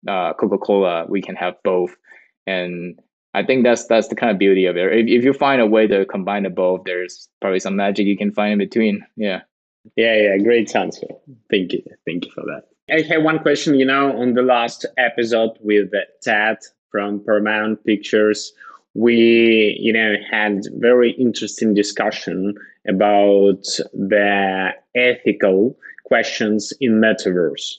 uh, 0.09 0.33
Coca 0.35 0.59
Cola, 0.59 1.07
we 1.09 1.23
can 1.23 1.37
have 1.37 1.55
both, 1.62 1.97
and 2.47 2.99
I 3.35 3.43
think 3.43 3.65
that's 3.65 3.87
that's 3.87 4.09
the 4.09 4.15
kind 4.15 4.31
of 4.31 4.38
beauty 4.38 4.67
of 4.67 4.77
it. 4.77 4.93
If 4.93 5.07
if 5.09 5.25
you 5.25 5.33
find 5.33 5.61
a 5.61 5.67
way 5.67 5.87
to 5.87 6.05
combine 6.07 6.43
the 6.43 6.51
both, 6.51 6.83
there's 6.85 7.29
probably 7.41 7.61
some 7.61 7.77
magic 7.77 8.07
you 8.07 8.17
can 8.17 8.33
find 8.33 8.53
in 8.53 8.59
between. 8.59 9.05
Yeah. 9.17 9.43
Yeah, 9.97 10.15
yeah, 10.15 10.38
great 10.38 10.75
answer. 10.77 11.09
Thank 11.51 11.73
you, 11.73 11.83
thank 12.07 12.25
you 12.25 12.31
for 12.31 12.43
that. 12.43 12.69
I 12.88 13.03
have 13.12 13.25
one 13.25 13.41
question. 13.41 13.75
You 13.75 13.87
know, 13.87 14.17
on 14.17 14.35
the 14.35 14.43
last 14.43 14.87
episode 14.97 15.59
with 15.61 15.91
Ted 16.23 16.59
from 16.91 17.25
Paramount 17.25 17.85
Pictures, 17.85 18.53
we 18.95 19.77
you 19.81 19.93
know 19.93 20.15
had 20.31 20.67
very 20.75 21.12
interesting 21.12 21.75
discussion 21.75 22.55
about 22.87 23.65
the 23.93 24.71
ethical 24.95 25.77
questions 26.05 26.73
in 26.81 27.01
metaverse 27.01 27.77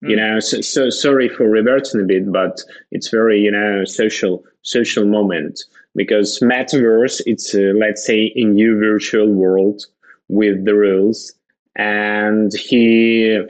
you 0.00 0.16
know 0.16 0.38
so, 0.40 0.60
so 0.60 0.90
sorry 0.90 1.28
for 1.28 1.48
reverting 1.48 2.00
a 2.00 2.04
bit 2.04 2.30
but 2.30 2.60
it's 2.90 3.08
very 3.08 3.40
you 3.40 3.50
know 3.50 3.84
social 3.84 4.44
social 4.64 5.04
moment. 5.04 5.62
Because 5.94 6.40
metaverse 6.40 7.22
it's 7.26 7.54
uh, 7.54 7.72
let's 7.78 8.04
say 8.04 8.32
a 8.34 8.44
new 8.44 8.76
virtual 8.78 9.32
world 9.32 9.86
with 10.28 10.64
the 10.64 10.74
rules. 10.74 11.32
And 11.76 12.52
he 12.54 13.40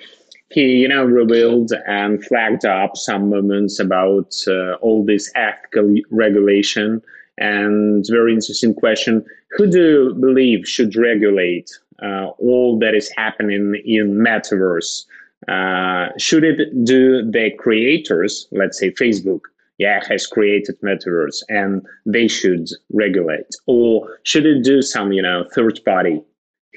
he 0.51 0.67
you 0.83 0.89
know 0.89 1.05
revealed 1.05 1.73
and 1.87 2.23
flagged 2.27 2.67
up 2.67 2.97
some 2.97 3.31
moments 3.31 3.81
about 3.81 4.35
uh, 4.47 4.75
all 4.83 5.05
this 5.05 5.33
ethical 5.35 5.95
regulation. 6.11 7.01
And 7.39 8.05
very 8.09 8.35
interesting 8.35 8.75
question 8.75 9.25
who 9.57 9.67
do 9.67 9.79
you 9.79 10.15
believe 10.21 10.69
should 10.69 10.95
regulate 10.97 11.71
uh, 12.03 12.27
all 12.39 12.79
that 12.81 12.95
is 12.95 13.11
happening 13.17 13.81
in 13.85 14.17
metaverse 14.17 15.05
uh, 15.49 16.09
should 16.19 16.45
it 16.45 16.85
do 16.85 17.23
the 17.31 17.51
creators, 17.59 18.49
let's 18.53 18.79
say 18.79 18.91
Facebook, 18.91 19.41
yeah, 19.79 20.01
has 20.09 20.27
created 20.27 20.81
metaverse 20.83 21.43
and 21.49 21.85
they 22.07 22.29
should 22.29 22.69
regulate, 22.93 23.51
or 23.67 24.19
should 24.23 24.47
it 24.47 24.63
do 24.63 24.83
some, 24.83 25.13
you 25.13 25.23
know, 25.23 25.45
third 25.55 25.81
party 25.85 26.23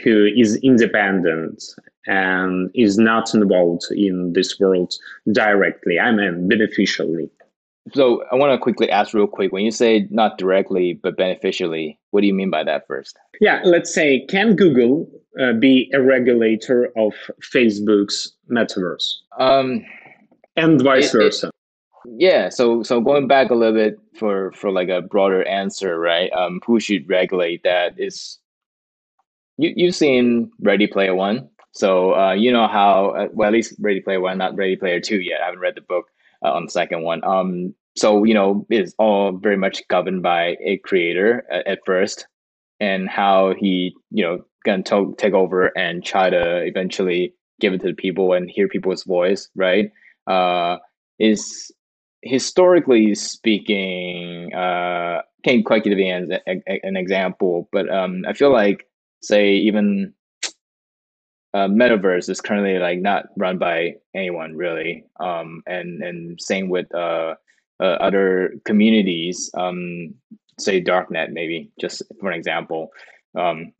who 0.03 0.25
is 0.25 0.57
independent 0.57 1.63
and 2.07 2.71
is 2.73 2.97
not 2.97 3.33
involved 3.33 3.83
in 3.91 4.33
this 4.33 4.59
world 4.59 4.93
directly? 5.31 5.99
I 5.99 6.11
mean, 6.11 6.47
beneficially. 6.47 7.29
So 7.93 8.23
I 8.31 8.35
want 8.35 8.53
to 8.53 8.57
quickly 8.57 8.89
ask 8.89 9.13
real 9.13 9.27
quick 9.27 9.51
when 9.51 9.63
you 9.63 9.71
say 9.71 10.07
not 10.09 10.37
directly 10.37 10.93
but 10.93 11.17
beneficially, 11.17 11.99
what 12.11 12.21
do 12.21 12.27
you 12.27 12.33
mean 12.33 12.49
by 12.49 12.63
that 12.63 12.87
first? 12.87 13.17
Yeah, 13.39 13.61
let's 13.63 13.93
say 13.93 14.25
can 14.27 14.55
Google 14.55 15.09
uh, 15.39 15.53
be 15.53 15.91
a 15.93 16.01
regulator 16.01 16.91
of 16.97 17.13
Facebook's 17.41 18.33
metaverse? 18.51 19.11
Um, 19.39 19.85
and 20.55 20.81
vice 20.81 21.13
it, 21.13 21.17
versa. 21.17 21.47
It, 21.47 21.53
yeah, 22.17 22.49
so 22.49 22.83
so 22.83 23.01
going 23.01 23.27
back 23.27 23.49
a 23.51 23.55
little 23.55 23.75
bit 23.75 23.99
for 24.15 24.51
for 24.53 24.71
like 24.71 24.89
a 24.89 25.01
broader 25.01 25.45
answer, 25.47 25.99
right? 25.99 26.31
Um, 26.31 26.61
who 26.65 26.79
should 26.79 27.07
regulate 27.09 27.63
that 27.63 27.99
is 27.99 28.39
you 29.57 29.73
you've 29.75 29.95
seen 29.95 30.51
Ready 30.61 30.87
Player 30.87 31.15
One, 31.15 31.49
so 31.71 32.15
uh, 32.15 32.33
you 32.33 32.51
know 32.51 32.67
how 32.67 33.09
uh, 33.11 33.27
well 33.33 33.47
at 33.47 33.53
least 33.53 33.75
Ready 33.79 33.99
Player 33.99 34.21
One, 34.21 34.37
not 34.37 34.55
Ready 34.55 34.75
Player 34.75 34.99
Two 35.01 35.19
yet. 35.19 35.41
I 35.41 35.45
haven't 35.45 35.59
read 35.59 35.75
the 35.75 35.81
book 35.81 36.07
uh, 36.43 36.51
on 36.51 36.65
the 36.65 36.71
second 36.71 37.03
one. 37.03 37.23
Um, 37.23 37.73
so 37.95 38.23
you 38.23 38.33
know 38.33 38.65
it's 38.69 38.93
all 38.99 39.31
very 39.31 39.57
much 39.57 39.87
governed 39.87 40.21
by 40.23 40.55
a 40.63 40.77
creator 40.77 41.45
at, 41.51 41.67
at 41.67 41.79
first, 41.85 42.27
and 42.79 43.09
how 43.09 43.53
he 43.57 43.95
you 44.11 44.23
know 44.23 44.45
gonna 44.65 44.83
take 45.17 45.33
over 45.33 45.71
and 45.77 46.03
try 46.03 46.29
to 46.29 46.57
eventually 46.63 47.33
give 47.59 47.73
it 47.73 47.81
to 47.81 47.87
the 47.87 47.93
people 47.93 48.33
and 48.33 48.49
hear 48.49 48.67
people's 48.67 49.03
voice, 49.03 49.49
right? 49.55 49.91
Uh, 50.27 50.77
is 51.19 51.71
historically 52.21 53.15
speaking, 53.15 54.53
uh, 54.53 55.21
can't 55.43 55.65
quite 55.65 55.83
give 55.83 55.97
an, 55.97 56.31
an 56.45 56.97
example, 56.97 57.69
but 57.71 57.89
um, 57.89 58.23
I 58.27 58.33
feel 58.33 58.51
like, 58.51 58.87
say, 59.21 59.53
even 59.53 60.13
uh, 61.53 61.67
metaverse 61.67 62.29
is 62.29 62.41
currently 62.41 62.77
like 62.79 62.99
not 62.99 63.27
run 63.37 63.57
by 63.57 63.95
anyone 64.13 64.55
really, 64.55 65.05
um, 65.19 65.63
and 65.65 66.03
and 66.03 66.39
same 66.41 66.69
with 66.69 66.93
uh, 66.93 67.35
uh, 67.79 67.83
other 67.83 68.55
communities, 68.65 69.49
um, 69.57 70.13
say 70.59 70.81
darknet 70.81 71.31
maybe, 71.31 71.71
just 71.79 72.01
for 72.19 72.31
an 72.31 72.37
example. 72.37 72.89
Um, 73.37 73.73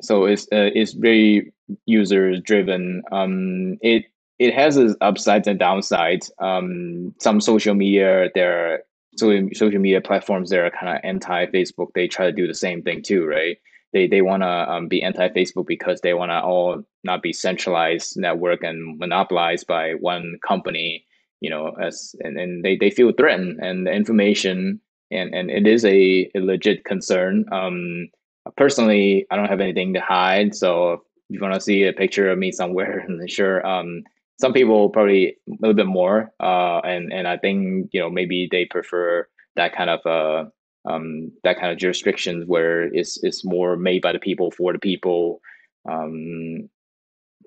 so 0.00 0.26
it's 0.26 0.44
uh, 0.52 0.70
it's 0.74 0.92
very 0.92 1.52
user 1.86 2.38
driven. 2.38 3.02
Um, 3.12 3.78
it 3.80 4.04
it 4.38 4.54
has 4.54 4.76
its 4.76 4.94
upsides 5.00 5.48
and 5.48 5.58
downsides. 5.58 6.30
Um, 6.40 7.14
some 7.20 7.40
social 7.40 7.74
media, 7.74 8.28
there 8.34 8.82
so 9.16 9.48
social 9.54 9.80
media 9.80 10.00
platforms 10.00 10.50
that 10.50 10.60
are 10.60 10.70
kind 10.70 10.96
of 10.96 11.00
anti 11.02 11.46
Facebook. 11.46 11.88
They 11.94 12.06
try 12.08 12.26
to 12.26 12.32
do 12.32 12.46
the 12.46 12.54
same 12.54 12.82
thing 12.82 13.02
too, 13.02 13.24
right? 13.24 13.56
They 13.96 14.06
they 14.06 14.20
want 14.20 14.42
to 14.42 14.70
um, 14.70 14.88
be 14.88 15.02
anti 15.02 15.28
Facebook 15.30 15.66
because 15.66 16.02
they 16.02 16.12
want 16.12 16.30
to 16.30 16.40
all 16.42 16.82
not 17.02 17.22
be 17.22 17.32
centralized 17.32 18.18
network 18.18 18.62
and 18.62 18.98
monopolized 18.98 19.66
by 19.66 19.94
one 19.94 20.38
company. 20.46 21.06
You 21.40 21.48
know, 21.48 21.74
as 21.80 22.14
and, 22.20 22.38
and 22.38 22.62
they, 22.62 22.76
they 22.76 22.90
feel 22.90 23.12
threatened, 23.12 23.58
and 23.62 23.86
the 23.86 23.92
information 23.92 24.80
and 25.10 25.34
and 25.34 25.50
it 25.50 25.66
is 25.66 25.82
a, 25.86 26.30
a 26.34 26.40
legit 26.40 26.84
concern. 26.84 27.46
Um, 27.52 28.08
personally, 28.58 29.26
I 29.30 29.36
don't 29.36 29.48
have 29.48 29.60
anything 29.60 29.94
to 29.94 30.00
hide. 30.00 30.54
So 30.54 30.92
if 30.92 31.00
you 31.30 31.40
want 31.40 31.54
to 31.54 31.60
see 31.60 31.84
a 31.84 31.92
picture 31.92 32.30
of 32.30 32.38
me 32.38 32.52
somewhere, 32.52 33.06
sure. 33.28 33.66
Um, 33.66 34.02
some 34.38 34.52
people 34.52 34.90
probably 34.90 35.38
a 35.48 35.56
little 35.60 35.74
bit 35.74 35.86
more, 35.86 36.32
uh, 36.40 36.80
and 36.84 37.12
and 37.14 37.26
I 37.26 37.38
think 37.38 37.88
you 37.92 38.00
know 38.00 38.10
maybe 38.10 38.46
they 38.50 38.66
prefer 38.66 39.26
that 39.56 39.74
kind 39.74 39.88
of 39.88 40.04
uh, 40.04 40.50
um, 40.86 41.32
that 41.44 41.58
kind 41.58 41.72
of 41.72 41.78
jurisdictions 41.78 42.44
where 42.46 42.84
it's 42.94 43.22
it's 43.22 43.44
more 43.44 43.76
made 43.76 44.02
by 44.02 44.12
the 44.12 44.18
people 44.18 44.50
for 44.50 44.72
the 44.72 44.78
people. 44.78 45.40
Um, 45.88 46.68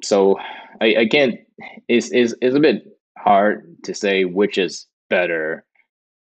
so 0.04 0.38
I, 0.82 0.88
again, 0.88 1.38
it's, 1.88 2.12
it's 2.12 2.34
it's 2.42 2.56
a 2.56 2.60
bit 2.60 2.84
hard 3.18 3.76
to 3.84 3.94
say 3.94 4.26
which 4.26 4.58
is 4.58 4.88
better. 5.10 5.66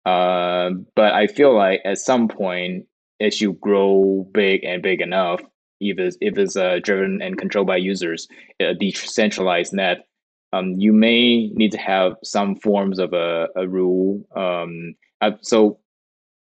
Uh, 0.05 0.69
but 0.95 1.13
I 1.13 1.27
feel 1.27 1.55
like 1.55 1.81
at 1.83 1.97
some 1.97 2.27
point 2.27 2.85
as 3.19 3.41
you 3.41 3.53
grow 3.53 4.27
big 4.33 4.63
and 4.63 4.83
big 4.83 5.01
enough, 5.01 5.41
if 5.79 5.99
it's 5.99 6.17
if 6.21 6.37
it's 6.37 6.55
uh, 6.55 6.79
driven 6.81 7.21
and 7.21 7.37
controlled 7.37 7.67
by 7.67 7.77
users, 7.77 8.27
a 8.59 8.73
decentralized 8.73 9.73
net, 9.73 10.05
um, 10.53 10.75
you 10.77 10.93
may 10.93 11.47
need 11.49 11.71
to 11.71 11.77
have 11.77 12.13
some 12.23 12.55
forms 12.55 12.99
of 12.99 13.13
a, 13.13 13.47
a 13.55 13.67
rule. 13.67 14.25
Um, 14.35 14.95
uh, 15.21 15.31
so, 15.41 15.79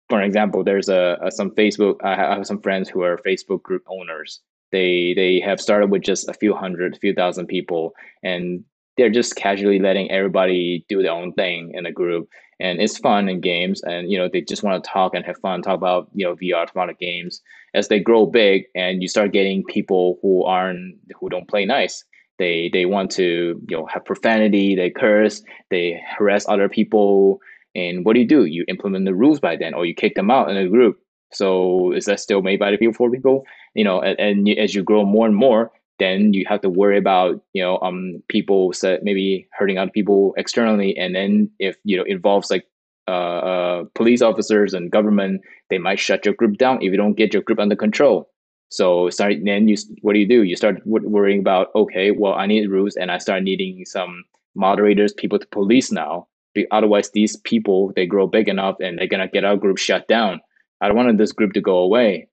for 0.10 0.22
example, 0.22 0.64
there's 0.64 0.90
a, 0.90 1.18
a, 1.22 1.32
some 1.32 1.52
Facebook. 1.52 1.98
I 2.04 2.16
have 2.16 2.48
some 2.48 2.62
friends 2.62 2.90
who 2.90 3.02
are 3.02 3.20
Facebook 3.26 3.64
group 3.64 3.84
owners. 3.88 4.42
They 4.72 5.14
they 5.16 5.40
have 5.42 5.62
started 5.62 5.92
with 5.92 6.04
just 6.04 6.30
a 6.30 6.34
few 6.34 6.54
hundred, 6.54 6.96
a 6.96 7.00
few 7.00 7.14
thousand 7.14 7.48
people, 7.48 7.94
and 8.24 8.64
they're 8.98 9.10
just 9.10 9.36
casually 9.36 9.80
letting 9.80 10.10
everybody 10.12 10.86
do 10.90 11.02
their 11.02 11.12
own 11.12 11.34
thing 11.34 11.72
in 11.74 11.86
a 11.86 11.92
group 11.92 12.30
and 12.60 12.82
it's 12.82 12.98
fun 12.98 13.30
and 13.30 13.42
games 13.42 13.82
and 13.84 14.12
you 14.12 14.18
know 14.18 14.28
they 14.32 14.42
just 14.42 14.64
want 14.64 14.84
to 14.84 14.90
talk 14.90 15.14
and 15.14 15.26
have 15.26 15.38
fun 15.38 15.62
talk 15.62 15.76
about 15.76 16.10
you 16.14 16.26
know 16.26 16.36
vr 16.36 16.70
about 16.70 16.98
games 17.00 17.42
as 17.74 17.88
they 17.88 18.00
grow 18.00 18.26
big 18.26 18.66
and 18.76 19.02
you 19.02 19.08
start 19.08 19.32
getting 19.32 19.64
people 19.66 20.18
who 20.22 20.44
aren't 20.44 20.96
who 21.20 21.30
don't 21.30 21.48
play 21.48 21.66
nice 21.66 22.04
they 22.40 22.70
they 22.74 22.86
want 22.86 23.12
to 23.12 23.62
you 23.68 23.78
know 23.78 23.86
have 23.86 24.06
profanity 24.06 24.76
they 24.76 24.90
curse 24.90 25.44
they 25.70 26.02
harass 26.18 26.48
other 26.48 26.70
people 26.70 27.40
and 27.78 28.04
what 28.04 28.14
do 28.14 28.20
you 28.20 28.28
do? 28.28 28.46
You 28.46 28.66
implement 28.68 29.06
the 29.06 29.14
rules 29.14 29.40
by 29.40 29.56
then 29.56 29.74
or 29.74 29.86
you 29.86 29.94
kick 29.94 30.16
them 30.16 30.32
out 30.32 30.50
in 30.50 30.58
a 30.58 30.68
group. 30.68 31.00
So 31.32 31.92
is 31.92 32.06
that 32.06 32.20
still 32.20 32.42
made 32.42 32.60
by 32.60 32.72
the 32.72 32.78
people 32.78 32.94
for 32.94 33.12
people? 33.12 33.46
You 33.76 33.84
know 33.84 34.02
and, 34.02 34.20
and 34.20 34.50
as 34.58 34.74
you 34.76 34.84
grow 34.84 35.06
more 35.06 35.26
and 35.26 35.36
more 35.36 35.72
then 36.00 36.34
you 36.34 36.46
have 36.48 36.62
to 36.62 36.70
worry 36.70 36.98
about 36.98 37.42
you 37.54 37.62
know 37.62 37.80
um 37.80 38.22
people 38.28 38.74
maybe 39.02 39.48
hurting 39.54 39.78
other 39.78 39.92
people 39.92 40.34
externally. 40.38 40.98
And 40.98 41.16
then 41.16 41.50
if 41.60 41.78
you 41.84 41.98
know 41.98 42.04
involves 42.04 42.50
like 42.50 42.66
uh, 43.08 43.40
uh, 43.52 43.84
police 43.96 44.22
officers 44.22 44.74
and 44.74 44.92
government 44.92 45.42
they 45.70 45.78
might 45.78 46.00
shut 46.00 46.26
your 46.26 46.34
group 46.34 46.58
down 46.58 46.78
if 46.82 46.92
you 46.92 46.98
don't 46.98 47.14
get 47.14 47.34
your 47.34 47.44
group 47.44 47.60
under 47.60 47.76
control. 47.76 48.30
So 48.70 49.10
start 49.10 49.36
then 49.46 49.68
you 49.68 49.78
what 50.02 50.14
do 50.14 50.20
you 50.20 50.28
do? 50.28 50.44
You 50.44 50.56
start 50.56 50.82
worrying 50.86 51.40
about 51.40 51.68
okay 51.76 52.12
well 52.12 52.34
i 52.34 52.46
need 52.46 52.70
rules 52.70 52.96
and 52.98 53.12
i 53.12 53.18
start 53.18 53.44
needing 53.44 53.86
some 53.86 54.24
moderators 54.56 55.14
people 55.14 55.40
to 55.40 55.48
police 55.48 55.92
now 55.92 56.28
otherwise 56.72 57.12
these 57.12 57.36
people 57.38 57.92
they 57.96 58.06
grow 58.06 58.26
big 58.26 58.48
enough 58.48 58.78
and 58.80 58.98
they're 58.98 59.08
gonna 59.08 59.28
get 59.28 59.44
our 59.44 59.58
group 59.58 59.78
shut 59.78 60.08
down 60.08 60.40
i 60.82 60.88
don't 60.88 60.98
want 60.98 61.18
this 61.18 61.32
group 61.32 61.54
to 61.54 61.62
go 61.62 61.78
away 61.78 62.28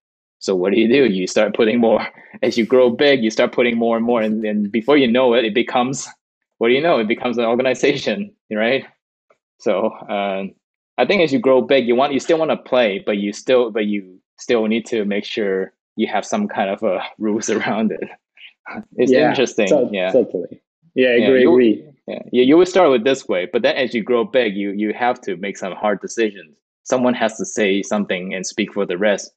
so 0.44 0.54
what 0.54 0.74
do 0.74 0.78
you 0.78 0.88
do? 0.88 1.06
You 1.06 1.26
start 1.26 1.54
putting 1.54 1.80
more 1.80 2.06
as 2.42 2.58
you 2.58 2.66
grow 2.66 2.90
big. 2.90 3.24
You 3.24 3.30
start 3.30 3.52
putting 3.52 3.78
more 3.78 3.96
and 3.96 4.04
more, 4.04 4.20
and 4.20 4.44
then 4.44 4.68
before 4.68 4.98
you 4.98 5.10
know 5.10 5.32
it, 5.32 5.46
it 5.46 5.54
becomes 5.54 6.06
what 6.58 6.68
do 6.68 6.74
you 6.74 6.82
know? 6.82 6.98
It 6.98 7.08
becomes 7.08 7.38
an 7.38 7.46
organization, 7.46 8.30
right? 8.52 8.84
So 9.58 9.86
uh, 9.86 10.44
I 10.98 11.06
think 11.06 11.22
as 11.22 11.32
you 11.32 11.38
grow 11.38 11.62
big, 11.62 11.86
you 11.86 11.94
want 11.96 12.12
you 12.12 12.20
still 12.20 12.38
want 12.38 12.50
to 12.50 12.58
play, 12.58 13.02
but 13.06 13.16
you 13.16 13.32
still 13.32 13.70
but 13.70 13.86
you 13.86 14.20
still 14.36 14.66
need 14.66 14.84
to 14.86 15.06
make 15.06 15.24
sure 15.24 15.72
you 15.96 16.08
have 16.08 16.26
some 16.26 16.46
kind 16.46 16.68
of 16.68 16.82
a 16.82 17.02
rules 17.18 17.48
around 17.48 17.90
it. 17.92 18.06
It's 18.96 19.12
yeah, 19.12 19.30
interesting. 19.30 19.68
So, 19.68 19.88
yeah, 19.90 20.12
totally. 20.12 20.60
Yeah, 20.94 21.08
I 21.08 21.12
agree. 21.12 21.22
Yeah, 21.22 21.38
you, 21.38 21.52
agree. 21.52 21.88
Yeah, 22.06 22.22
you, 22.32 22.42
you 22.42 22.56
would 22.56 22.68
start 22.68 22.90
with 22.90 23.04
this 23.04 23.26
way, 23.26 23.48
but 23.50 23.62
then 23.62 23.76
as 23.76 23.94
you 23.94 24.02
grow 24.02 24.24
big, 24.24 24.56
you 24.56 24.72
you 24.72 24.92
have 24.92 25.20
to 25.22 25.36
make 25.36 25.56
some 25.56 25.72
hard 25.72 26.00
decisions. 26.00 26.54
Someone 26.82 27.14
has 27.14 27.38
to 27.38 27.46
say 27.46 27.82
something 27.82 28.34
and 28.34 28.46
speak 28.46 28.74
for 28.74 28.84
the 28.84 28.98
rest 28.98 29.32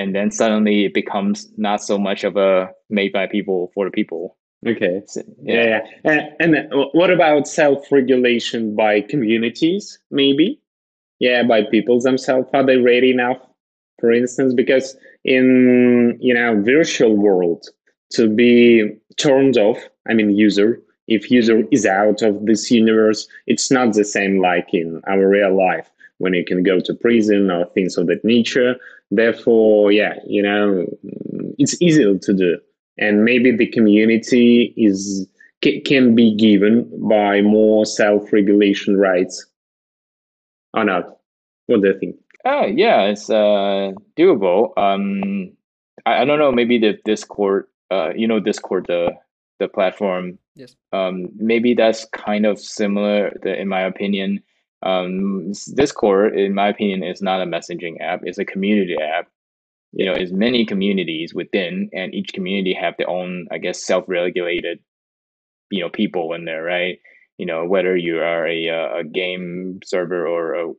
and 0.00 0.14
then 0.14 0.30
suddenly 0.30 0.86
it 0.86 0.94
becomes 0.94 1.48
not 1.56 1.82
so 1.82 1.98
much 1.98 2.24
of 2.24 2.36
a 2.36 2.70
made 2.88 3.12
by 3.12 3.26
people 3.26 3.70
for 3.74 3.84
the 3.84 3.90
people. 3.90 4.36
Okay. 4.66 5.02
So, 5.06 5.22
yeah. 5.42 5.80
yeah. 6.04 6.28
And, 6.38 6.54
and 6.54 6.72
what 6.92 7.10
about 7.10 7.46
self-regulation 7.46 8.74
by 8.74 9.02
communities? 9.02 9.98
Maybe. 10.10 10.60
Yeah, 11.18 11.42
by 11.42 11.64
people 11.64 12.00
themselves. 12.00 12.48
Are 12.54 12.64
they 12.64 12.78
ready 12.78 13.10
enough? 13.10 13.38
For 14.00 14.10
instance, 14.10 14.54
because 14.54 14.96
in 15.24 16.16
you 16.18 16.32
know 16.32 16.62
virtual 16.62 17.14
world 17.14 17.66
to 18.12 18.26
be 18.26 18.96
turned 19.18 19.58
off. 19.58 19.78
I 20.08 20.14
mean, 20.14 20.30
user. 20.30 20.80
If 21.10 21.30
user 21.30 21.64
is 21.72 21.84
out 21.84 22.22
of 22.22 22.46
this 22.46 22.70
universe, 22.70 23.28
it's 23.48 23.70
not 23.70 23.92
the 23.92 24.04
same 24.04 24.40
like 24.40 24.72
in 24.72 25.02
our 25.08 25.28
real 25.28 25.54
life 25.54 25.90
when 26.18 26.34
you 26.34 26.44
can 26.44 26.62
go 26.62 26.78
to 26.80 26.94
prison 26.94 27.50
or 27.50 27.66
things 27.66 27.98
of 27.98 28.06
that 28.06 28.24
nature. 28.24 28.76
Therefore 29.10 29.90
yeah 29.90 30.14
you 30.26 30.42
know 30.42 30.86
it's 31.58 31.76
easier 31.82 32.16
to 32.16 32.32
do. 32.32 32.58
And 32.96 33.24
maybe 33.24 33.50
the 33.54 33.66
community 33.66 34.72
is 34.76 35.26
can 35.84 36.14
be 36.14 36.34
given 36.36 36.88
by 37.08 37.42
more 37.42 37.84
self-regulation 37.84 38.96
rights 38.96 39.46
or 40.74 40.84
not. 40.84 41.18
What 41.66 41.82
do 41.82 41.88
you 41.88 41.98
think? 41.98 42.16
Oh 42.44 42.66
yeah 42.66 43.02
it's 43.02 43.28
uh 43.28 43.92
doable. 44.16 44.78
Um 44.78 45.52
i, 46.06 46.22
I 46.22 46.24
don't 46.24 46.38
know 46.38 46.52
maybe 46.52 46.78
the 46.78 46.98
discord 47.04 47.66
uh 47.90 48.10
you 48.14 48.28
know 48.28 48.38
discord 48.38 48.86
the 48.86 49.10
the 49.58 49.68
platform 49.68 50.38
yes 50.60 50.76
um 50.92 51.28
maybe 51.36 51.74
that's 51.74 52.04
kind 52.06 52.44
of 52.44 52.58
similar 52.58 53.28
in 53.44 53.68
my 53.68 53.80
opinion 53.80 54.40
um, 54.82 55.52
Discord, 55.74 56.38
in 56.38 56.54
my 56.54 56.68
opinion, 56.68 57.02
is 57.02 57.20
not 57.20 57.42
a 57.42 57.46
messaging 57.46 58.00
app. 58.00 58.20
It's 58.24 58.38
a 58.38 58.44
community 58.44 58.96
app. 58.96 59.28
You 59.92 60.06
know, 60.06 60.12
it's 60.12 60.32
many 60.32 60.64
communities 60.64 61.34
within, 61.34 61.90
and 61.92 62.14
each 62.14 62.32
community 62.32 62.72
have 62.74 62.94
their 62.96 63.10
own, 63.10 63.48
I 63.50 63.58
guess, 63.58 63.84
self-regulated, 63.84 64.78
you 65.70 65.80
know, 65.80 65.90
people 65.90 66.32
in 66.32 66.44
there, 66.44 66.62
right? 66.62 66.98
You 67.38 67.46
know, 67.46 67.66
whether 67.66 67.96
you 67.96 68.18
are 68.18 68.46
a 68.46 68.68
a 69.00 69.04
game 69.04 69.80
server 69.84 70.26
or 70.26 70.54
a 70.54 70.72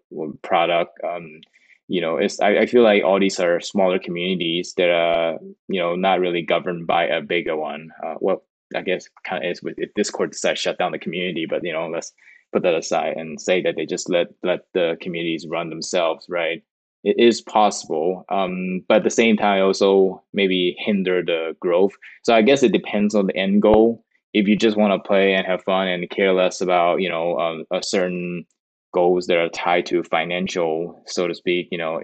product, 0.44 0.98
um, 1.04 1.42
you 1.88 2.02
know, 2.02 2.18
it's 2.18 2.40
I, 2.40 2.60
I 2.60 2.66
feel 2.68 2.84
like 2.84 3.04
all 3.04 3.20
these 3.20 3.40
are 3.40 3.60
smaller 3.60 4.00
communities 4.00 4.74
that 4.78 4.90
are, 4.90 5.40
you 5.68 5.80
know, 5.80 5.96
not 5.96 6.20
really 6.20 6.42
governed 6.42 6.88
by 6.88 7.06
a 7.06 7.22
bigger 7.22 7.58
one. 7.58 7.90
Uh, 8.06 8.16
well, 8.22 8.44
I 8.76 8.82
guess 8.82 9.08
kind 9.28 9.44
of 9.44 9.52
is 9.52 9.64
with 9.64 9.76
if 9.78 9.94
Discord 9.94 10.32
decides 10.32 10.60
to 10.60 10.64
shut 10.64 10.78
down 10.78 10.92
the 10.92 11.00
community, 11.00 11.46
but 11.50 11.64
you 11.64 11.74
know, 11.74 11.88
let's 11.88 12.14
put 12.52 12.64
that 12.64 12.76
aside 12.76 13.16
and 13.18 13.40
say 13.40 13.62
that 13.62 13.76
they 13.76 13.86
just 13.86 14.10
let 14.10 14.28
let 14.44 14.62
the 14.74 14.98
communities 15.02 15.48
run 15.48 15.70
themselves, 15.70 16.26
right? 16.30 16.64
It 17.04 17.18
is 17.18 17.42
possible, 17.42 18.26
um, 18.30 18.84
but 18.88 18.98
at 18.98 19.04
the 19.04 19.10
same 19.10 19.36
time, 19.36 19.64
also 19.64 20.24
maybe 20.34 20.76
hinder 20.78 21.24
the 21.24 21.56
growth. 21.60 21.94
So 22.24 22.36
I 22.36 22.44
guess 22.44 22.62
it 22.62 22.74
depends 22.74 23.16
on 23.16 23.28
the 23.28 23.36
end 23.36 23.62
goal. 23.62 24.04
If 24.34 24.48
you 24.48 24.56
just 24.56 24.78
want 24.78 24.94
to 24.94 25.08
play 25.08 25.34
and 25.34 25.46
have 25.46 25.64
fun 25.64 25.88
and 25.88 26.10
care 26.10 26.34
less 26.34 26.62
about 26.62 27.02
you 27.02 27.10
know 27.10 27.40
um, 27.40 27.66
a 27.72 27.82
certain 27.84 28.46
goals 28.94 29.28
that 29.28 29.38
are 29.38 29.50
tied 29.50 29.86
to 29.88 30.04
financial, 30.04 31.02
so 31.08 31.28
to 31.28 31.34
speak, 31.34 31.70
you 31.72 31.78
know, 31.78 32.02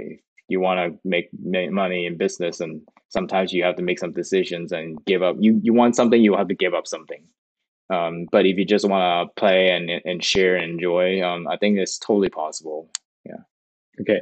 you 0.48 0.60
want 0.60 0.80
to 0.80 1.00
make 1.04 1.30
money 1.34 2.06
in 2.06 2.18
business, 2.18 2.60
and 2.60 2.82
sometimes 3.10 3.54
you 3.54 3.64
have 3.64 3.76
to 3.76 3.84
make 3.84 4.00
some 4.00 4.14
decisions 4.14 4.72
and 4.72 5.04
give 5.06 5.22
up. 5.22 5.36
You 5.40 5.60
you 5.64 5.74
want 5.74 5.96
something, 5.96 6.22
you 6.22 6.36
have 6.36 6.48
to 6.48 6.56
give 6.56 6.74
up 6.74 6.88
something. 6.88 7.24
Um, 7.90 8.28
but 8.32 8.46
if 8.46 8.58
you 8.58 8.66
just 8.66 8.88
want 8.88 9.30
to 9.30 9.40
play 9.40 9.70
and 9.70 9.90
and 10.06 10.24
share 10.24 10.56
and 10.56 10.72
enjoy, 10.74 11.22
um, 11.22 11.48
I 11.48 11.58
think 11.58 11.78
it's 11.78 11.98
totally 11.98 12.30
possible. 12.30 12.90
Yeah. 13.26 13.42
Okay. 14.02 14.22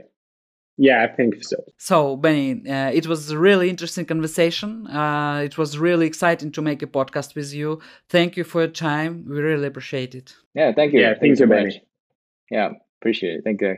Yeah, 0.77 1.03
I 1.03 1.15
think 1.15 1.41
so. 1.41 1.55
So, 1.77 2.17
Benny, 2.17 2.69
uh, 2.69 2.91
it 2.91 3.07
was 3.07 3.31
a 3.31 3.37
really 3.37 3.69
interesting 3.69 4.05
conversation. 4.05 4.87
Uh, 4.87 5.41
it 5.45 5.57
was 5.57 5.77
really 5.77 6.05
exciting 6.05 6.51
to 6.51 6.61
make 6.61 6.81
a 6.81 6.87
podcast 6.87 7.33
with 7.33 7.53
you. 7.53 7.79
Thank 8.09 8.35
you 8.35 8.43
for 8.43 8.63
your 8.63 8.71
time. 8.71 9.25
We 9.25 9.39
really 9.39 9.67
appreciate 9.67 10.15
it. 10.15 10.35
Yeah, 10.53 10.73
thank 10.73 10.91
you. 10.91 10.99
Yeah, 10.99 11.13
thank, 11.13 11.37
thank 11.37 11.39
you, 11.39 11.47
Benny. 11.47 11.81
Yeah, 12.51 12.71
appreciate 12.99 13.35
it. 13.35 13.43
Thank 13.45 13.61
you. 13.61 13.77